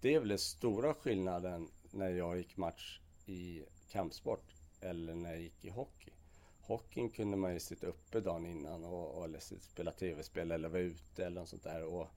det 0.00 0.14
är 0.14 0.18
väl 0.18 0.28
den 0.28 0.38
stora 0.38 0.94
skillnaden 0.94 1.68
när 1.90 2.10
jag 2.10 2.38
gick 2.38 2.56
match 2.56 3.00
i 3.26 3.62
kampsport 3.90 4.54
eller 4.80 5.14
när 5.14 5.30
jag 5.30 5.40
gick 5.40 5.64
i 5.64 5.70
hockey. 5.70 6.10
Hockeyn 6.62 7.10
kunde 7.10 7.36
man 7.36 7.52
ju 7.52 7.60
sitta 7.60 7.86
uppe 7.86 8.20
dagen 8.20 8.46
innan 8.46 8.84
och, 8.84 9.18
och 9.18 9.24
eller 9.24 9.40
spela 9.60 9.90
tv-spel 9.90 10.50
eller 10.50 10.68
vara 10.68 10.82
ute 10.82 11.26
eller 11.26 11.40
något 11.40 11.48
sånt 11.48 11.62
där 11.62 11.84
och 11.84 12.08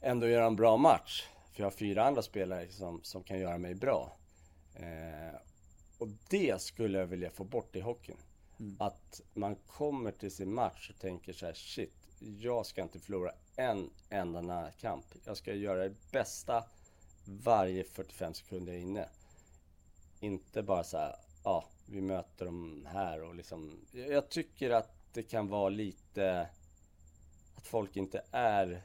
ändå 0.00 0.28
göra 0.28 0.46
en 0.46 0.56
bra 0.56 0.76
match. 0.76 1.26
För 1.56 1.62
jag 1.62 1.66
har 1.66 1.76
fyra 1.76 2.04
andra 2.04 2.22
spelare 2.22 2.68
som, 2.68 3.00
som 3.02 3.22
kan 3.22 3.38
göra 3.38 3.58
mig 3.58 3.74
bra. 3.74 4.16
Eh, 4.74 5.40
och 5.98 6.08
det 6.30 6.62
skulle 6.62 6.98
jag 6.98 7.06
vilja 7.06 7.30
få 7.30 7.44
bort 7.44 7.76
i 7.76 7.80
hockeyn. 7.80 8.16
Mm. 8.60 8.76
Att 8.78 9.20
man 9.34 9.56
kommer 9.66 10.10
till 10.10 10.30
sin 10.30 10.54
match 10.54 10.90
och 10.90 11.00
tänker 11.00 11.32
så 11.32 11.46
här, 11.46 11.52
shit, 11.52 11.92
jag 12.18 12.66
ska 12.66 12.82
inte 12.82 12.98
förlora 12.98 13.32
en 13.56 13.90
enda 14.10 14.40
närkamp. 14.40 15.04
Jag 15.24 15.36
ska 15.36 15.54
göra 15.54 15.82
det 15.88 15.94
bästa 16.12 16.64
varje 17.24 17.84
45 17.84 18.34
sekunder 18.34 18.72
jag 18.72 18.82
är 18.82 18.84
inne. 18.84 19.08
Inte 20.20 20.62
bara 20.62 20.84
så 20.84 20.98
här, 20.98 21.16
ja, 21.44 21.64
vi 21.86 22.00
möter 22.00 22.44
dem 22.44 22.88
här 22.92 23.22
och 23.22 23.34
liksom. 23.34 23.86
Jag 23.92 24.28
tycker 24.28 24.70
att 24.70 24.90
det 25.12 25.22
kan 25.22 25.48
vara 25.48 25.68
lite 25.68 26.48
att 27.54 27.66
folk 27.66 27.96
inte 27.96 28.22
är 28.30 28.82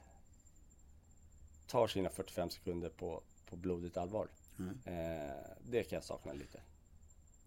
tar 1.72 1.88
sina 1.88 2.09
45 2.09 2.49
sekunder 2.49 2.89
på, 2.89 3.22
på 3.49 3.55
blodigt 3.55 3.97
allvar. 3.97 4.28
Mm. 4.59 4.80
Eh, 4.86 5.36
det 5.69 5.84
kan 5.84 5.95
jag 5.97 6.03
sakna 6.03 6.34
lite. 6.34 6.59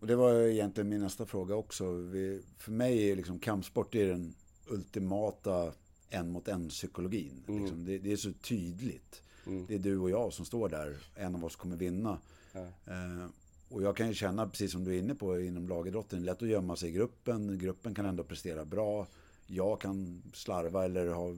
Och 0.01 0.07
det 0.07 0.17
var 0.17 0.35
egentligen 0.35 0.89
min 0.89 1.01
nästa 1.01 1.27
fråga 1.27 1.55
också. 1.55 1.91
Vi, 1.93 2.43
för 2.59 2.73
mig 2.73 3.11
är 3.11 3.17
liksom 3.17 3.39
kampsport 3.39 3.93
det 3.93 4.03
är 4.03 4.09
den 4.09 4.35
ultimata 4.67 5.73
en 6.11 6.31
mot 6.31 6.49
en 6.49 6.69
psykologin. 6.69 7.45
Mm. 7.49 7.63
Liksom, 7.63 7.85
det, 7.85 7.99
det, 7.99 8.13
är 8.13 8.17
så 8.17 8.33
tydligt. 8.33 9.23
Mm. 9.47 9.67
Det 9.67 9.75
är 9.75 9.79
du 9.79 9.99
och 9.99 10.11
jag 10.11 10.33
som 10.33 10.45
står 10.45 10.69
där. 10.69 10.97
En 11.15 11.35
av 11.35 11.45
oss 11.45 11.57
kommer 11.57 11.77
vinna. 11.77 12.19
Ja. 12.53 12.61
Eh, 12.61 13.27
och 13.69 13.83
jag 13.83 13.97
kan 13.97 14.09
ju 14.09 14.15
känna, 14.15 14.49
precis 14.49 14.73
som 14.73 14.85
du 14.85 14.95
är 14.95 14.99
inne 14.99 15.15
på 15.15 15.41
inom 15.41 15.69
lagidrotten, 15.69 16.25
lätt 16.25 16.43
att 16.43 16.49
gömma 16.49 16.77
sig 16.77 16.89
i 16.89 16.93
gruppen. 16.93 17.59
Gruppen 17.59 17.95
kan 17.95 18.07
ändå 18.07 18.25
prestera 18.25 18.65
bra. 18.65 19.07
Jag 19.47 19.81
kan 19.81 20.23
slarva 20.35 20.85
eller 20.85 21.07
ha. 21.07 21.35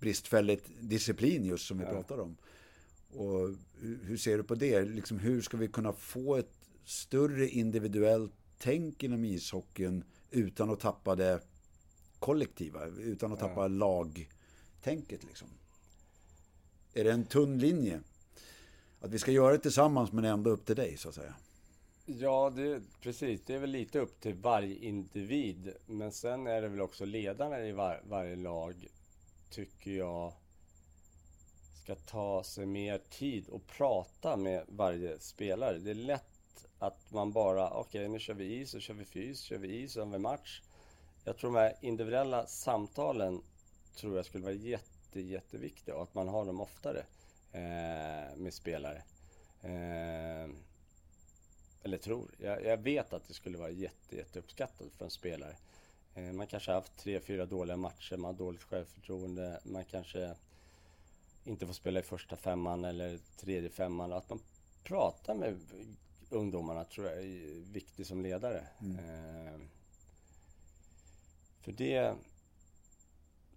Bristfälligt 0.00 0.70
disciplin 0.80 1.44
just 1.44 1.66
som 1.66 1.78
vi 1.78 1.84
ja. 1.84 1.90
pratar 1.90 2.20
om. 2.20 2.36
Och 3.10 3.48
hur 3.80 4.16
ser 4.16 4.36
du 4.36 4.44
på 4.44 4.54
det? 4.54 4.84
Liksom, 4.84 5.18
hur 5.18 5.42
ska 5.42 5.56
vi 5.56 5.68
kunna 5.68 5.92
få 5.92 6.36
ett 6.36 6.52
större 6.84 7.48
individuellt 7.48 8.32
tänk 8.58 9.02
inom 9.02 9.24
ishockeyn 9.24 10.04
utan 10.30 10.70
att 10.70 10.80
tappa 10.80 11.14
det 11.14 11.40
kollektiva, 12.18 12.86
utan 12.86 13.32
att 13.32 13.40
tappa 13.40 13.60
ja. 13.62 13.68
lagtänket 13.68 15.24
liksom? 15.24 15.48
Är 16.94 17.04
det 17.04 17.12
en 17.12 17.24
tunn 17.24 17.58
linje? 17.58 18.00
Att 19.00 19.10
vi 19.10 19.18
ska 19.18 19.32
göra 19.32 19.52
det 19.52 19.58
tillsammans 19.58 20.12
men 20.12 20.24
ändå 20.24 20.50
upp 20.50 20.66
till 20.66 20.76
dig 20.76 20.96
så 20.96 21.08
att 21.08 21.14
säga. 21.14 21.34
Ja, 22.06 22.50
det, 22.50 22.82
precis. 23.00 23.40
Det 23.46 23.54
är 23.54 23.58
väl 23.58 23.70
lite 23.70 23.98
upp 23.98 24.20
till 24.20 24.34
varje 24.34 24.74
individ. 24.74 25.72
Men 25.86 26.12
sen 26.12 26.46
är 26.46 26.62
det 26.62 26.68
väl 26.68 26.80
också 26.80 27.04
ledarna 27.04 27.60
i 27.60 27.72
var, 27.72 28.02
varje 28.08 28.36
lag, 28.36 28.86
tycker 29.50 29.90
jag, 29.90 30.32
ska 31.82 31.94
ta 31.94 32.44
sig 32.44 32.66
mer 32.66 32.98
tid 33.10 33.48
och 33.48 33.66
prata 33.66 34.36
med 34.36 34.64
varje 34.68 35.18
spelare. 35.18 35.78
Det 35.78 35.90
är 35.90 35.94
lätt 35.94 36.66
att 36.78 37.12
man 37.12 37.32
bara, 37.32 37.70
okej 37.70 38.00
okay, 38.00 38.08
nu 38.08 38.18
kör 38.18 38.34
vi 38.34 38.54
is, 38.54 38.70
så 38.70 38.80
kör 38.80 38.94
vi 38.94 39.04
fys, 39.04 39.40
kör 39.40 39.58
vi 39.58 39.82
is, 39.82 39.92
så 39.92 40.00
har 40.00 40.06
vi 40.06 40.18
match. 40.18 40.62
Jag 41.24 41.36
tror 41.36 41.52
de 41.52 41.58
här 41.58 41.74
individuella 41.80 42.46
samtalen 42.46 43.42
tror 43.96 44.16
jag 44.16 44.26
skulle 44.26 44.44
vara 44.44 44.54
jätte, 44.54 45.20
jätteviktiga 45.20 45.94
och 45.94 46.02
att 46.02 46.14
man 46.14 46.28
har 46.28 46.44
dem 46.44 46.60
oftare 46.60 47.04
eh, 47.52 48.36
med 48.36 48.54
spelare. 48.54 49.02
Eh, 49.62 50.50
eller 51.82 51.98
tror, 51.98 52.30
jag, 52.38 52.64
jag, 52.64 52.76
vet 52.76 53.12
att 53.12 53.28
det 53.28 53.34
skulle 53.34 53.58
vara 53.58 53.70
jätte, 53.70 54.16
jätteuppskattat 54.16 54.92
för 54.96 55.04
en 55.04 55.10
spelare. 55.10 55.56
Eh, 56.18 56.32
man 56.32 56.46
kanske 56.46 56.70
har 56.70 56.76
haft 56.76 56.96
tre, 56.96 57.20
fyra 57.20 57.46
dåliga 57.46 57.76
matcher, 57.76 58.16
man 58.16 58.34
har 58.34 58.38
dåligt 58.38 58.62
självförtroende, 58.62 59.60
man 59.64 59.84
kanske 59.84 60.34
inte 61.44 61.66
får 61.66 61.74
spela 61.74 62.00
i 62.00 62.02
första 62.02 62.36
femman 62.36 62.84
eller 62.84 63.18
tredje 63.36 63.70
femman. 63.70 64.12
Att 64.12 64.30
man 64.30 64.40
pratar 64.82 65.34
med 65.34 65.60
ungdomarna 66.30 66.84
tror 66.84 67.06
jag 67.06 67.18
är 67.18 67.72
viktigt 67.72 68.06
som 68.06 68.22
ledare. 68.22 68.66
Mm. 68.80 68.98
Eh, 68.98 69.60
för 71.60 71.72
det 71.72 72.14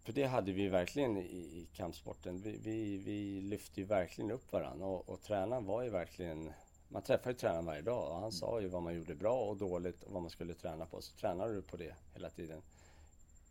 för 0.03 0.13
det 0.13 0.23
hade 0.23 0.51
vi 0.51 0.67
verkligen 0.67 1.17
i, 1.17 1.21
i 1.21 1.67
kampsporten. 1.73 2.41
Vi, 2.41 2.57
vi, 2.63 2.97
vi, 2.97 3.41
lyfte 3.41 3.81
ju 3.81 3.85
verkligen 3.85 4.31
upp 4.31 4.51
varandra 4.51 4.85
och, 4.85 5.09
och 5.09 5.21
tränaren 5.21 5.65
var 5.65 5.83
ju 5.83 5.89
verkligen... 5.89 6.51
Man 6.91 7.01
träffade 7.01 7.31
ju 7.31 7.37
tränaren 7.37 7.65
varje 7.65 7.81
dag 7.81 8.11
och 8.11 8.21
han 8.21 8.31
sa 8.31 8.61
ju 8.61 8.67
vad 8.67 8.83
man 8.83 8.95
gjorde 8.95 9.15
bra 9.15 9.35
och 9.35 9.57
dåligt 9.57 10.03
och 10.03 10.13
vad 10.13 10.21
man 10.21 10.31
skulle 10.31 10.53
träna 10.53 10.85
på. 10.85 11.01
Så 11.01 11.15
tränade 11.15 11.53
du 11.53 11.61
på 11.61 11.77
det 11.77 11.95
hela 12.13 12.29
tiden. 12.29 12.61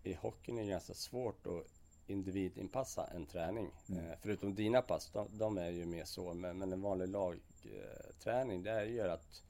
I 0.03 0.14
hockeyn 0.14 0.59
är 0.59 0.62
det 0.62 0.70
ganska 0.70 0.95
svårt 0.95 1.47
att 1.47 1.66
individinpassa 2.07 3.07
en 3.07 3.26
träning. 3.26 3.70
Mm. 3.88 4.07
Eh, 4.07 4.16
förutom 4.22 4.55
dina 4.55 4.82
pass, 4.82 5.11
de, 5.12 5.28
de, 5.32 5.59
är 5.59 5.70
ju 5.70 5.86
mer 5.86 6.05
så. 6.05 6.34
Men, 6.34 6.59
men 6.59 6.72
en 6.72 6.82
vanlig 6.82 7.09
lagträning, 7.09 8.62
det 8.62 8.70
är 8.70 8.84
ju 8.84 9.01
att 9.01 9.43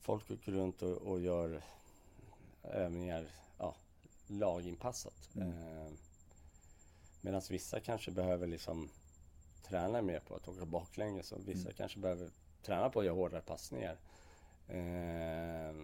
folk 0.00 0.30
åker 0.30 0.52
runt 0.52 0.82
och, 0.82 0.96
och 0.96 1.20
gör 1.20 1.62
övningar 2.62 3.28
laginpassat. 4.28 5.30
Mm. 5.36 5.48
Eh, 5.48 5.92
Medan 7.20 7.42
vissa 7.50 7.80
kanske 7.80 8.10
behöver 8.10 8.46
liksom 8.46 8.88
träna 9.62 10.02
mer 10.02 10.20
på 10.20 10.34
att 10.34 10.48
åka 10.48 10.64
baklänges 10.64 11.32
och 11.32 11.48
vissa 11.48 11.60
mm. 11.60 11.74
kanske 11.76 11.98
behöver 11.98 12.30
träna 12.62 12.90
på 12.90 13.00
att 13.00 13.06
göra 13.06 13.16
hårdare 13.16 13.40
passningar. 13.40 13.98
Eh, 14.68 15.74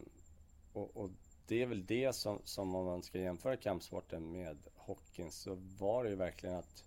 och, 0.73 0.97
och, 0.97 1.11
det 1.47 1.63
är 1.63 1.67
väl 1.67 1.87
det 1.87 2.13
som, 2.13 2.41
som 2.45 2.75
om 2.75 2.85
man 2.85 3.03
ska 3.03 3.19
jämföra 3.19 3.57
kampsporten 3.57 4.33
med 4.33 4.59
hockeyn 4.77 5.31
så 5.31 5.55
var 5.79 6.05
det 6.05 6.11
ju 6.11 6.17
verkligen 6.17 6.57
att 6.57 6.85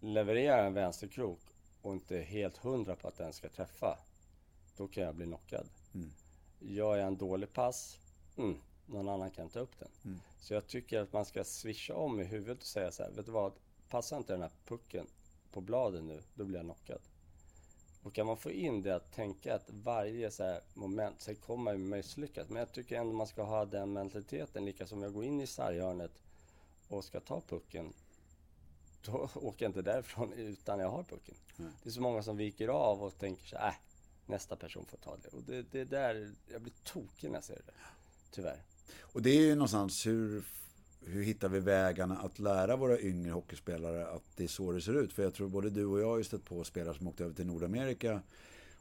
leverera 0.00 0.66
en 0.66 0.74
vänsterkrok 0.74 1.40
och 1.82 1.92
inte 1.92 2.16
helt 2.18 2.56
hundra 2.56 2.96
på 2.96 3.08
att 3.08 3.16
den 3.16 3.32
ska 3.32 3.48
träffa. 3.48 3.98
Då 4.76 4.88
kan 4.88 5.04
jag 5.04 5.14
bli 5.14 5.26
knockad. 5.26 5.68
Mm. 5.94 6.12
Gör 6.58 6.96
jag 6.96 7.06
en 7.06 7.16
dålig 7.16 7.52
pass, 7.52 7.98
mm, 8.36 8.60
någon 8.86 9.08
annan 9.08 9.30
kan 9.30 9.48
ta 9.48 9.60
upp 9.60 9.78
den. 9.78 9.88
Mm. 10.04 10.20
Så 10.40 10.54
jag 10.54 10.66
tycker 10.66 11.00
att 11.00 11.12
man 11.12 11.24
ska 11.24 11.44
swisha 11.44 11.94
om 11.94 12.20
i 12.20 12.24
huvudet 12.24 12.58
och 12.58 12.66
säga 12.66 12.92
så 12.92 13.02
här, 13.02 13.10
vet 13.10 13.26
du 13.26 13.32
vad? 13.32 13.52
Passar 13.88 14.16
inte 14.16 14.32
den 14.32 14.42
här 14.42 14.52
pucken 14.64 15.06
på 15.52 15.60
bladen 15.60 16.06
nu, 16.06 16.22
då 16.34 16.44
blir 16.44 16.56
jag 16.56 16.64
knockad. 16.64 16.98
Och 18.02 18.14
kan 18.14 18.26
man 18.26 18.36
få 18.36 18.50
in 18.50 18.82
det 18.82 18.96
att 18.96 19.12
tänka 19.12 19.54
att 19.54 19.70
varje 19.70 20.30
så 20.30 20.58
moment, 20.74 21.20
sen 21.20 21.34
kommer 21.34 21.72
ju 21.72 21.78
misslyckas. 21.78 22.48
Men 22.48 22.58
jag 22.58 22.72
tycker 22.72 22.96
ändå 22.96 23.12
man 23.12 23.26
ska 23.26 23.42
ha 23.42 23.64
den 23.64 23.92
mentaliteten, 23.92 24.64
lika 24.64 24.86
som 24.86 25.02
jag 25.02 25.12
går 25.12 25.24
in 25.24 25.40
i 25.40 25.46
sarghörnet 25.46 26.12
och 26.88 27.04
ska 27.04 27.20
ta 27.20 27.40
pucken. 27.40 27.92
Då 29.04 29.12
åker 29.34 29.64
jag 29.64 29.68
inte 29.68 29.82
därifrån 29.82 30.32
utan 30.32 30.80
jag 30.80 30.90
har 30.90 31.02
pucken. 31.02 31.34
Mm. 31.58 31.72
Det 31.82 31.88
är 31.88 31.92
så 31.92 32.00
många 32.00 32.22
som 32.22 32.36
viker 32.36 32.68
av 32.68 33.02
och 33.02 33.18
tänker 33.18 33.46
så 33.46 33.56
här, 33.56 33.68
äh, 33.68 33.74
nästa 34.26 34.56
person 34.56 34.86
får 34.86 34.98
ta 34.98 35.16
det. 35.22 35.28
Och 35.28 35.42
det, 35.42 35.62
det 35.72 35.84
där, 35.84 36.32
jag 36.52 36.62
blir 36.62 36.74
tokig 36.84 37.30
när 37.30 37.36
jag 37.36 37.44
ser 37.44 37.54
det. 37.54 37.72
Tyvärr. 38.30 38.62
Och 39.00 39.22
det 39.22 39.30
är 39.30 39.40
ju 39.40 39.54
någonstans 39.54 40.06
hur, 40.06 40.44
hur 41.04 41.22
hittar 41.22 41.48
vi 41.48 41.60
vägarna 41.60 42.18
att 42.18 42.38
lära 42.38 42.76
våra 42.76 43.00
yngre 43.00 43.30
hockeyspelare 43.32 44.06
att 44.06 44.22
det 44.36 44.44
är 44.44 44.48
så 44.48 44.72
det 44.72 44.80
ser 44.80 44.94
ut? 44.94 45.12
För 45.12 45.22
jag 45.22 45.34
tror 45.34 45.48
både 45.48 45.70
du 45.70 45.84
och 45.84 46.00
jag 46.00 46.06
har 46.06 46.18
ju 46.18 46.24
stött 46.24 46.44
på 46.44 46.64
spelare 46.64 46.94
som 46.94 47.08
åkte 47.08 47.24
över 47.24 47.34
till 47.34 47.46
Nordamerika. 47.46 48.22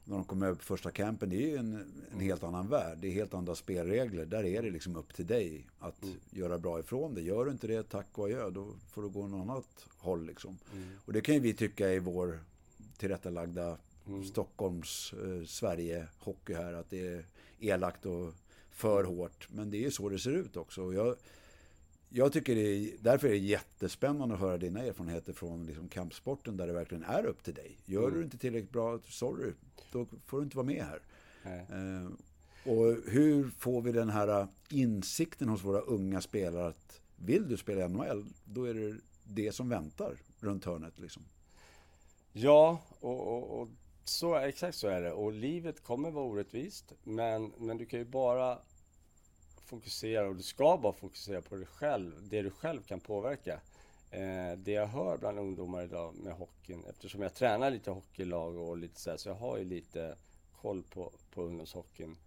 När 0.04 0.16
de 0.16 0.24
kom 0.24 0.44
över 0.44 0.56
på 0.56 0.64
första 0.64 0.92
campen, 0.92 1.30
det 1.30 1.36
är 1.36 1.48
ju 1.48 1.58
en, 1.58 1.94
en 2.14 2.20
helt 2.20 2.44
annan 2.44 2.68
värld. 2.68 2.98
Det 3.02 3.08
är 3.08 3.12
helt 3.12 3.34
andra 3.34 3.56
spelregler. 3.56 4.26
Där 4.26 4.44
är 4.44 4.62
det 4.62 4.70
liksom 4.70 4.96
upp 4.96 5.14
till 5.14 5.28
dig 5.28 5.68
att 5.80 6.04
mm. 6.04 6.16
göra 6.30 6.58
bra 6.58 6.80
ifrån 6.80 7.16
det. 7.16 7.22
Gör 7.22 7.46
du 7.46 7.52
inte 7.52 7.68
det, 7.68 7.84
tack 7.84 8.08
och 8.12 8.26
adjö. 8.26 8.50
Då 8.50 8.74
får 8.90 9.02
du 9.02 9.10
gå 9.10 9.28
något 9.28 9.50
annat 9.50 9.86
håll 9.98 10.26
liksom. 10.26 10.58
Mm. 10.74 10.90
Och 11.06 11.14
det 11.14 11.22
kan 11.22 11.36
ju 11.36 11.42
vi 11.42 11.54
tycka 11.54 11.90
är 11.90 12.00
vår 12.00 12.40
tillrättalagda 12.98 13.78
mm. 14.08 14.24
Stockholms, 14.24 15.14
eh, 15.14 15.46
Sverige, 15.46 16.08
hockey 16.20 16.54
här. 16.54 16.74
Att 16.74 16.90
det 16.90 17.08
är 17.08 17.26
elakt 17.60 18.06
och 18.06 18.34
för 18.72 19.04
hårt. 19.04 19.48
Men 19.52 19.72
det 19.72 19.78
är 19.78 19.82
ju 19.82 19.92
så 19.92 20.10
det 20.10 20.20
ser 20.20 20.32
ut 20.32 20.58
också. 20.58 20.82
Och 20.82 20.94
jag, 20.94 21.16
jag 22.14 22.34
tycker 22.34 22.55
det 22.55 22.62
är, 22.62 22.91
därför 22.99 23.28
är 23.28 23.32
det 23.32 23.38
jättespännande 23.38 24.36
att 24.36 24.41
höra 24.41 24.57
dina 24.57 24.84
erfarenheter 24.84 25.34
från 25.34 25.66
liksom 25.66 25.88
kampsporten 25.88 26.57
där 26.57 26.68
det 26.68 26.74
verkligen 26.74 27.03
är 27.03 27.26
upp 27.26 27.43
till 27.43 27.53
dig. 27.53 27.78
Gör 27.86 28.03
mm. 28.03 28.18
du 28.18 28.24
inte 28.24 28.38
tillräckligt 28.38 28.72
bra, 28.72 28.99
sorry, 29.07 29.53
då 29.91 30.07
får 30.26 30.38
du 30.38 30.43
inte 30.43 30.57
vara 30.57 30.66
med 30.66 30.86
här. 30.86 31.01
Eh, 31.43 32.12
och 32.72 33.12
hur 33.12 33.49
får 33.49 33.82
vi 33.82 33.91
den 33.91 34.09
här 34.09 34.47
insikten 34.70 35.49
hos 35.49 35.64
våra 35.64 35.80
unga 35.80 36.22
spelare 36.22 36.68
att 36.68 37.01
vill 37.16 37.49
du 37.49 37.57
spela 37.57 37.88
NHL, 37.88 38.26
då 38.45 38.64
är 38.64 38.74
det 38.74 38.97
det 39.24 39.51
som 39.51 39.70
väntar 39.70 40.18
runt 40.39 40.66
hörnet 40.66 40.99
liksom. 40.99 41.24
Ja, 42.34 42.82
och, 42.99 43.28
och, 43.28 43.62
och 43.62 43.68
så, 44.03 44.36
exakt 44.36 44.78
så 44.78 44.88
är 44.88 45.01
det. 45.01 45.12
Och 45.12 45.32
livet 45.32 45.84
kommer 45.84 46.12
vara 46.12 46.26
orättvist, 46.26 46.93
men, 47.03 47.53
men 47.57 47.78
du 47.78 47.86
kan 47.86 47.99
ju 47.99 48.05
bara 48.05 48.57
fokusera, 49.72 50.28
och 50.28 50.36
du 50.36 50.44
ska 50.44 50.78
bara 50.78 50.94
fokusera 50.94 51.42
på 51.42 51.56
dig 51.56 51.66
själv, 51.66 52.28
det 52.30 52.42
du 52.42 52.52
själv 52.52 52.82
kan 52.82 53.00
påverka. 53.00 53.60
Eh, 54.12 54.58
det 54.58 54.72
jag 54.72 54.88
hör 54.88 55.18
bland 55.18 55.40
ungdomar 55.40 55.84
idag 55.84 56.16
med 56.16 56.34
hockeyn, 56.34 56.84
eftersom 56.90 57.22
jag 57.22 57.34
tränar 57.34 57.72
lite 57.72 57.92
hockeylag 57.92 58.58
och 58.58 58.78
lite 58.78 59.00
så 59.00 59.10
här, 59.10 59.18
så 59.18 59.30
jag 59.30 59.36
har 59.36 59.58
ju 59.58 59.64
lite 59.64 60.16
koll 60.62 60.84
på, 60.84 61.12
på 61.34 61.42
ungdomshockeyn. 61.42 62.18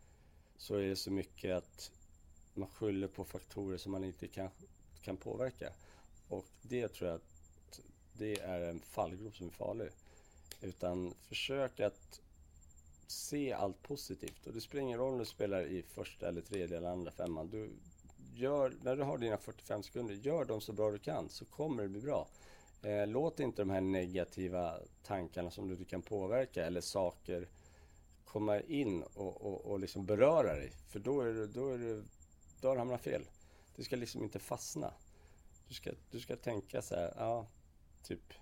Så 0.56 0.74
är 0.74 0.88
det 0.88 0.96
så 0.96 1.10
mycket 1.10 1.56
att 1.56 1.90
man 2.54 2.68
skyller 2.68 3.08
på 3.08 3.24
faktorer 3.24 3.78
som 3.78 3.92
man 3.92 4.04
inte 4.04 4.28
kan, 4.28 4.48
kan 5.02 5.16
påverka. 5.16 5.72
Och 6.28 6.46
det 6.62 6.88
tror 6.88 7.10
jag 7.10 7.16
att 7.16 7.80
det 8.12 8.40
är 8.40 8.60
en 8.60 8.80
fallgrop 8.80 9.36
som 9.36 9.46
är 9.46 9.50
farlig. 9.50 9.88
Utan 10.60 11.14
försök 11.28 11.80
att 11.80 12.20
se 13.06 13.52
allt 13.52 13.82
positivt. 13.82 14.46
Och 14.46 14.52
det 14.52 14.60
spelar 14.60 14.82
ingen 14.82 14.98
roll 14.98 15.12
om 15.12 15.18
du 15.18 15.24
spelar 15.24 15.62
i 15.66 15.82
första 15.82 16.28
eller 16.28 16.40
tredje 16.40 16.76
eller 16.76 16.88
andra 16.88 17.10
femman. 17.10 17.50
Du 17.50 17.70
gör, 18.34 18.72
när 18.82 18.96
du 18.96 19.02
har 19.02 19.18
dina 19.18 19.36
45 19.36 19.82
sekunder, 19.82 20.14
gör 20.14 20.44
dem 20.44 20.60
så 20.60 20.72
bra 20.72 20.90
du 20.90 20.98
kan 20.98 21.28
så 21.28 21.44
kommer 21.44 21.82
det 21.82 21.88
bli 21.88 22.00
bra. 22.00 22.28
Eh, 22.82 23.06
låt 23.06 23.40
inte 23.40 23.62
de 23.62 23.70
här 23.70 23.80
negativa 23.80 24.78
tankarna 25.02 25.50
som 25.50 25.68
du 25.68 25.84
kan 25.84 26.02
påverka 26.02 26.66
eller 26.66 26.80
saker 26.80 27.48
komma 28.24 28.60
in 28.60 29.02
och, 29.02 29.42
och, 29.42 29.64
och 29.64 29.80
liksom 29.80 30.06
beröra 30.06 30.54
dig. 30.54 30.72
För 30.88 30.98
då, 30.98 31.20
är 31.20 31.32
du, 31.32 31.46
då, 31.46 31.70
är 31.70 31.78
du, 31.78 32.04
då 32.60 32.68
har 32.68 32.74
du 32.74 32.78
hamnat 32.78 33.00
fel. 33.00 33.24
Du 33.76 33.84
ska 33.84 33.96
liksom 33.96 34.22
inte 34.22 34.38
fastna. 34.38 34.92
Du 35.68 35.74
ska, 35.74 35.90
du 36.10 36.20
ska 36.20 36.36
tänka 36.36 36.82
så 36.82 36.94
här, 36.94 37.12
ja, 37.16 37.46
typ 38.02 38.34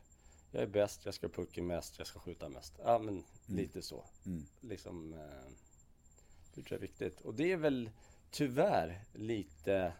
jag 0.52 0.62
är 0.62 0.66
bäst, 0.66 1.04
jag 1.04 1.14
ska 1.14 1.28
pucka 1.28 1.62
mest, 1.62 1.98
jag 1.98 2.06
ska 2.06 2.18
skjuta 2.18 2.48
mest. 2.48 2.74
Ja, 2.84 2.98
men 2.98 3.14
mm. 3.14 3.24
lite 3.46 3.82
så. 3.82 4.04
Mm. 4.26 4.44
Liksom, 4.60 5.12
eh, 5.12 5.52
det 6.54 6.62
tror 6.62 6.66
jag 6.68 6.76
är 6.76 6.80
viktigt. 6.80 7.20
Och 7.20 7.34
det 7.34 7.52
är 7.52 7.56
väl 7.56 7.90
tyvärr 8.30 9.04
lite 9.12 9.92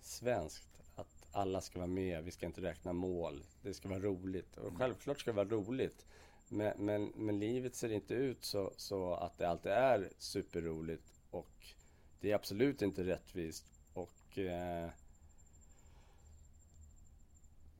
svenskt. 0.00 0.68
Att 0.94 1.26
alla 1.32 1.60
ska 1.60 1.78
vara 1.78 1.86
med, 1.86 2.24
vi 2.24 2.30
ska 2.30 2.46
inte 2.46 2.62
räkna 2.62 2.92
mål. 2.92 3.44
Det 3.62 3.74
ska 3.74 3.88
vara 3.88 4.00
roligt. 4.00 4.56
Och 4.56 4.68
mm. 4.68 4.78
självklart 4.78 5.20
ska 5.20 5.30
det 5.30 5.36
vara 5.36 5.48
roligt. 5.48 6.06
Men, 6.48 6.72
men, 6.78 7.12
men 7.16 7.38
livet 7.38 7.74
ser 7.74 7.92
inte 7.92 8.14
ut 8.14 8.44
så, 8.44 8.72
så 8.76 9.14
att 9.14 9.38
det 9.38 9.48
alltid 9.48 9.72
är 9.72 10.10
superroligt. 10.18 11.20
Och 11.30 11.66
det 12.20 12.30
är 12.30 12.34
absolut 12.34 12.82
inte 12.82 13.04
rättvist. 13.04 13.64
Och 13.94 14.38
eh, 14.38 14.90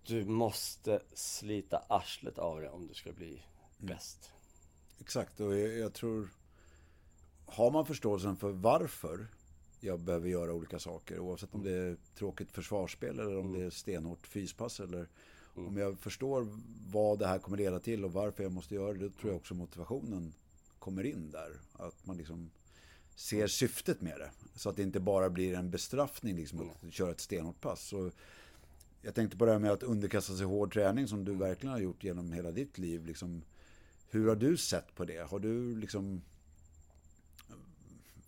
du 0.06 0.24
måste 0.24 1.02
slita 1.14 1.78
arslet 1.88 2.38
av 2.38 2.60
det 2.60 2.68
om 2.68 2.86
du 2.86 2.94
ska 2.94 3.12
bli 3.12 3.30
mm. 3.30 3.42
bäst. 3.78 4.32
Exakt, 5.00 5.40
och 5.40 5.58
jag, 5.58 5.78
jag, 5.78 5.92
tror... 5.92 6.28
Har 7.46 7.70
man 7.70 7.86
förståelsen 7.86 8.36
för 8.36 8.50
varför 8.50 9.26
jag 9.80 10.00
behöver 10.00 10.28
göra 10.28 10.52
olika 10.52 10.78
saker, 10.78 11.18
oavsett 11.18 11.54
om 11.54 11.62
det 11.62 11.72
är 11.72 11.96
tråkigt 12.14 12.52
försvarsspel 12.52 13.18
eller 13.18 13.38
om 13.38 13.46
mm. 13.46 13.60
det 13.60 13.66
är 13.66 13.70
stenhårt 13.70 14.26
fyspass 14.26 14.80
eller 14.80 15.08
mm. 15.56 15.68
om 15.68 15.76
jag 15.76 15.98
förstår 15.98 16.48
vad 16.86 17.18
det 17.18 17.26
här 17.26 17.38
kommer 17.38 17.56
leda 17.56 17.80
till 17.80 18.04
och 18.04 18.12
varför 18.12 18.42
jag 18.42 18.52
måste 18.52 18.74
göra 18.74 18.92
det, 18.92 19.08
då 19.08 19.10
tror 19.10 19.32
jag 19.32 19.36
också 19.36 19.54
motivationen 19.54 20.34
kommer 20.78 21.04
in 21.04 21.30
där. 21.30 21.60
Att 21.72 22.06
man 22.06 22.16
liksom 22.16 22.50
ser 23.14 23.46
syftet 23.46 24.00
med 24.00 24.18
det. 24.18 24.30
Så 24.54 24.68
att 24.68 24.76
det 24.76 24.82
inte 24.82 25.00
bara 25.00 25.30
blir 25.30 25.54
en 25.54 25.70
bestraffning 25.70 26.36
liksom, 26.36 26.60
att 26.60 26.82
mm. 26.82 26.92
köra 26.92 27.10
ett 27.10 27.20
stenhårt 27.20 27.60
pass. 27.60 27.88
Så 27.88 28.10
jag 29.02 29.14
tänkte 29.14 29.36
på 29.36 29.44
det 29.44 29.52
här 29.52 29.58
med 29.58 29.70
att 29.70 29.82
underkasta 29.82 30.36
sig 30.36 30.46
hård 30.46 30.72
träning 30.72 31.08
som 31.08 31.24
du 31.24 31.34
verkligen 31.34 31.72
har 31.72 31.80
gjort 31.80 32.04
genom 32.04 32.32
hela 32.32 32.50
ditt 32.50 32.78
liv. 32.78 33.06
Liksom, 33.06 33.42
hur 34.10 34.28
har 34.28 34.36
du 34.36 34.56
sett 34.56 34.94
på 34.94 35.04
det? 35.04 35.30
Har 35.30 35.38
du 35.38 35.76
liksom... 35.76 36.22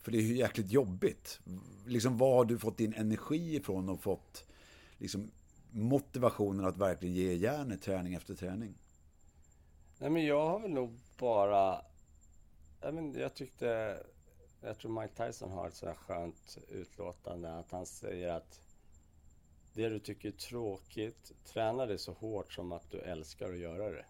För 0.03 0.13
det 0.13 0.19
är 0.19 0.23
ju 0.23 0.37
jäkligt 0.37 0.71
jobbigt. 0.71 1.41
Liksom, 1.87 2.19
var 2.19 2.35
har 2.37 2.45
du 2.45 2.59
fått 2.59 2.79
din 2.79 2.95
energi 2.95 3.57
ifrån 3.57 3.89
och 3.89 4.01
fått 4.01 4.45
liksom, 4.99 5.31
motivationen 5.71 6.65
att 6.65 6.77
verkligen 6.77 7.15
ge 7.15 7.35
järnet 7.35 7.83
träning 7.83 8.15
efter 8.15 8.35
träning? 8.35 8.75
Nej, 9.99 10.11
men 10.11 10.25
jag 10.27 10.49
har 10.49 10.61
väl 10.61 10.71
nog 10.71 10.99
bara... 11.19 11.83
Jag, 12.81 12.95
men, 12.95 13.15
jag 13.15 13.35
tyckte... 13.35 13.99
Jag 14.61 14.79
tror 14.79 15.01
Mike 15.01 15.27
Tyson 15.27 15.51
har 15.51 15.69
ett 15.69 15.75
sådant 15.75 15.99
här 15.99 16.05
skönt 16.05 16.59
utlåtande 16.69 17.55
att 17.55 17.71
han 17.71 17.87
säger 17.87 18.29
att 18.29 18.61
det 19.75 19.89
du 19.89 19.99
tycker 19.99 20.29
är 20.29 20.33
tråkigt, 20.33 21.33
träna 21.45 21.87
det 21.87 21.99
så 21.99 22.13
hårt 22.13 22.53
som 22.53 22.73
att 22.73 22.91
du 22.91 22.99
älskar 22.99 23.51
att 23.51 23.59
göra 23.59 23.91
det. 23.91 24.07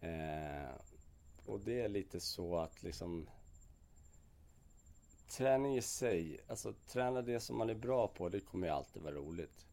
Eh, 0.00 0.80
och 1.46 1.60
det 1.60 1.80
är 1.80 1.88
lite 1.88 2.20
så 2.20 2.56
att 2.58 2.82
liksom 2.82 3.28
Träning 5.28 5.76
i 5.76 5.82
sig, 5.82 6.40
alltså 6.46 6.74
träna 6.86 7.22
det 7.22 7.40
som 7.40 7.58
man 7.58 7.70
är 7.70 7.74
bra 7.74 8.08
på, 8.08 8.28
det 8.28 8.40
kommer 8.40 8.66
ju 8.66 8.72
alltid 8.72 9.02
vara 9.02 9.14
roligt. 9.14 9.66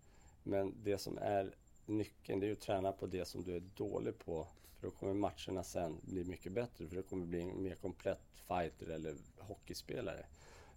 Men 0.43 0.73
det 0.83 0.97
som 0.97 1.17
är 1.17 1.55
nyckeln, 1.85 2.39
det 2.39 2.47
är 2.47 2.51
att 2.51 2.59
träna 2.59 2.91
på 2.91 3.07
det 3.07 3.25
som 3.25 3.43
du 3.43 3.55
är 3.55 3.63
dålig 3.75 4.19
på. 4.19 4.47
För 4.75 4.87
då 4.87 4.91
kommer 4.91 5.13
matcherna 5.13 5.63
sen 5.63 5.97
bli 6.01 6.23
mycket 6.23 6.51
bättre, 6.51 6.87
för 6.87 6.95
då 6.95 7.03
kommer 7.03 7.25
du 7.25 7.29
bli 7.29 7.41
en 7.41 7.63
mer 7.63 7.75
komplett 7.75 8.21
fighter 8.47 8.87
eller 8.87 9.15
hockeyspelare. 9.37 10.25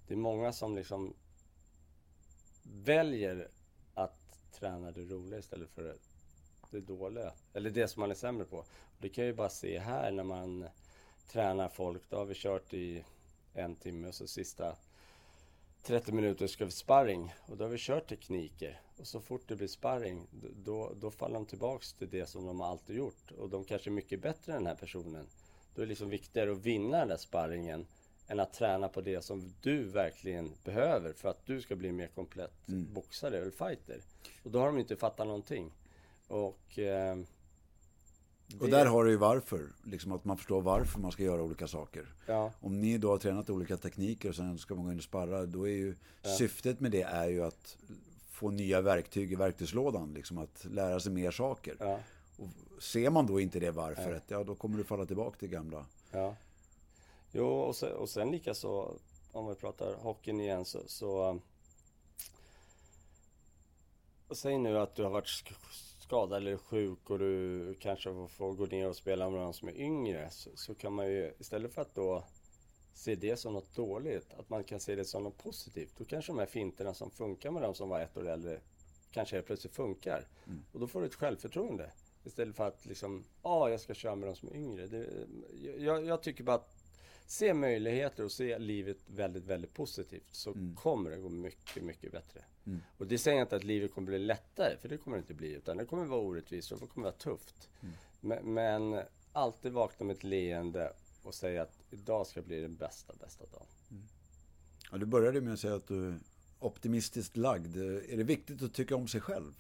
Det 0.06 0.14
är 0.14 0.18
många 0.18 0.52
som 0.52 0.76
liksom 0.76 1.14
väljer 2.62 3.48
träna 4.60 4.92
det 4.92 5.04
roliga 5.04 5.38
istället 5.38 5.70
för 5.70 5.96
det 6.70 6.80
dåliga. 6.80 7.32
Eller 7.52 7.70
det 7.70 7.88
som 7.88 8.00
man 8.00 8.10
är 8.10 8.14
sämre 8.14 8.44
på. 8.44 8.64
Det 8.98 9.08
kan 9.08 9.24
jag 9.24 9.30
ju 9.30 9.36
bara 9.36 9.48
se 9.48 9.78
här 9.78 10.10
när 10.10 10.24
man 10.24 10.68
tränar 11.32 11.68
folk. 11.68 12.02
Då 12.10 12.16
har 12.16 12.24
vi 12.24 12.34
kört 12.34 12.74
i 12.74 13.04
en 13.54 13.76
timme 13.76 14.08
och 14.08 14.14
så 14.14 14.26
sista 14.26 14.76
30 15.82 16.12
minuter 16.12 16.46
ska 16.46 16.64
vi 16.64 16.70
sparring. 16.70 17.34
Och 17.46 17.56
då 17.56 17.64
har 17.64 17.70
vi 17.70 17.78
kört 17.78 18.08
tekniker. 18.08 18.80
Och 18.96 19.06
så 19.06 19.20
fort 19.20 19.48
det 19.48 19.56
blir 19.56 19.68
sparring, 19.68 20.26
då, 20.64 20.92
då 21.00 21.10
faller 21.10 21.34
de 21.34 21.46
tillbaks 21.46 21.92
till 21.92 22.10
det 22.10 22.26
som 22.26 22.46
de 22.46 22.60
alltid 22.60 22.96
gjort. 22.96 23.32
Och 23.38 23.48
de 23.48 23.64
kanske 23.64 23.90
är 23.90 23.92
mycket 23.92 24.22
bättre 24.22 24.52
än 24.52 24.58
den 24.58 24.66
här 24.66 24.74
personen. 24.74 25.26
Då 25.74 25.82
är 25.82 25.86
det 25.86 25.90
liksom 25.90 26.08
viktigare 26.08 26.52
att 26.52 26.58
vinna 26.58 26.98
den 26.98 27.08
där 27.08 27.16
sparringen 27.16 27.86
än 28.28 28.40
att 28.40 28.52
träna 28.52 28.88
på 28.88 29.00
det 29.00 29.24
som 29.24 29.52
du 29.60 29.84
verkligen 29.84 30.50
behöver 30.64 31.12
för 31.12 31.28
att 31.28 31.46
du 31.46 31.60
ska 31.60 31.76
bli 31.76 31.92
mer 31.92 32.06
komplett 32.06 32.68
mm. 32.68 32.94
boxare 32.94 33.38
eller 33.38 33.50
fighter. 33.50 34.00
Och 34.42 34.50
då 34.50 34.58
har 34.58 34.66
de 34.66 34.78
inte 34.78 34.96
fattat 34.96 35.26
någonting. 35.26 35.72
Och... 36.28 36.78
Eh, 36.78 37.16
det... 38.46 38.60
Och 38.60 38.68
där 38.68 38.86
har 38.86 39.04
du 39.04 39.10
ju 39.10 39.16
varför. 39.16 39.68
Liksom 39.84 40.12
att 40.12 40.24
man 40.24 40.36
förstår 40.36 40.62
varför 40.62 41.00
man 41.00 41.12
ska 41.12 41.22
göra 41.22 41.42
olika 41.42 41.66
saker. 41.66 42.14
Ja. 42.26 42.52
Om 42.60 42.80
ni 42.80 42.98
då 42.98 43.10
har 43.10 43.18
tränat 43.18 43.50
olika 43.50 43.76
tekniker 43.76 44.28
och 44.28 44.34
sen 44.34 44.58
ska 44.58 44.74
man 44.74 44.84
gå 44.84 44.92
in 44.92 44.98
och 44.98 45.04
sparra. 45.04 45.46
Då 45.46 45.68
är 45.68 45.72
ju 45.72 45.96
ja. 46.22 46.30
syftet 46.30 46.80
med 46.80 46.90
det 46.90 47.02
är 47.02 47.28
ju 47.28 47.44
att 47.44 47.76
få 48.30 48.50
nya 48.50 48.80
verktyg 48.80 49.32
i 49.32 49.34
verktygslådan. 49.34 50.14
Liksom 50.14 50.38
att 50.38 50.64
lära 50.70 51.00
sig 51.00 51.12
mer 51.12 51.30
saker. 51.30 51.76
Ja. 51.78 52.00
Och 52.36 52.82
ser 52.82 53.10
man 53.10 53.26
då 53.26 53.40
inte 53.40 53.60
det 53.60 53.70
varför, 53.70 54.20
ja. 54.26 54.44
då 54.44 54.54
kommer 54.54 54.78
du 54.78 54.84
falla 54.84 55.06
tillbaka 55.06 55.38
till 55.38 55.48
gamla. 55.48 55.86
Ja. 56.10 56.36
Jo, 57.32 57.46
och 57.46 57.76
sen, 57.76 57.92
och 57.92 58.08
sen 58.08 58.30
lika 58.30 58.54
så 58.54 58.98
om 59.32 59.48
vi 59.48 59.54
pratar 59.54 59.94
hockeyn 59.94 60.40
igen 60.40 60.64
så, 60.64 60.82
så 60.86 61.40
Säg 64.30 64.58
nu 64.58 64.78
att 64.78 64.94
du 64.94 65.02
har 65.02 65.10
varit 65.10 65.28
skadad 66.00 66.36
eller 66.36 66.56
sjuk 66.56 67.10
och 67.10 67.18
du 67.18 67.74
kanske 67.80 68.28
får 68.28 68.52
gå 68.52 68.66
ner 68.66 68.88
och 68.88 68.96
spela 68.96 69.30
med 69.30 69.40
någon 69.40 69.54
som 69.54 69.68
är 69.68 69.76
yngre. 69.76 70.30
Så, 70.30 70.50
så, 70.54 70.74
kan 70.74 70.92
man 70.92 71.06
ju 71.06 71.32
istället 71.38 71.74
för 71.74 71.82
att 71.82 71.94
då 71.94 72.24
se 72.94 73.14
det 73.14 73.36
som 73.36 73.52
något 73.52 73.74
dåligt, 73.74 74.34
att 74.38 74.50
man 74.50 74.64
kan 74.64 74.80
se 74.80 74.94
det 74.94 75.04
som 75.04 75.22
något 75.22 75.38
positivt. 75.38 75.92
Då 75.98 76.04
kanske 76.04 76.32
de 76.32 76.38
här 76.38 76.46
finterna 76.46 76.94
som 76.94 77.10
funkar 77.10 77.50
med 77.50 77.62
de 77.62 77.74
som 77.74 77.88
var 77.88 78.00
ett 78.00 78.16
år 78.16 78.28
äldre 78.28 78.60
kanske 79.10 79.36
helt 79.36 79.46
plötsligt 79.46 79.74
funkar. 79.74 80.26
Mm. 80.46 80.64
Och 80.72 80.80
då 80.80 80.86
får 80.86 81.00
du 81.00 81.06
ett 81.06 81.14
självförtroende. 81.14 81.92
Istället 82.24 82.56
för 82.56 82.66
att 82.66 82.86
liksom, 82.86 83.24
ja, 83.42 83.50
ah, 83.50 83.68
jag 83.68 83.80
ska 83.80 83.94
köra 83.94 84.14
med 84.14 84.28
de 84.28 84.36
som 84.36 84.48
är 84.48 84.56
yngre. 84.56 84.86
Det, 84.86 85.26
jag, 85.78 86.06
jag 86.06 86.22
tycker 86.22 86.44
bara 86.44 86.56
att 86.56 86.77
se 87.28 87.54
möjligheter 87.54 88.24
och 88.24 88.32
se 88.32 88.58
livet 88.58 88.96
väldigt, 89.06 89.44
väldigt 89.44 89.74
positivt 89.74 90.28
så 90.34 90.50
mm. 90.50 90.76
kommer 90.76 91.10
det 91.10 91.16
gå 91.16 91.28
mycket, 91.28 91.84
mycket 91.84 92.12
bättre. 92.12 92.44
Mm. 92.66 92.80
Och 92.98 93.06
det 93.06 93.18
säger 93.18 93.40
inte 93.40 93.56
att 93.56 93.64
livet 93.64 93.94
kommer 93.94 94.06
bli 94.06 94.18
lättare, 94.18 94.76
för 94.76 94.88
det 94.88 94.96
kommer 94.96 95.16
det 95.16 95.20
inte 95.20 95.34
bli. 95.34 95.52
Utan 95.52 95.76
det 95.76 95.84
kommer 95.84 96.04
vara 96.04 96.20
orättvist 96.20 96.72
och 96.72 96.80
det 96.80 96.86
kommer 96.86 97.04
vara 97.04 97.16
tufft. 97.16 97.68
Mm. 97.80 97.94
Men, 98.20 98.54
men, 98.54 99.02
alltid 99.32 99.72
vakna 99.72 100.06
med 100.06 100.16
ett 100.16 100.24
leende 100.24 100.92
och 101.22 101.34
säga 101.34 101.62
att 101.62 101.78
idag 101.90 102.26
ska 102.26 102.42
bli 102.42 102.60
den 102.60 102.76
bästa, 102.76 103.14
bästa 103.20 103.44
dagen. 103.46 103.66
Mm. 103.90 104.02
Ja, 104.90 104.98
du 104.98 105.06
började 105.06 105.40
med 105.40 105.52
att 105.52 105.60
säga 105.60 105.74
att 105.74 105.88
du 105.88 106.08
är 106.08 106.18
optimistiskt 106.58 107.36
lagd. 107.36 107.76
Är 107.76 108.16
det 108.16 108.24
viktigt 108.24 108.62
att 108.62 108.74
tycka 108.74 108.96
om 108.96 109.08
sig 109.08 109.20
själv? 109.20 109.52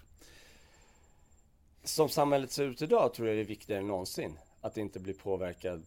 Som 1.84 2.08
samhället 2.08 2.50
ser 2.50 2.64
ut 2.64 2.82
idag 2.82 3.14
tror 3.14 3.28
jag 3.28 3.36
det 3.36 3.42
är 3.42 3.44
viktigare 3.44 3.80
än 3.80 3.86
någonsin. 3.86 4.38
Att 4.60 4.76
inte 4.76 5.00
bli 5.00 5.14
påverkad 5.14 5.82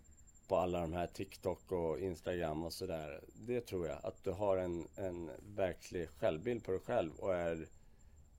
på 0.47 0.55
alla 0.55 0.81
de 0.81 0.93
här 0.93 1.07
TikTok 1.07 1.71
och 1.71 1.99
Instagram 1.99 2.63
och 2.63 2.73
sådär. 2.73 3.21
Det 3.35 3.61
tror 3.61 3.87
jag. 3.87 3.97
Att 4.03 4.23
du 4.23 4.31
har 4.31 4.57
en, 4.57 4.87
en 4.95 5.31
verklig 5.55 6.09
självbild 6.09 6.63
på 6.63 6.71
dig 6.71 6.79
själv 6.79 7.11
och 7.19 7.35
är 7.35 7.67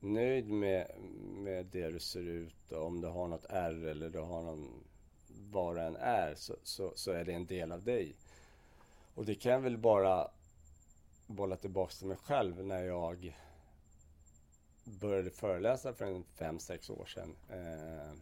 nöjd 0.00 0.48
med, 0.50 0.90
med 1.22 1.66
det 1.66 1.90
du 1.90 2.00
ser 2.00 2.28
ut. 2.28 2.72
Om 2.72 3.00
du 3.00 3.08
har 3.08 3.28
något 3.28 3.46
R 3.48 3.86
eller 3.86 4.10
du 4.10 4.18
har 4.18 4.42
någon, 4.42 4.84
vad 5.50 5.76
det 5.76 5.82
än 5.82 5.96
är, 5.96 6.34
så, 6.34 6.56
så, 6.62 6.92
så 6.94 7.10
är 7.10 7.24
det 7.24 7.32
en 7.32 7.46
del 7.46 7.72
av 7.72 7.82
dig. 7.82 8.16
Och 9.14 9.24
det 9.24 9.34
kan 9.34 9.52
jag 9.52 9.60
väl 9.60 9.78
bara 9.78 10.30
bolla 11.26 11.56
tillbaka 11.56 11.92
till 11.92 12.06
mig 12.06 12.16
själv 12.16 12.64
när 12.64 12.84
jag 12.84 13.36
började 14.84 15.30
föreläsa 15.30 15.92
för 15.92 16.04
en 16.04 16.24
fem 16.24 16.58
sex 16.58 16.90
år 16.90 17.06
sedan. 17.06 17.36
Eh, 17.50 18.12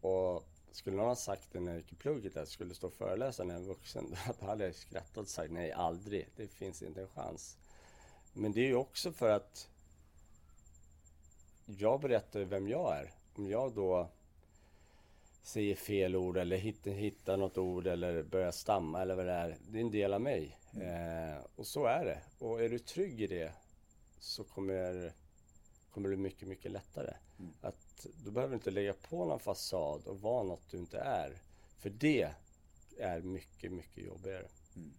och 0.00 0.47
skulle 0.72 0.96
någon 0.96 1.06
ha 1.06 1.16
sagt 1.16 1.52
det 1.52 1.60
när 1.60 1.72
jag 1.72 1.80
gick 1.80 1.92
i 1.92 1.96
plugget 1.96 2.32
att 2.32 2.36
jag 2.36 2.48
skulle 2.48 2.74
stå 2.74 2.86
och 2.86 2.92
föreläsa 2.92 3.44
när 3.44 3.54
jag 3.54 3.60
var 3.60 3.68
vuxen, 3.68 4.16
då 4.40 4.46
hade 4.46 4.64
jag 4.64 4.74
skrattat 4.74 5.16
och 5.16 5.28
sagt 5.28 5.52
nej, 5.52 5.72
aldrig. 5.72 6.28
Det 6.36 6.46
finns 6.46 6.82
inte 6.82 7.00
en 7.00 7.08
chans. 7.08 7.56
Men 8.32 8.52
det 8.52 8.60
är 8.60 8.66
ju 8.66 8.74
också 8.74 9.12
för 9.12 9.30
att 9.30 9.68
jag 11.66 12.00
berättar 12.00 12.40
vem 12.40 12.68
jag 12.68 12.96
är. 12.96 13.12
Om 13.34 13.50
jag 13.50 13.74
då 13.74 14.08
säger 15.42 15.74
fel 15.74 16.16
ord 16.16 16.36
eller 16.36 16.56
hittar, 16.56 16.90
hittar 16.90 17.36
något 17.36 17.58
ord 17.58 17.86
eller 17.86 18.22
börjar 18.22 18.50
stamma 18.50 19.02
eller 19.02 19.14
vad 19.14 19.26
det 19.26 19.32
är. 19.32 19.56
Det 19.68 19.78
är 19.78 19.82
en 19.82 19.90
del 19.90 20.14
av 20.14 20.20
mig. 20.20 20.58
Mm. 20.72 21.32
Eh, 21.32 21.38
och 21.56 21.66
så 21.66 21.86
är 21.86 22.04
det. 22.04 22.44
Och 22.44 22.62
är 22.62 22.68
du 22.68 22.78
trygg 22.78 23.20
i 23.20 23.26
det 23.26 23.52
så 24.18 24.44
kommer, 24.44 25.12
kommer 25.90 26.08
det 26.08 26.16
bli 26.16 26.22
mycket, 26.22 26.48
mycket 26.48 26.72
lättare. 26.72 27.14
Mm. 27.38 27.52
Att 27.60 28.06
du 28.24 28.30
behöver 28.30 28.54
inte 28.54 28.70
lägga 28.70 28.92
på 28.92 29.24
någon 29.24 29.40
fasad 29.40 30.06
och 30.06 30.20
vara 30.20 30.42
något 30.42 30.70
du 30.70 30.78
inte 30.78 30.98
är. 30.98 31.42
För 31.78 31.90
det 31.90 32.34
är 32.98 33.20
mycket, 33.20 33.72
mycket 33.72 34.04
jobbigare. 34.04 34.46
Mm. 34.76 34.92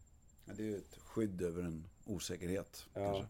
Ja, 0.45 0.53
det 0.53 0.63
är 0.63 0.67
ju 0.67 0.77
ett 0.77 0.97
skydd 0.97 1.41
över 1.41 1.63
en 1.63 1.87
osäkerhet. 2.05 2.85
Ja. 2.93 3.25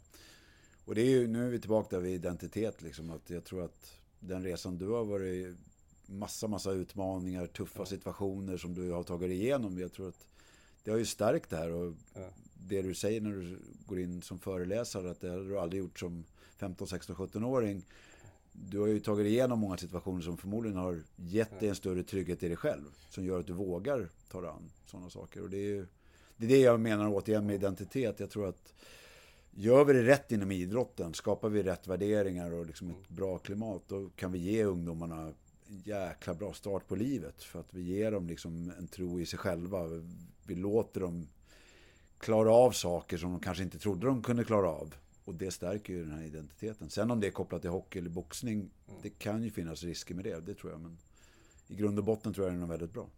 Och 0.86 0.95
det 0.95 1.01
är 1.01 1.10
ju, 1.10 1.28
nu 1.28 1.45
är 1.45 1.49
vi 1.49 1.60
tillbaka 1.60 1.95
där 1.95 2.03
vid 2.03 2.16
identitet 2.16 2.82
liksom. 2.82 3.10
Att 3.10 3.30
jag 3.30 3.43
tror 3.43 3.66
att 3.66 3.93
den 4.20 4.43
resan 4.43 4.78
du 4.78 4.88
har 4.88 5.05
varit 5.05 5.57
massa, 6.05 6.47
massa 6.47 6.72
utmaningar, 6.72 7.47
tuffa 7.47 7.82
ja. 7.82 7.86
situationer 7.86 8.57
som 8.57 8.74
du 8.74 8.91
har 8.91 9.03
tagit 9.03 9.32
igenom. 9.32 9.80
Jag 9.80 9.91
tror 9.91 10.10
att 10.10 10.28
det 10.84 10.91
har 10.91 10.97
ju 10.97 11.05
stärkt 11.05 11.49
det 11.49 11.57
här 11.57 11.72
och 11.72 11.93
ja. 12.14 12.30
det 12.53 12.82
du 12.82 12.95
säger 12.95 13.22
när 13.22 13.32
du 13.32 13.60
går 13.86 13.99
in 13.99 14.22
som 14.22 14.39
föreläsare 14.39 15.12
att 15.12 15.22
det 15.22 15.30
har 15.30 15.39
du 15.39 15.60
aldrig 15.60 15.80
gjort 15.80 15.99
som 15.99 16.26
15, 16.57 16.88
16, 16.88 17.16
17-åring. 17.16 17.86
Du 18.66 18.80
har 18.80 18.88
ju 18.88 18.99
tagit 18.99 19.28
igenom 19.28 19.60
många 19.60 19.78
situationer 19.78 20.22
som 20.22 20.38
förmodligen 20.38 20.78
har 20.78 21.01
gett 21.16 21.60
dig 21.60 21.70
en 21.70 21.76
större 21.76 22.03
trygghet 22.03 22.43
i 22.43 22.47
dig 22.47 22.57
själv. 22.57 22.86
Som 23.10 23.26
gör 23.26 23.39
att 23.39 23.47
du 23.47 23.53
vågar 23.53 24.10
ta 24.32 24.41
dig 24.41 24.49
an 24.49 24.72
sådana 24.86 25.10
saker. 25.10 25.43
Och 25.43 25.49
det 25.49 25.57
är 25.57 25.68
ju 25.68 25.88
det, 26.38 26.45
är 26.45 26.49
det 26.49 26.60
jag 26.60 26.80
menar 26.80 27.10
återigen 27.14 27.45
med 27.45 27.55
identitet. 27.55 28.20
Jag 28.20 28.30
tror 28.30 28.49
att 28.49 28.74
Gör 29.51 29.86
vi 29.86 29.93
det 29.93 30.03
rätt 30.03 30.32
inom 30.32 30.51
idrotten, 30.51 31.14
skapar 31.14 31.49
vi 31.49 31.64
rätt 31.64 31.88
värderingar 31.88 32.53
och 32.53 32.66
liksom 32.66 32.89
ett 32.89 33.10
bra 33.10 33.38
klimat, 33.38 33.82
då 33.88 34.10
kan 34.16 34.32
vi 34.32 34.39
ge 34.39 34.64
ungdomarna 34.64 35.16
en 35.16 35.34
jäkla 35.84 36.34
bra 36.34 36.53
start 36.53 36.88
på 36.88 36.95
livet. 36.95 37.43
För 37.43 37.60
att 37.60 37.74
vi 37.74 37.82
ger 37.82 38.12
dem 38.12 38.28
liksom 38.28 38.74
en 38.78 38.88
tro 38.88 39.20
i 39.20 39.26
sig 39.26 39.39
själva. 39.39 39.86
Vi 40.45 40.55
låter 40.55 41.01
dem 41.01 41.28
klara 42.18 42.51
av 42.51 42.72
saker 42.72 43.18
som 43.18 43.32
de 43.32 43.39
kanske 43.39 43.64
inte 43.64 43.80
trodde 43.80 44.07
de 44.07 44.24
kunde 44.24 44.43
klara 44.43 44.70
av. 44.70 44.95
Och 45.30 45.36
det 45.36 45.52
stärker 45.52 45.94
ju 45.94 46.06
den 46.06 46.12
här 46.12 46.24
identiteten. 46.24 46.90
Sen 46.90 47.12
om 47.12 47.20
det 47.20 47.28
är 47.28 47.32
kopplat 47.32 47.62
till 47.62 47.70
hockey 47.70 48.00
eller 48.00 48.10
boxning, 48.10 48.58
mm. 48.88 49.02
det 49.02 49.10
kan 49.10 49.44
ju 49.44 49.52
finnas 49.52 49.84
risker 49.84 50.16
med 50.16 50.24
det, 50.24 50.40
det 50.40 50.56
tror 50.56 50.72
jag. 50.72 50.82
Men 50.82 50.98
i 51.68 51.76
grund 51.76 52.00
och 52.00 52.06
botten 52.06 52.34
tror 52.34 52.48
jag 52.48 52.58
det 52.58 52.64
är 52.64 52.68
väldigt 52.68 52.94
bra. 52.94 53.10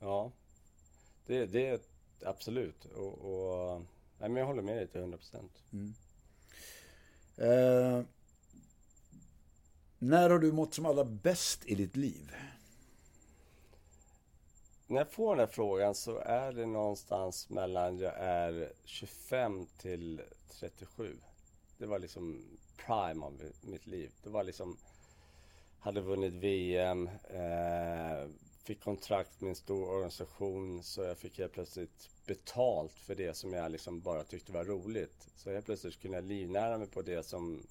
Ja, 0.00 0.32
det, 1.26 1.46
det 1.46 1.82
absolut. 2.24 2.84
Och, 2.84 3.12
och 3.18 3.82
Nej, 4.18 4.28
men 4.28 4.36
jag 4.36 4.46
håller 4.46 4.62
med 4.62 4.76
dig 4.76 4.86
till 4.86 5.00
100 5.00 5.18
procent. 5.18 5.52
Mm. 5.72 5.94
Eh, 7.36 8.04
när 9.98 10.30
har 10.30 10.38
du 10.38 10.52
mått 10.52 10.74
som 10.74 10.86
allra 10.86 11.04
bäst 11.04 11.66
i 11.66 11.74
ditt 11.74 11.96
liv? 11.96 12.32
När 14.88 14.96
jag 14.96 15.10
får 15.10 15.36
den 15.36 15.40
här 15.40 15.52
frågan 15.52 15.94
så 15.94 16.18
är 16.18 16.52
det 16.52 16.66
någonstans 16.66 17.50
mellan 17.50 17.98
jag 17.98 18.14
är 18.16 18.72
25 18.84 19.66
till 19.78 20.22
37. 20.50 21.16
Det 21.78 21.86
var 21.86 21.98
liksom 21.98 22.44
prime 22.76 23.24
av 23.24 23.42
mitt 23.60 23.86
liv. 23.86 24.10
Det 24.22 24.30
var 24.30 24.44
liksom, 24.44 24.76
hade 25.78 26.00
vunnit 26.00 26.32
VM, 26.32 27.08
eh, 27.24 28.28
fick 28.64 28.80
kontrakt 28.80 29.40
med 29.40 29.48
en 29.48 29.56
stor 29.56 29.88
organisation 29.88 30.82
så 30.82 31.02
jag 31.02 31.18
fick 31.18 31.38
helt 31.38 31.52
plötsligt 31.52 32.10
betalt 32.26 32.98
för 32.98 33.14
det 33.14 33.34
som 33.34 33.52
jag 33.52 33.72
liksom 33.72 34.00
bara 34.00 34.24
tyckte 34.24 34.52
var 34.52 34.64
roligt. 34.64 35.28
Så 35.36 35.50
helt 35.50 35.66
plötsligt 35.66 36.00
kunde 36.00 36.16
jag 36.16 36.24
livnära 36.24 36.78
mig 36.78 36.88
på 36.88 37.02
det 37.02 37.22
som, 37.22 37.66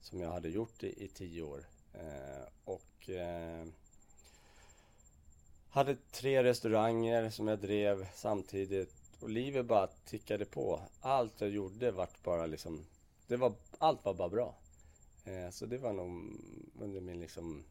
som 0.00 0.20
jag 0.20 0.30
hade 0.30 0.48
gjort 0.48 0.82
i, 0.82 1.04
i 1.04 1.08
tio 1.08 1.42
år. 1.42 1.64
Eh, 1.94 2.48
och 2.64 3.10
eh, 3.10 3.66
hade 5.70 5.96
tre 6.10 6.44
restauranger 6.44 7.30
som 7.30 7.48
jag 7.48 7.58
drev 7.58 8.06
samtidigt. 8.14 8.94
Och 9.20 9.30
livet 9.30 9.66
bara 9.66 9.86
tickade 9.86 10.44
på. 10.44 10.80
Allt 11.00 11.40
jag 11.40 11.50
gjorde 11.50 11.90
vart 11.90 12.22
bara 12.22 12.46
liksom... 12.46 12.86
Det 13.26 13.36
var, 13.36 13.52
allt 13.78 14.04
var 14.04 14.14
bara 14.14 14.28
bra. 14.28 14.54
Eh, 15.24 15.50
så 15.50 15.66
det 15.66 15.78
var 15.78 15.92
nog 15.92 16.32
under 16.80 17.00
min 17.00 17.20
liksom 17.20 17.64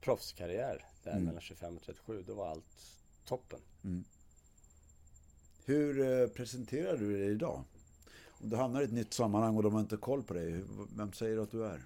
proffskarriär 0.00 0.84
där 1.02 1.12
mm. 1.12 1.24
mellan 1.24 1.40
25 1.40 1.76
och 1.76 1.82
37. 1.82 2.24
Då 2.26 2.34
var 2.34 2.48
allt 2.48 2.64
toppen. 3.24 3.60
Mm. 3.84 4.04
Hur 5.64 6.22
eh, 6.22 6.28
presenterar 6.28 6.96
du 6.96 7.18
dig 7.18 7.30
idag? 7.30 7.64
Om 8.28 8.50
du 8.50 8.56
hamnar 8.56 8.80
i 8.80 8.84
ett 8.84 8.92
nytt 8.92 9.12
sammanhang 9.12 9.56
och 9.56 9.62
de 9.62 9.72
har 9.72 9.80
inte 9.80 9.96
koll 9.96 10.22
på 10.22 10.34
dig, 10.34 10.62
vem 10.96 11.12
säger 11.12 11.36
du 11.36 11.42
att 11.42 11.50
du 11.50 11.64
är? 11.64 11.82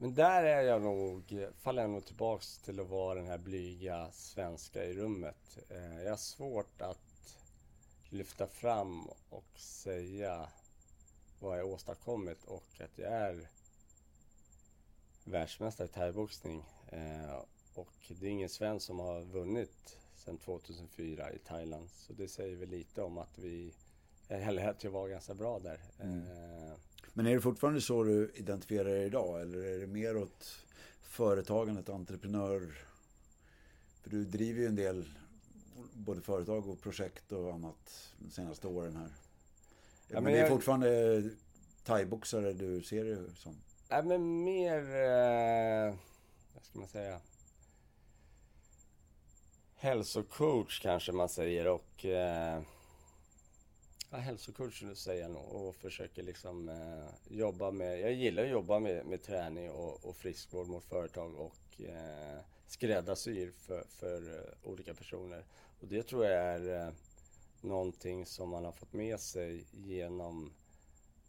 Men 0.00 0.14
där 0.14 0.42
är 0.42 0.62
jag 0.62 0.82
nog, 0.82 1.46
faller 1.58 1.82
jag 1.82 1.90
nog 1.90 2.04
tillbaks 2.04 2.58
till 2.58 2.80
att 2.80 2.88
vara 2.88 3.14
den 3.14 3.26
här 3.26 3.38
blyga 3.38 4.10
svenska 4.12 4.84
i 4.84 4.94
rummet. 4.94 5.58
Eh, 5.68 6.02
jag 6.02 6.10
har 6.10 6.16
svårt 6.16 6.82
att 6.82 7.36
lyfta 8.08 8.46
fram 8.46 9.08
och 9.30 9.58
säga 9.58 10.48
vad 11.40 11.58
jag 11.58 11.66
åstadkommit 11.66 12.44
och 12.44 12.80
att 12.80 12.98
jag 12.98 13.12
är 13.12 13.48
världsmästare 15.24 15.88
i 15.88 15.90
thaiboxning. 15.90 16.64
Eh, 16.88 17.42
och 17.74 17.94
det 18.08 18.26
är 18.26 18.30
ingen 18.30 18.48
svensk 18.48 18.86
som 18.86 18.98
har 18.98 19.20
vunnit 19.20 19.98
sedan 20.16 20.38
2004 20.38 21.32
i 21.32 21.38
Thailand. 21.38 21.90
Så 21.90 22.12
det 22.12 22.28
säger 22.28 22.56
väl 22.56 22.68
lite 22.68 23.02
om 23.02 23.18
att 23.18 23.38
vi, 23.38 23.74
eller 24.28 24.68
att 24.68 24.84
jag 24.84 24.90
var 24.90 25.08
ganska 25.08 25.34
bra 25.34 25.58
där. 25.58 25.80
Mm. 26.00 26.26
Men 27.18 27.26
är 27.26 27.34
det 27.34 27.40
fortfarande 27.40 27.80
så 27.80 28.02
du 28.02 28.32
identifierar 28.34 28.84
dig 28.84 29.06
idag? 29.06 29.40
Eller 29.40 29.58
är 29.58 29.78
det 29.78 29.86
mer 29.86 30.16
åt 30.16 30.66
företagandet, 31.00 31.88
entreprenör? 31.88 32.78
För 34.02 34.10
du 34.10 34.24
driver 34.24 34.60
ju 34.60 34.66
en 34.66 34.76
del 34.76 35.08
både 35.92 36.20
företag 36.20 36.68
och 36.68 36.80
projekt 36.80 37.32
och 37.32 37.54
annat 37.54 38.12
de 38.18 38.30
senaste 38.30 38.66
åren 38.66 38.96
här. 38.96 39.08
Ja, 40.08 40.14
men, 40.14 40.24
men 40.24 40.32
det 40.32 40.38
är 40.38 40.42
jag... 40.42 40.48
fortfarande 40.48 41.22
thaiboxare 41.84 42.52
du 42.52 42.82
ser 42.82 43.04
det 43.04 43.34
som? 43.34 43.56
Ja, 43.88 44.02
men 44.02 44.44
mer, 44.44 44.78
eh, 44.78 45.94
vad 46.54 46.64
ska 46.64 46.78
man 46.78 46.88
säga? 46.88 47.20
hälsocoach 49.76 50.80
kanske 50.80 51.12
man 51.12 51.28
säger 51.28 51.66
och 51.66 52.04
eh, 52.04 52.62
ja, 54.10 54.16
hälsocoach 54.16 54.84
säger 54.94 55.22
jag 55.22 55.30
nog 55.30 55.52
och 55.52 55.76
försöker 55.76 56.22
liksom 56.22 56.68
eh, 56.68 57.36
jobba 57.36 57.70
med, 57.70 58.00
jag 58.00 58.12
gillar 58.12 58.42
att 58.42 58.50
jobba 58.50 58.78
med, 58.78 59.06
med 59.06 59.22
träning 59.22 59.70
och, 59.70 60.04
och 60.04 60.16
friskvård 60.16 60.68
mot 60.68 60.84
företag 60.84 61.34
och 61.34 61.80
eh, 61.80 62.40
skräddarsyr 62.66 63.52
för, 63.56 63.84
för 63.88 64.28
uh, 64.28 64.42
olika 64.62 64.94
personer. 64.94 65.44
Och 65.80 65.86
det 65.88 66.02
tror 66.02 66.24
jag 66.24 66.34
är 66.34 66.86
eh, 66.86 66.92
någonting 67.60 68.26
som 68.26 68.50
man 68.50 68.64
har 68.64 68.72
fått 68.72 68.92
med 68.92 69.20
sig 69.20 69.64
genom 69.72 70.52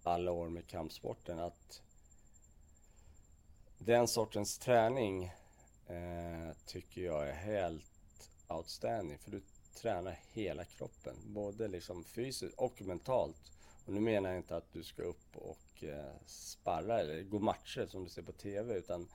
alla 0.04 0.32
år 0.32 0.50
med 0.50 0.68
kampsporten 0.68 1.40
att 1.40 1.82
den 3.78 4.08
sortens 4.08 4.58
träning 4.58 5.24
eh, 5.88 6.56
tycker 6.66 7.02
jag 7.02 7.30
är 7.30 7.34
helt 7.34 8.30
outstanding. 8.48 9.18
För 9.18 9.32
du 9.32 9.42
tränar 9.74 10.20
hela 10.32 10.66
kroppen. 10.66 11.16
Både 11.26 11.68
liksom 11.68 12.04
fysiskt 12.04 12.58
och 12.58 12.82
mentalt. 12.82 13.52
Och 13.86 13.94
nu 13.94 14.00
menar 14.00 14.30
jag 14.30 14.40
inte 14.40 14.56
att 14.56 14.74
du 14.74 14.84
ska 14.84 15.04
upp 15.04 15.36
och 15.38 15.84
eh, 15.84 16.16
sparra 16.26 17.00
eller 17.00 17.24
gå 17.24 17.40
matcher 17.40 17.86
som 17.86 18.04
du 18.04 18.10
ser 18.10 18.22
på 18.22 18.32
TV. 18.32 18.78
Utan 18.78 19.08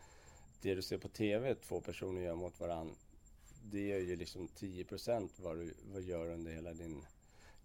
det 0.62 0.74
du 0.74 0.82
ser 0.82 0.98
på 0.98 1.08
TV, 1.08 1.54
två 1.54 1.80
personer 1.80 2.22
gör 2.22 2.34
mot 2.34 2.60
varandra. 2.60 2.94
Det 3.64 3.92
är 3.92 3.98
ju 3.98 4.16
liksom 4.16 4.48
10% 4.48 5.30
vad 5.36 5.56
du 5.56 5.74
vad 5.92 6.02
gör 6.02 6.28
under 6.28 6.52
hela 6.52 6.74
din 6.74 7.06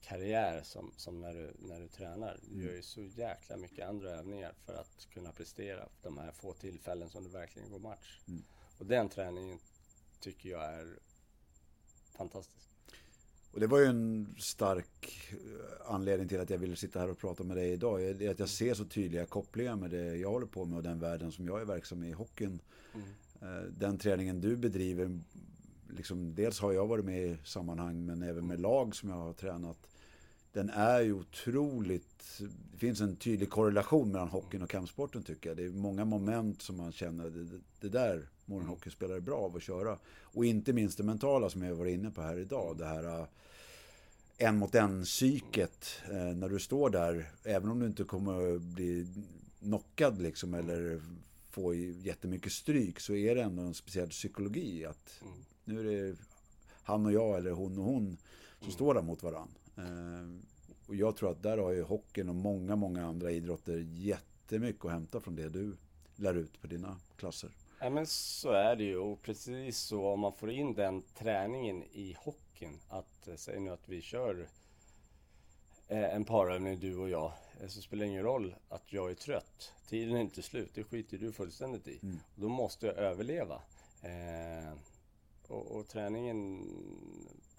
karriär 0.02 0.62
som, 0.64 0.92
som 0.96 1.22
när, 1.22 1.34
du, 1.34 1.54
när 1.60 1.80
du 1.80 1.88
tränar. 1.88 2.40
Du 2.42 2.66
gör 2.66 2.74
ju 2.74 2.82
så 2.82 3.02
jäkla 3.02 3.58
mycket 3.58 3.88
andra 3.88 4.10
övningar 4.10 4.54
för 4.66 4.74
att 4.74 5.08
kunna 5.14 5.32
prestera 5.32 5.90
de 6.02 6.18
här 6.18 6.32
få 6.32 6.54
tillfällen 6.54 7.10
som 7.10 7.24
du 7.24 7.30
verkligen 7.30 7.72
går 7.72 7.80
match. 7.80 8.22
Mm. 8.28 8.44
Och 8.78 8.86
den 8.86 9.10
träningen 9.10 9.60
tycker 10.20 10.50
jag 10.50 10.64
är 10.64 11.00
fantastisk. 12.18 12.69
Och 13.52 13.60
det 13.60 13.68
var 13.68 13.80
ju 13.80 13.86
en 13.86 14.36
stark 14.38 15.16
eh, 15.32 15.94
anledning 15.94 16.28
till 16.28 16.40
att 16.40 16.50
jag 16.50 16.58
ville 16.58 16.76
sitta 16.76 17.00
här 17.00 17.10
och 17.10 17.18
prata 17.18 17.44
med 17.44 17.58
dig 17.58 17.72
idag. 17.72 18.00
Det 18.00 18.26
är 18.26 18.32
att 18.32 18.40
jag 18.40 18.50
ser 18.50 18.74
så 18.74 18.86
tydliga 18.86 19.26
kopplingar 19.26 19.76
med 19.76 19.92
det 19.92 20.16
jag 20.16 20.30
håller 20.30 20.48
på 20.48 20.66
med 20.66 20.78
och 20.78 20.84
den 20.84 21.00
världen 21.00 21.32
som 21.32 21.46
jag 21.46 21.62
är 21.62 21.66
verksam 21.66 22.04
i, 22.04 22.12
hockeyn. 22.12 22.62
Mm. 22.94 23.08
Eh, 23.42 23.64
den 23.64 23.98
träningen 23.98 24.42
du 24.42 24.56
bedriver, 24.56 25.20
liksom, 25.90 26.36
dels 26.36 26.60
har 26.60 26.72
jag 26.72 26.88
varit 26.88 27.06
med 27.06 27.28
i 27.28 27.38
sammanhang 27.44 28.06
men 28.06 28.24
även 28.24 28.48
med 28.48 28.60
lag 28.60 28.96
som 28.96 29.10
jag 29.10 29.18
har 29.18 29.34
tränat. 29.34 29.88
Den 30.54 30.70
är 30.70 31.02
ju 31.02 31.14
otroligt, 31.14 32.42
det 32.72 32.78
finns 32.78 33.02
en 33.02 33.16
tydlig 33.16 33.50
korrelation 33.50 34.12
mellan 34.12 34.28
hockeyn 34.28 34.62
och 34.62 34.70
kampsporten 34.70 35.24
tycker 35.24 35.50
jag. 35.50 35.58
Det 35.58 35.66
är 35.66 35.70
många 35.70 36.06
moment 36.06 36.62
som 36.62 36.78
man 36.78 36.92
känner, 36.92 37.30
det, 37.30 37.60
det 37.80 37.90
där 37.90 38.28
mår 38.46 38.60
en 38.60 38.68
hockeyspelare 38.68 39.22
bra 39.22 39.38
av 39.38 39.56
att 39.56 39.64
köra. 39.64 39.98
Och 40.22 40.46
inte 40.46 40.74
minst 40.74 40.98
det 40.98 41.04
mentala 41.04 41.50
som 41.50 41.62
jag 41.62 41.76
var 41.76 41.86
inne 41.86 42.12
på 42.12 42.22
här 42.22 42.40
idag. 42.40 42.78
Det 42.78 42.86
här 42.86 43.20
äh, 43.20 43.26
en 44.38 44.58
mot 44.58 44.76
en 44.76 45.04
psyket 45.04 45.86
äh, 46.12 46.36
när 46.36 46.50
du 46.50 46.60
står 46.60 46.90
där. 46.90 47.32
Även 47.44 47.70
om 47.70 47.80
du 47.80 47.86
inte 47.86 48.04
kommer 48.04 48.56
att 48.56 48.62
bli 48.62 49.08
knockad 49.60 50.22
liksom 50.22 50.54
eller 50.54 51.02
få 51.50 51.74
jättemycket 51.74 52.52
stryk 52.52 53.00
så 53.00 53.16
är 53.16 53.36
det 53.36 53.42
ändå 53.42 53.64
en 53.64 53.74
speciell 53.74 54.10
psykologi. 54.10 54.86
Att 54.86 55.22
mm. 55.22 55.34
nu 55.66 55.80
är 55.80 55.84
det 55.84 56.16
han 56.84 57.06
och 57.06 57.14
jag 57.14 57.38
eller 57.38 57.52
hon 57.52 57.78
och 57.78 57.86
hon 57.86 58.18
som 58.58 58.66
mm. 58.66 58.72
står 58.72 58.94
där 58.94 59.02
mot 59.02 59.24
varandra. 59.24 59.59
Äh, 59.80 60.40
och 60.88 60.96
jag 60.96 61.16
tror 61.16 61.32
att 61.32 61.44
där 61.44 61.58
har 61.58 61.72
ju 61.72 61.84
hockeyn 61.84 62.30
och 62.30 62.36
många, 62.36 62.76
många 62.76 63.06
andra 63.06 63.32
idrotter 63.32 63.86
jättemycket 63.90 64.86
att 64.86 64.92
hämta 64.92 65.20
från 65.20 65.36
det 65.36 65.50
du 65.50 65.78
lär 66.16 66.34
ut 66.34 66.62
på 66.62 66.68
dina 66.68 66.98
klasser. 67.18 67.52
Ja 67.80 67.90
men 67.90 68.08
så 68.08 68.52
är 68.52 68.76
det 68.76 68.84
ju 68.84 68.98
och 68.98 69.22
precis 69.22 69.78
så 69.78 70.08
om 70.08 70.20
man 70.20 70.34
får 70.34 70.52
in 70.52 70.74
den 70.74 71.02
träningen 71.02 71.84
i 71.84 72.18
hockeyn. 72.20 72.80
Att 72.90 73.28
eh, 73.28 73.36
säg 73.36 73.60
nu 73.60 73.70
att 73.70 73.90
vi 73.90 74.02
kör 74.02 74.48
eh, 75.88 76.16
en 76.16 76.26
parövning 76.26 76.80
du 76.80 76.96
och 76.96 77.10
jag. 77.10 77.32
Eh, 77.62 77.68
så 77.68 77.82
spelar 77.82 78.06
det 78.06 78.10
ingen 78.10 78.24
roll 78.24 78.56
att 78.70 78.94
jag 78.94 79.12
är 79.12 79.16
trött. 79.16 79.74
Tiden 79.88 80.16
är 80.16 80.22
inte 80.22 80.42
slut, 80.42 80.72
det 80.74 80.84
skiter 80.84 81.18
du 81.18 81.32
fullständigt 81.32 81.88
i. 81.88 82.00
Mm. 82.04 82.20
Då 82.36 82.50
måste 82.50 82.86
jag 82.86 82.96
överleva. 82.96 83.62
Eh, 84.02 84.74
och, 85.48 85.72
och, 85.72 85.88
träningen 85.88 86.68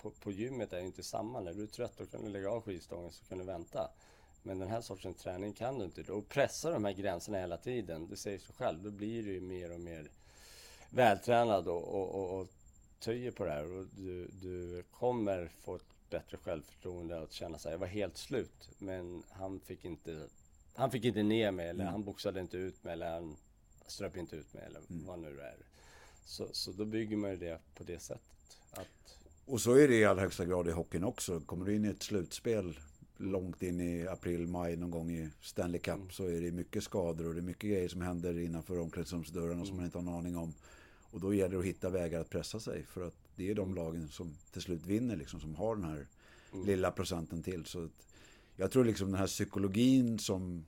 på, 0.03 0.11
på 0.11 0.33
gymmet 0.33 0.73
är 0.73 0.81
ju 0.81 0.87
inte 0.87 1.03
samma. 1.03 1.41
När 1.41 1.55
du 1.55 1.63
är 1.63 1.67
trött 1.67 1.93
då 1.97 2.07
kan 2.07 2.25
du 2.25 2.31
lägga 2.31 2.51
av 2.51 2.63
skivstången 2.63 3.13
så 3.13 3.25
kan 3.25 3.39
du 3.39 3.45
vänta. 3.45 3.91
Men 4.43 4.59
den 4.59 4.69
här 4.69 4.81
sortens 4.81 5.17
träning 5.17 5.53
kan 5.53 5.79
du 5.79 5.85
inte. 5.85 6.13
Och 6.13 6.29
pressa 6.29 6.71
de 6.71 6.85
här 6.85 6.93
gränserna 6.93 7.39
hela 7.39 7.57
tiden, 7.57 8.09
det 8.11 8.17
säger 8.17 8.39
sig 8.39 8.55
själv. 8.55 8.83
Då 8.83 8.91
blir 8.91 9.23
du 9.23 9.33
ju 9.33 9.41
mer 9.41 9.73
och 9.73 9.81
mer 9.81 10.11
vältränad 10.91 11.69
och, 11.69 11.89
och, 11.89 12.15
och, 12.15 12.41
och 12.41 12.49
töjer 13.01 13.31
på 13.31 13.45
det 13.45 13.51
här. 13.51 13.73
Och 13.73 13.87
du, 13.97 14.29
du 14.43 14.83
kommer 14.91 15.51
få 15.61 15.77
ett 15.77 15.85
bättre 16.11 16.37
självförtroende 16.37 17.21
och 17.21 17.33
känna 17.33 17.59
sig, 17.59 17.73
jag 17.73 17.79
var 17.79 17.87
helt 17.87 18.17
slut. 18.17 18.71
Men 18.79 19.23
han 19.31 19.61
fick 19.61 19.85
inte, 19.85 20.27
han 20.75 20.91
fick 20.91 21.05
inte 21.05 21.23
ner 21.23 21.51
mig 21.51 21.69
eller 21.69 21.81
mm. 21.81 21.93
han 21.93 22.05
boxade 22.05 22.41
inte 22.41 22.57
ut 22.57 22.85
mig 22.85 22.93
eller 22.93 23.11
han 23.11 23.37
ströp 23.87 24.17
inte 24.17 24.37
ut 24.37 24.55
mig 24.55 24.65
eller 24.67 24.81
mm. 24.91 25.07
vad 25.07 25.19
nu 25.19 25.37
det 25.37 25.43
är. 25.43 25.57
Så, 26.25 26.49
så 26.53 26.73
då 26.73 26.85
bygger 26.85 27.17
man 27.17 27.31
ju 27.31 27.37
det 27.37 27.61
på 27.75 27.85
det 27.85 27.99
sättet. 27.99 28.59
Att... 28.71 29.20
Och 29.51 29.61
så 29.61 29.75
är 29.75 29.89
det 29.89 29.95
i 29.95 30.05
allra 30.05 30.23
högsta 30.23 30.45
grad 30.45 30.69
i 30.69 30.71
hockeyn 30.71 31.05
också. 31.05 31.41
Kommer 31.41 31.67
du 31.67 31.75
in 31.75 31.85
i 31.85 31.89
ett 31.89 32.03
slutspel 32.03 32.79
långt 33.17 33.63
in 33.63 33.81
i 33.81 34.07
april, 34.07 34.47
maj 34.47 34.77
någon 34.77 34.91
gång 34.91 35.11
i 35.11 35.31
Stanley 35.41 35.81
Cup 35.81 35.95
mm. 35.95 36.11
så 36.11 36.27
är 36.27 36.41
det 36.41 36.53
mycket 36.53 36.85
skador 36.85 37.29
och 37.29 37.35
det 37.35 37.41
är 37.41 37.43
mycket 37.43 37.71
grejer 37.71 37.89
som 37.89 38.01
händer 38.01 38.39
innanför 38.39 38.79
omklädningsrumsdörrarna 38.79 39.53
mm. 39.53 39.67
som 39.67 39.77
man 39.77 39.85
inte 39.85 39.99
har 39.99 40.03
en 40.03 40.09
aning 40.09 40.37
om. 40.37 40.55
Och 41.11 41.21
då 41.21 41.35
gäller 41.35 41.55
det 41.55 41.59
att 41.59 41.65
hitta 41.65 41.91
vägar 41.91 42.21
att 42.21 42.31
pressa 42.31 42.61
sig 42.61 42.85
för 42.85 43.07
att 43.07 43.15
det 43.37 43.51
är 43.51 43.55
de 43.55 43.63
mm. 43.63 43.75
lagen 43.75 44.09
som 44.09 44.37
till 44.53 44.63
slut 44.63 44.87
vinner 44.87 45.17
liksom, 45.17 45.41
som 45.41 45.55
har 45.55 45.77
den 45.77 45.85
här 45.85 46.07
mm. 46.53 46.67
lilla 46.67 46.91
procenten 46.91 47.43
till. 47.43 47.65
Så 47.65 47.89
jag 48.57 48.71
tror 48.71 48.85
liksom 48.85 49.11
den 49.11 49.21
här 49.21 49.27
psykologin 49.27 50.19
som 50.19 50.67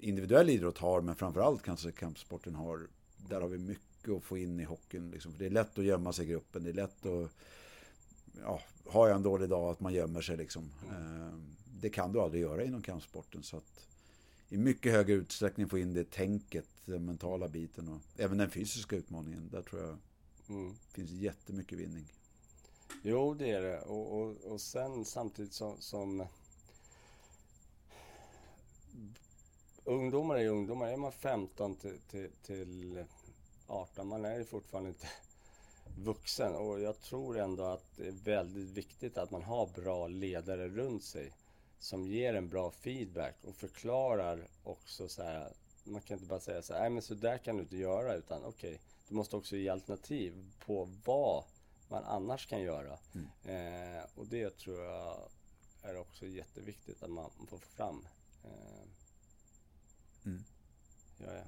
individuell 0.00 0.50
idrott 0.50 0.78
har, 0.78 1.00
men 1.00 1.16
framförallt 1.16 1.62
kanske 1.62 1.92
kampsporten 1.92 2.54
har, 2.54 2.86
där 3.28 3.40
har 3.40 3.48
vi 3.48 3.58
mycket 3.58 4.10
att 4.10 4.24
få 4.24 4.38
in 4.38 4.60
i 4.60 4.64
hockeyn. 4.64 5.10
Liksom. 5.10 5.32
För 5.32 5.38
det 5.38 5.46
är 5.46 5.50
lätt 5.50 5.78
att 5.78 5.84
gömma 5.84 6.12
sig 6.12 6.24
i 6.24 6.28
gruppen, 6.28 6.64
det 6.64 6.70
är 6.70 6.74
lätt 6.74 7.06
att 7.06 7.30
ja, 8.40 8.60
har 8.86 9.08
jag 9.08 9.16
en 9.16 9.22
dålig 9.22 9.48
dag 9.48 9.70
att 9.70 9.80
man 9.80 9.94
gömmer 9.94 10.20
sig 10.20 10.36
liksom. 10.36 10.70
Mm 10.90 11.52
det 11.82 11.90
kan 11.90 12.12
du 12.12 12.20
aldrig 12.20 12.42
göra 12.42 12.64
inom 12.64 12.82
kampsporten. 12.82 13.42
Så 13.42 13.56
att 13.56 13.86
i 14.48 14.56
mycket 14.56 14.92
högre 14.92 15.12
utsträckning 15.12 15.68
få 15.68 15.78
in 15.78 15.94
det 15.94 16.10
tänket, 16.10 16.68
den 16.84 17.04
mentala 17.04 17.48
biten 17.48 17.88
och 17.88 18.20
även 18.20 18.38
den 18.38 18.50
fysiska 18.50 18.96
utmaningen. 18.96 19.48
Där 19.52 19.62
tror 19.62 19.82
jag 19.82 19.98
mm. 20.48 20.74
finns 20.92 21.10
jättemycket 21.10 21.78
vinning. 21.78 22.12
Jo, 23.02 23.34
det 23.34 23.50
är 23.50 23.62
det. 23.62 23.80
Och, 23.80 24.20
och, 24.20 24.36
och 24.36 24.60
sen 24.60 25.04
samtidigt 25.04 25.52
som, 25.52 25.76
som 25.80 26.26
ungdomar 29.84 30.36
är 30.36 30.48
ungdomar. 30.48 30.88
Är 30.88 30.96
man 30.96 31.12
15 31.12 31.76
till, 31.76 31.98
till, 32.10 32.30
till 32.42 33.04
18, 33.66 34.08
man 34.08 34.24
är 34.24 34.38
ju 34.38 34.44
fortfarande 34.44 34.88
inte 34.88 35.06
vuxen. 35.96 36.54
Och 36.54 36.80
jag 36.80 37.00
tror 37.00 37.38
ändå 37.38 37.64
att 37.64 37.84
det 37.96 38.06
är 38.06 38.12
väldigt 38.12 38.70
viktigt 38.70 39.18
att 39.18 39.30
man 39.30 39.42
har 39.42 39.66
bra 39.66 40.08
ledare 40.08 40.68
runt 40.68 41.04
sig 41.04 41.32
som 41.78 42.06
ger 42.06 42.34
en 42.34 42.48
bra 42.48 42.70
feedback 42.70 43.34
och 43.42 43.56
förklarar 43.56 44.48
också 44.64 45.08
så 45.08 45.22
här. 45.22 45.52
Man 45.84 46.00
kan 46.00 46.14
inte 46.14 46.28
bara 46.28 46.40
säga 46.40 46.62
så 46.62 46.72
här, 46.72 46.80
nej 46.80 46.90
men 46.90 47.02
så 47.02 47.14
där 47.14 47.38
kan 47.38 47.56
du 47.56 47.62
inte 47.62 47.76
göra 47.76 48.14
utan 48.14 48.44
okej, 48.44 48.70
okay, 48.70 48.78
du 49.08 49.14
måste 49.14 49.36
också 49.36 49.56
ge 49.56 49.68
alternativ 49.68 50.52
på 50.66 50.88
vad 51.04 51.44
man 51.88 52.04
annars 52.04 52.46
kan 52.46 52.60
göra. 52.60 52.98
Mm. 53.14 53.28
Eh, 53.44 54.04
och 54.14 54.26
det 54.26 54.58
tror 54.58 54.80
jag 54.80 55.28
är 55.82 55.96
också 55.96 56.26
jätteviktigt 56.26 57.02
att 57.02 57.10
man 57.10 57.30
får 57.48 57.58
få 57.58 57.58
fram. 57.58 58.06
Eh, 58.44 58.88
mm. 60.26 60.44
ja, 61.18 61.34
ja. 61.34 61.44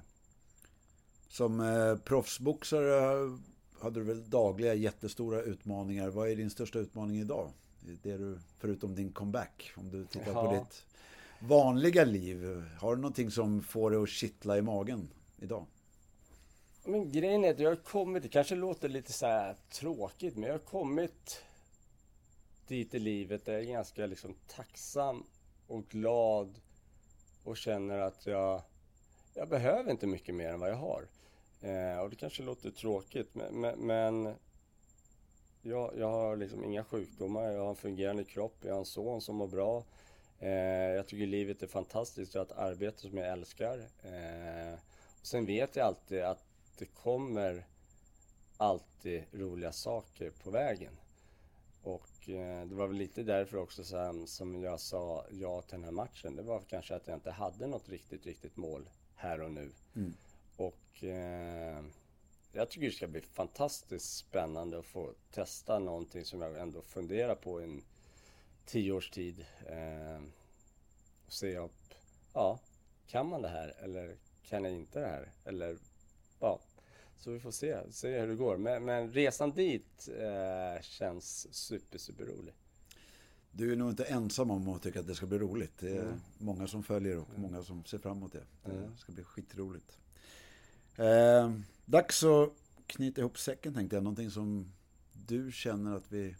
Som 1.27 1.59
eh, 1.59 1.97
proffsboxare 1.97 3.39
hade 3.85 3.99
du 3.99 4.05
väl 4.05 4.29
dagliga 4.29 4.73
jättestora 4.73 5.41
utmaningar. 5.41 6.09
Vad 6.09 6.29
är 6.29 6.35
din 6.35 6.49
största 6.49 6.79
utmaning 6.79 7.19
idag? 7.19 7.51
det 8.03 8.17
du, 8.17 8.39
förutom 8.59 8.95
din 8.95 9.13
comeback, 9.13 9.73
om 9.77 9.91
du 9.91 10.05
tittar 10.05 10.31
ja. 10.31 10.45
på 10.45 10.53
ditt 10.53 10.85
vanliga 11.39 12.05
liv. 12.05 12.63
Har 12.79 12.95
du 12.95 13.01
någonting 13.01 13.31
som 13.31 13.61
får 13.61 13.91
dig 13.91 14.03
att 14.03 14.09
kittla 14.09 14.57
i 14.57 14.61
magen 14.61 15.09
idag? 15.39 15.65
Men 16.83 17.11
grejen 17.11 17.43
är 17.43 17.51
att 17.51 17.59
jag 17.59 17.69
har 17.69 17.75
kommit, 17.75 18.23
det 18.23 18.29
kanske 18.29 18.55
låter 18.55 18.89
lite 18.89 19.13
så 19.13 19.55
tråkigt, 19.69 20.35
men 20.35 20.43
jag 20.43 20.53
har 20.53 20.59
kommit 20.59 21.43
dit 22.67 22.93
i 22.93 22.99
livet 22.99 23.45
där 23.45 23.53
jag 23.53 23.61
är 23.61 23.65
ganska 23.65 24.05
liksom 24.05 24.35
tacksam 24.47 25.23
och 25.67 25.87
glad 25.87 26.59
och 27.43 27.57
känner 27.57 27.99
att 27.99 28.25
jag, 28.25 28.61
jag 29.33 29.49
behöver 29.49 29.91
inte 29.91 30.07
mycket 30.07 30.35
mer 30.35 30.49
än 30.49 30.59
vad 30.59 30.69
jag 30.69 30.75
har. 30.75 31.07
Eh, 31.65 31.99
och 31.99 32.09
det 32.09 32.15
kanske 32.15 32.43
låter 32.43 32.71
tråkigt, 32.71 33.35
men, 33.35 33.61
men, 33.61 33.79
men 33.79 34.35
jag, 35.61 35.93
jag 35.97 36.09
har 36.09 36.35
liksom 36.35 36.63
inga 36.63 36.83
sjukdomar, 36.83 37.43
jag 37.43 37.61
har 37.61 37.69
en 37.69 37.75
fungerande 37.75 38.23
kropp, 38.23 38.57
jag 38.61 38.73
har 38.73 38.79
en 38.79 38.85
son 38.85 39.21
som 39.21 39.35
mår 39.35 39.47
bra. 39.47 39.83
Eh, 40.39 40.49
jag 40.95 41.07
tycker 41.07 41.27
livet 41.27 41.63
är 41.63 41.67
fantastiskt, 41.67 42.33
jag 42.33 42.41
har 42.41 42.45
ett 42.45 42.57
arbete 42.57 43.01
som 43.01 43.17
jag 43.17 43.27
älskar. 43.27 43.77
Eh, 44.03 44.73
och 45.19 45.27
sen 45.27 45.45
vet 45.45 45.75
jag 45.75 45.87
alltid 45.87 46.21
att 46.21 46.45
det 46.77 46.85
kommer 46.85 47.65
alltid 48.57 49.23
roliga 49.31 49.71
saker 49.71 50.31
på 50.43 50.51
vägen. 50.51 50.93
Och 51.83 52.29
eh, 52.29 52.65
det 52.65 52.75
var 52.75 52.87
väl 52.87 52.97
lite 52.97 53.23
därför 53.23 53.57
också 53.57 53.83
så 53.83 54.23
som 54.27 54.63
jag 54.63 54.79
sa 54.79 55.25
ja 55.31 55.61
till 55.61 55.71
den 55.71 55.83
här 55.83 55.91
matchen. 55.91 56.35
Det 56.35 56.43
var 56.43 56.59
kanske 56.59 56.95
att 56.95 57.07
jag 57.07 57.17
inte 57.17 57.31
hade 57.31 57.67
något 57.67 57.89
riktigt, 57.89 58.25
riktigt 58.25 58.57
mål 58.57 58.89
här 59.15 59.41
och 59.41 59.51
nu. 59.51 59.71
Mm. 59.95 60.13
Och 60.57 61.03
eh, 61.03 61.83
jag 62.51 62.69
tycker 62.69 62.87
det 62.87 62.93
ska 62.93 63.07
bli 63.07 63.21
fantastiskt 63.21 64.17
spännande 64.17 64.79
att 64.79 64.85
få 64.85 65.13
testa 65.31 65.79
någonting 65.79 66.25
som 66.25 66.41
jag 66.41 66.59
ändå 66.59 66.81
funderar 66.81 67.35
på 67.35 67.61
i 67.61 67.63
en 67.63 67.81
tio 68.65 68.91
års 68.91 69.09
tid. 69.09 69.45
Eh, 69.65 70.21
och 71.25 71.33
se 71.33 71.59
om, 71.59 71.69
ja, 72.33 72.59
kan 73.07 73.29
man 73.29 73.41
det 73.41 73.49
här 73.49 73.75
eller 73.79 74.15
kan 74.43 74.63
jag 74.63 74.73
inte 74.73 74.99
det 74.99 75.07
här? 75.07 75.31
Eller, 75.45 75.77
ja, 76.39 76.59
så 77.17 77.31
vi 77.31 77.39
får 77.39 77.51
se, 77.51 77.91
se 77.91 78.19
hur 78.19 78.27
det 78.27 78.35
går. 78.35 78.57
Men, 78.57 78.85
men 78.85 79.11
resan 79.11 79.51
dit 79.51 80.09
eh, 80.19 80.81
känns 80.81 81.53
super, 81.55 81.97
super 81.97 82.25
rolig. 82.25 82.53
Du 83.51 83.71
är 83.71 83.75
nog 83.75 83.89
inte 83.89 84.03
ensam 84.03 84.51
om 84.51 84.69
att 84.69 84.81
tycka 84.81 84.99
att 84.99 85.07
det 85.07 85.15
ska 85.15 85.25
bli 85.25 85.37
roligt. 85.37 85.77
Det 85.79 85.97
är 85.97 86.01
mm. 86.01 86.21
många 86.37 86.67
som 86.67 86.83
följer 86.83 87.17
och 87.17 87.29
mm. 87.29 87.41
många 87.41 87.63
som 87.63 87.85
ser 87.85 87.97
fram 87.97 88.17
emot 88.17 88.31
det. 88.31 88.43
Det 88.63 88.71
mm. 88.71 88.97
ska 88.97 89.11
bli 89.11 89.23
skitroligt. 89.23 89.97
Eh, 90.97 91.51
dags 91.85 92.23
att 92.23 92.53
knyta 92.87 93.21
ihop 93.21 93.39
säcken 93.39 93.73
tänkte 93.73 93.95
jag. 93.95 94.03
Någonting 94.03 94.31
som 94.31 94.71
du 95.13 95.51
känner 95.51 95.95
att 95.95 96.11
vi 96.11 96.35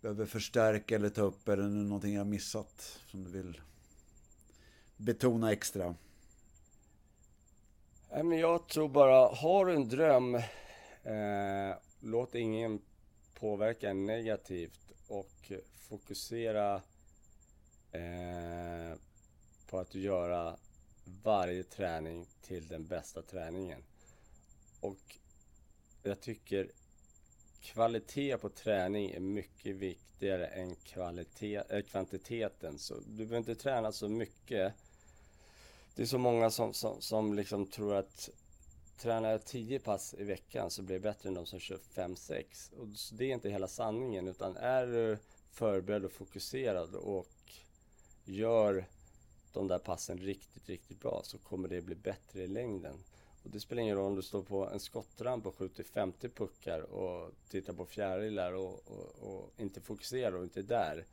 behöver 0.00 0.26
förstärka 0.26 0.94
eller 0.94 1.08
ta 1.08 1.22
upp? 1.22 1.48
Eller 1.48 1.62
någonting 1.62 2.14
jag 2.14 2.26
missat 2.26 3.00
som 3.06 3.24
du 3.24 3.30
vill 3.30 3.60
betona 4.96 5.52
extra? 5.52 5.94
Jag 8.40 8.68
tror 8.68 8.88
bara, 8.88 9.28
har 9.34 9.66
du 9.66 9.74
en 9.74 9.88
dröm, 9.88 10.34
eh, 10.34 11.76
låt 12.00 12.34
ingen 12.34 12.80
påverka 13.34 13.92
negativt 13.92 14.92
och 15.08 15.52
fokusera 15.88 16.74
eh, 17.92 18.98
på 19.70 19.78
att 19.78 19.94
göra 19.94 20.56
varje 21.22 21.62
träning 21.62 22.26
till 22.42 22.68
den 22.68 22.86
bästa 22.86 23.22
träningen. 23.22 23.82
Och 24.80 25.16
jag 26.02 26.20
tycker 26.20 26.70
kvalitet 27.62 28.38
på 28.38 28.48
träning 28.48 29.10
är 29.10 29.20
mycket 29.20 29.76
viktigare 29.76 30.46
än 30.46 30.74
kvalitet, 30.74 31.62
äh, 31.68 31.82
kvantiteten. 31.82 32.78
Så 32.78 32.94
du 32.94 33.16
behöver 33.16 33.38
inte 33.38 33.54
träna 33.54 33.92
så 33.92 34.08
mycket. 34.08 34.74
Det 35.94 36.02
är 36.02 36.06
så 36.06 36.18
många 36.18 36.50
som, 36.50 36.74
som, 36.74 37.00
som 37.00 37.34
liksom 37.34 37.66
tror 37.66 37.94
att 37.94 38.30
tränar 38.98 39.30
jag 39.30 39.44
10 39.44 39.78
pass 39.78 40.14
i 40.18 40.24
veckan 40.24 40.70
så 40.70 40.82
blir 40.82 40.96
det 40.96 41.00
bättre 41.00 41.28
än 41.28 41.34
de 41.34 41.46
som 41.46 41.60
kör 41.60 41.78
5-6. 41.94 42.74
Och 42.74 42.88
det 43.12 43.24
är 43.24 43.34
inte 43.34 43.50
hela 43.50 43.68
sanningen 43.68 44.28
utan 44.28 44.56
är 44.56 44.86
du 44.86 45.18
förberedd 45.50 46.04
och 46.04 46.12
fokuserad 46.12 46.94
och 46.94 47.28
gör 48.24 48.84
de 49.58 49.68
där 49.68 49.78
passen 49.78 50.18
riktigt, 50.18 50.68
riktigt 50.68 51.00
bra 51.00 51.20
så 51.24 51.38
kommer 51.38 51.68
det 51.68 51.80
bli 51.80 51.94
bättre 51.94 52.42
i 52.42 52.46
längden. 52.46 53.04
Och 53.42 53.50
det 53.50 53.60
spelar 53.60 53.82
ingen 53.82 53.96
roll 53.96 54.06
om 54.06 54.16
du 54.16 54.22
står 54.22 54.42
på 54.42 54.68
en 54.68 54.80
skottramp 54.80 55.46
och 55.46 55.54
skjuter 55.54 55.84
50 55.84 56.28
puckar 56.28 56.80
och 56.80 57.32
tittar 57.48 57.72
på 57.72 57.86
fjärilar 57.86 58.52
och, 58.52 58.82
och, 58.86 59.28
och, 59.30 59.52
inte 59.56 59.80
fokuserar 59.80 60.32
och 60.32 60.42
inte 60.42 60.60
är 60.60 60.64
där. 60.64 61.04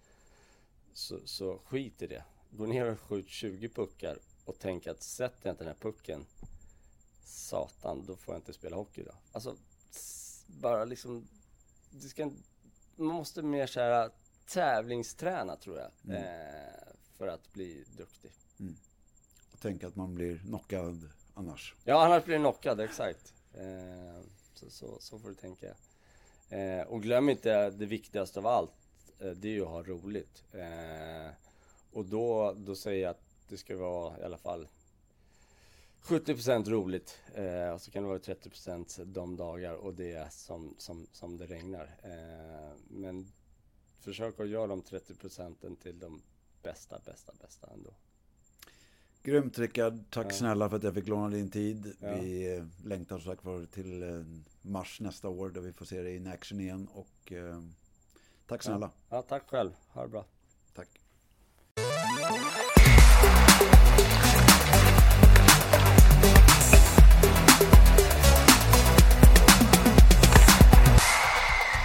Så, 0.93 1.20
så 1.26 1.58
skit 1.58 2.02
i 2.02 2.08
det. 2.08 2.24
Gå 2.50 2.66
ner 2.66 2.91
och 2.91 3.00
skjut 3.00 3.30
20 3.30 3.70
puckar 3.70 4.18
och 4.46 4.56
tänk 4.60 4.88
att 4.88 5.04
sätter 5.04 5.48
jag 5.48 5.54
inte 5.54 5.64
den 5.64 5.74
här 5.74 5.91
pucken 5.91 6.26
Satan, 7.24 8.06
då 8.06 8.16
får 8.16 8.34
jag 8.34 8.39
inte 8.39 8.54
spela 8.54 8.76
hockey 8.76 9.04
då. 9.04 9.12
Alltså, 9.32 9.56
bara 10.48 10.86
liksom 10.86 11.28
det 11.89 12.08
ska, 12.08 12.32
Man 12.96 13.16
måste 13.16 13.41
mer 13.41 13.68
såhär 13.68 14.12
tävlingsträna 14.46 15.56
tror 15.56 15.78
jag. 15.78 15.91
Mm. 16.06 16.24
Eh, 16.24 16.84
för 17.18 17.28
att 17.28 17.53
bli 17.53 17.84
duktig. 17.97 18.32
Mm. 18.59 18.76
Och 19.53 19.59
tänka 19.59 19.88
att 19.88 19.95
man 19.95 20.16
blir 20.16 20.38
knockad 20.38 21.09
annars. 21.34 21.76
Ja, 21.84 22.05
annars 22.05 22.26
blir 22.26 22.36
du 22.36 22.41
knockad, 22.41 22.80
exakt. 22.80 23.34
Eh, 23.53 24.22
så, 24.53 24.70
så, 24.70 24.97
så, 24.99 25.20
får 25.20 25.30
du 25.30 25.36
tänka. 25.36 25.76
Eh, 26.49 26.82
och 26.88 27.03
glöm 27.03 27.30
inte 27.30 27.70
det 27.70 27.86
viktigaste 27.86 28.39
av 28.39 28.47
allt. 28.47 28.72
Eh, 29.20 29.32
det 29.32 29.47
är 29.47 29.53
ju 29.53 29.61
att 29.61 29.68
ha 29.68 29.84
roligt. 29.84 30.43
Eh, 30.51 31.34
och 31.91 32.05
då, 32.05 32.53
då 32.57 32.76
säger 32.76 33.03
jag 33.03 33.09
att 33.09 33.24
det 33.47 33.57
ska 33.57 33.78
vara 33.78 34.20
i 34.20 34.24
alla 34.24 34.38
fall 34.38 34.68
70% 36.05 36.70
roligt 36.70 37.20
eh, 37.34 37.70
och 37.70 37.82
så 37.82 37.91
kan 37.91 38.03
det 38.03 38.09
vara 38.09 38.20
30% 38.20 39.05
de 39.05 39.36
dagar 39.36 39.74
och 39.74 39.93
det 39.93 40.11
är 40.11 40.30
som, 40.30 40.76
som, 40.78 41.07
som 41.11 41.38
det 41.38 41.45
regnar. 41.45 41.97
Eh, 42.03 42.78
men 42.88 43.32
försök 43.99 44.39
att 44.39 44.49
göra 44.49 44.68
de 44.68 44.82
30% 44.82 45.76
till 45.76 45.99
de 45.99 46.22
bästa, 46.66 46.99
bästa, 47.05 47.34
bästa 47.41 47.68
ändå. 47.74 47.89
Grymt 49.24 49.59
Rickard. 49.59 50.03
Tack 50.09 50.28
ja. 50.28 50.32
snälla 50.32 50.70
för 50.70 50.76
att 50.78 50.84
jag 50.84 50.93
fick 50.93 51.07
låna 51.07 51.30
din 51.30 51.49
tid. 51.49 51.95
Ja. 51.99 52.16
Vi 52.16 52.55
eh, 52.57 52.88
längtar 52.88 53.20
som 53.20 53.32
sagt 53.32 53.45
var 53.45 53.66
till 53.66 54.03
eh, 54.03 54.09
mars 54.61 54.99
nästa 55.01 55.30
år 55.30 55.49
där 55.49 55.61
vi 55.61 55.74
får 55.74 55.86
se 55.86 56.01
dig 56.01 56.16
in 56.16 56.28
action 56.28 56.59
igen. 56.59 56.88
Och 56.93 57.32
eh, 57.32 57.61
tack 58.47 58.63
snälla. 58.63 58.91
Ja. 59.09 59.16
ja, 59.16 59.22
tack 59.22 59.49
själv. 59.49 59.72
Ha 59.88 60.01
det 60.01 60.09
bra. 60.09 60.26
Tack. 60.74 60.89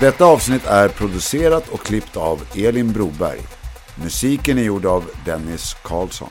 Detta 0.01 0.25
avsnitt 0.25 0.67
är 0.67 0.89
producerat 0.89 1.69
och 1.69 1.81
klippt 1.81 2.17
av 2.17 2.43
Elin 2.57 2.93
Broberg. 2.93 3.60
Musiken 3.95 4.59
är 4.59 4.63
gjord 4.63 4.87
av 4.87 5.11
Dennis 5.25 5.77
Karlsson. 5.83 6.31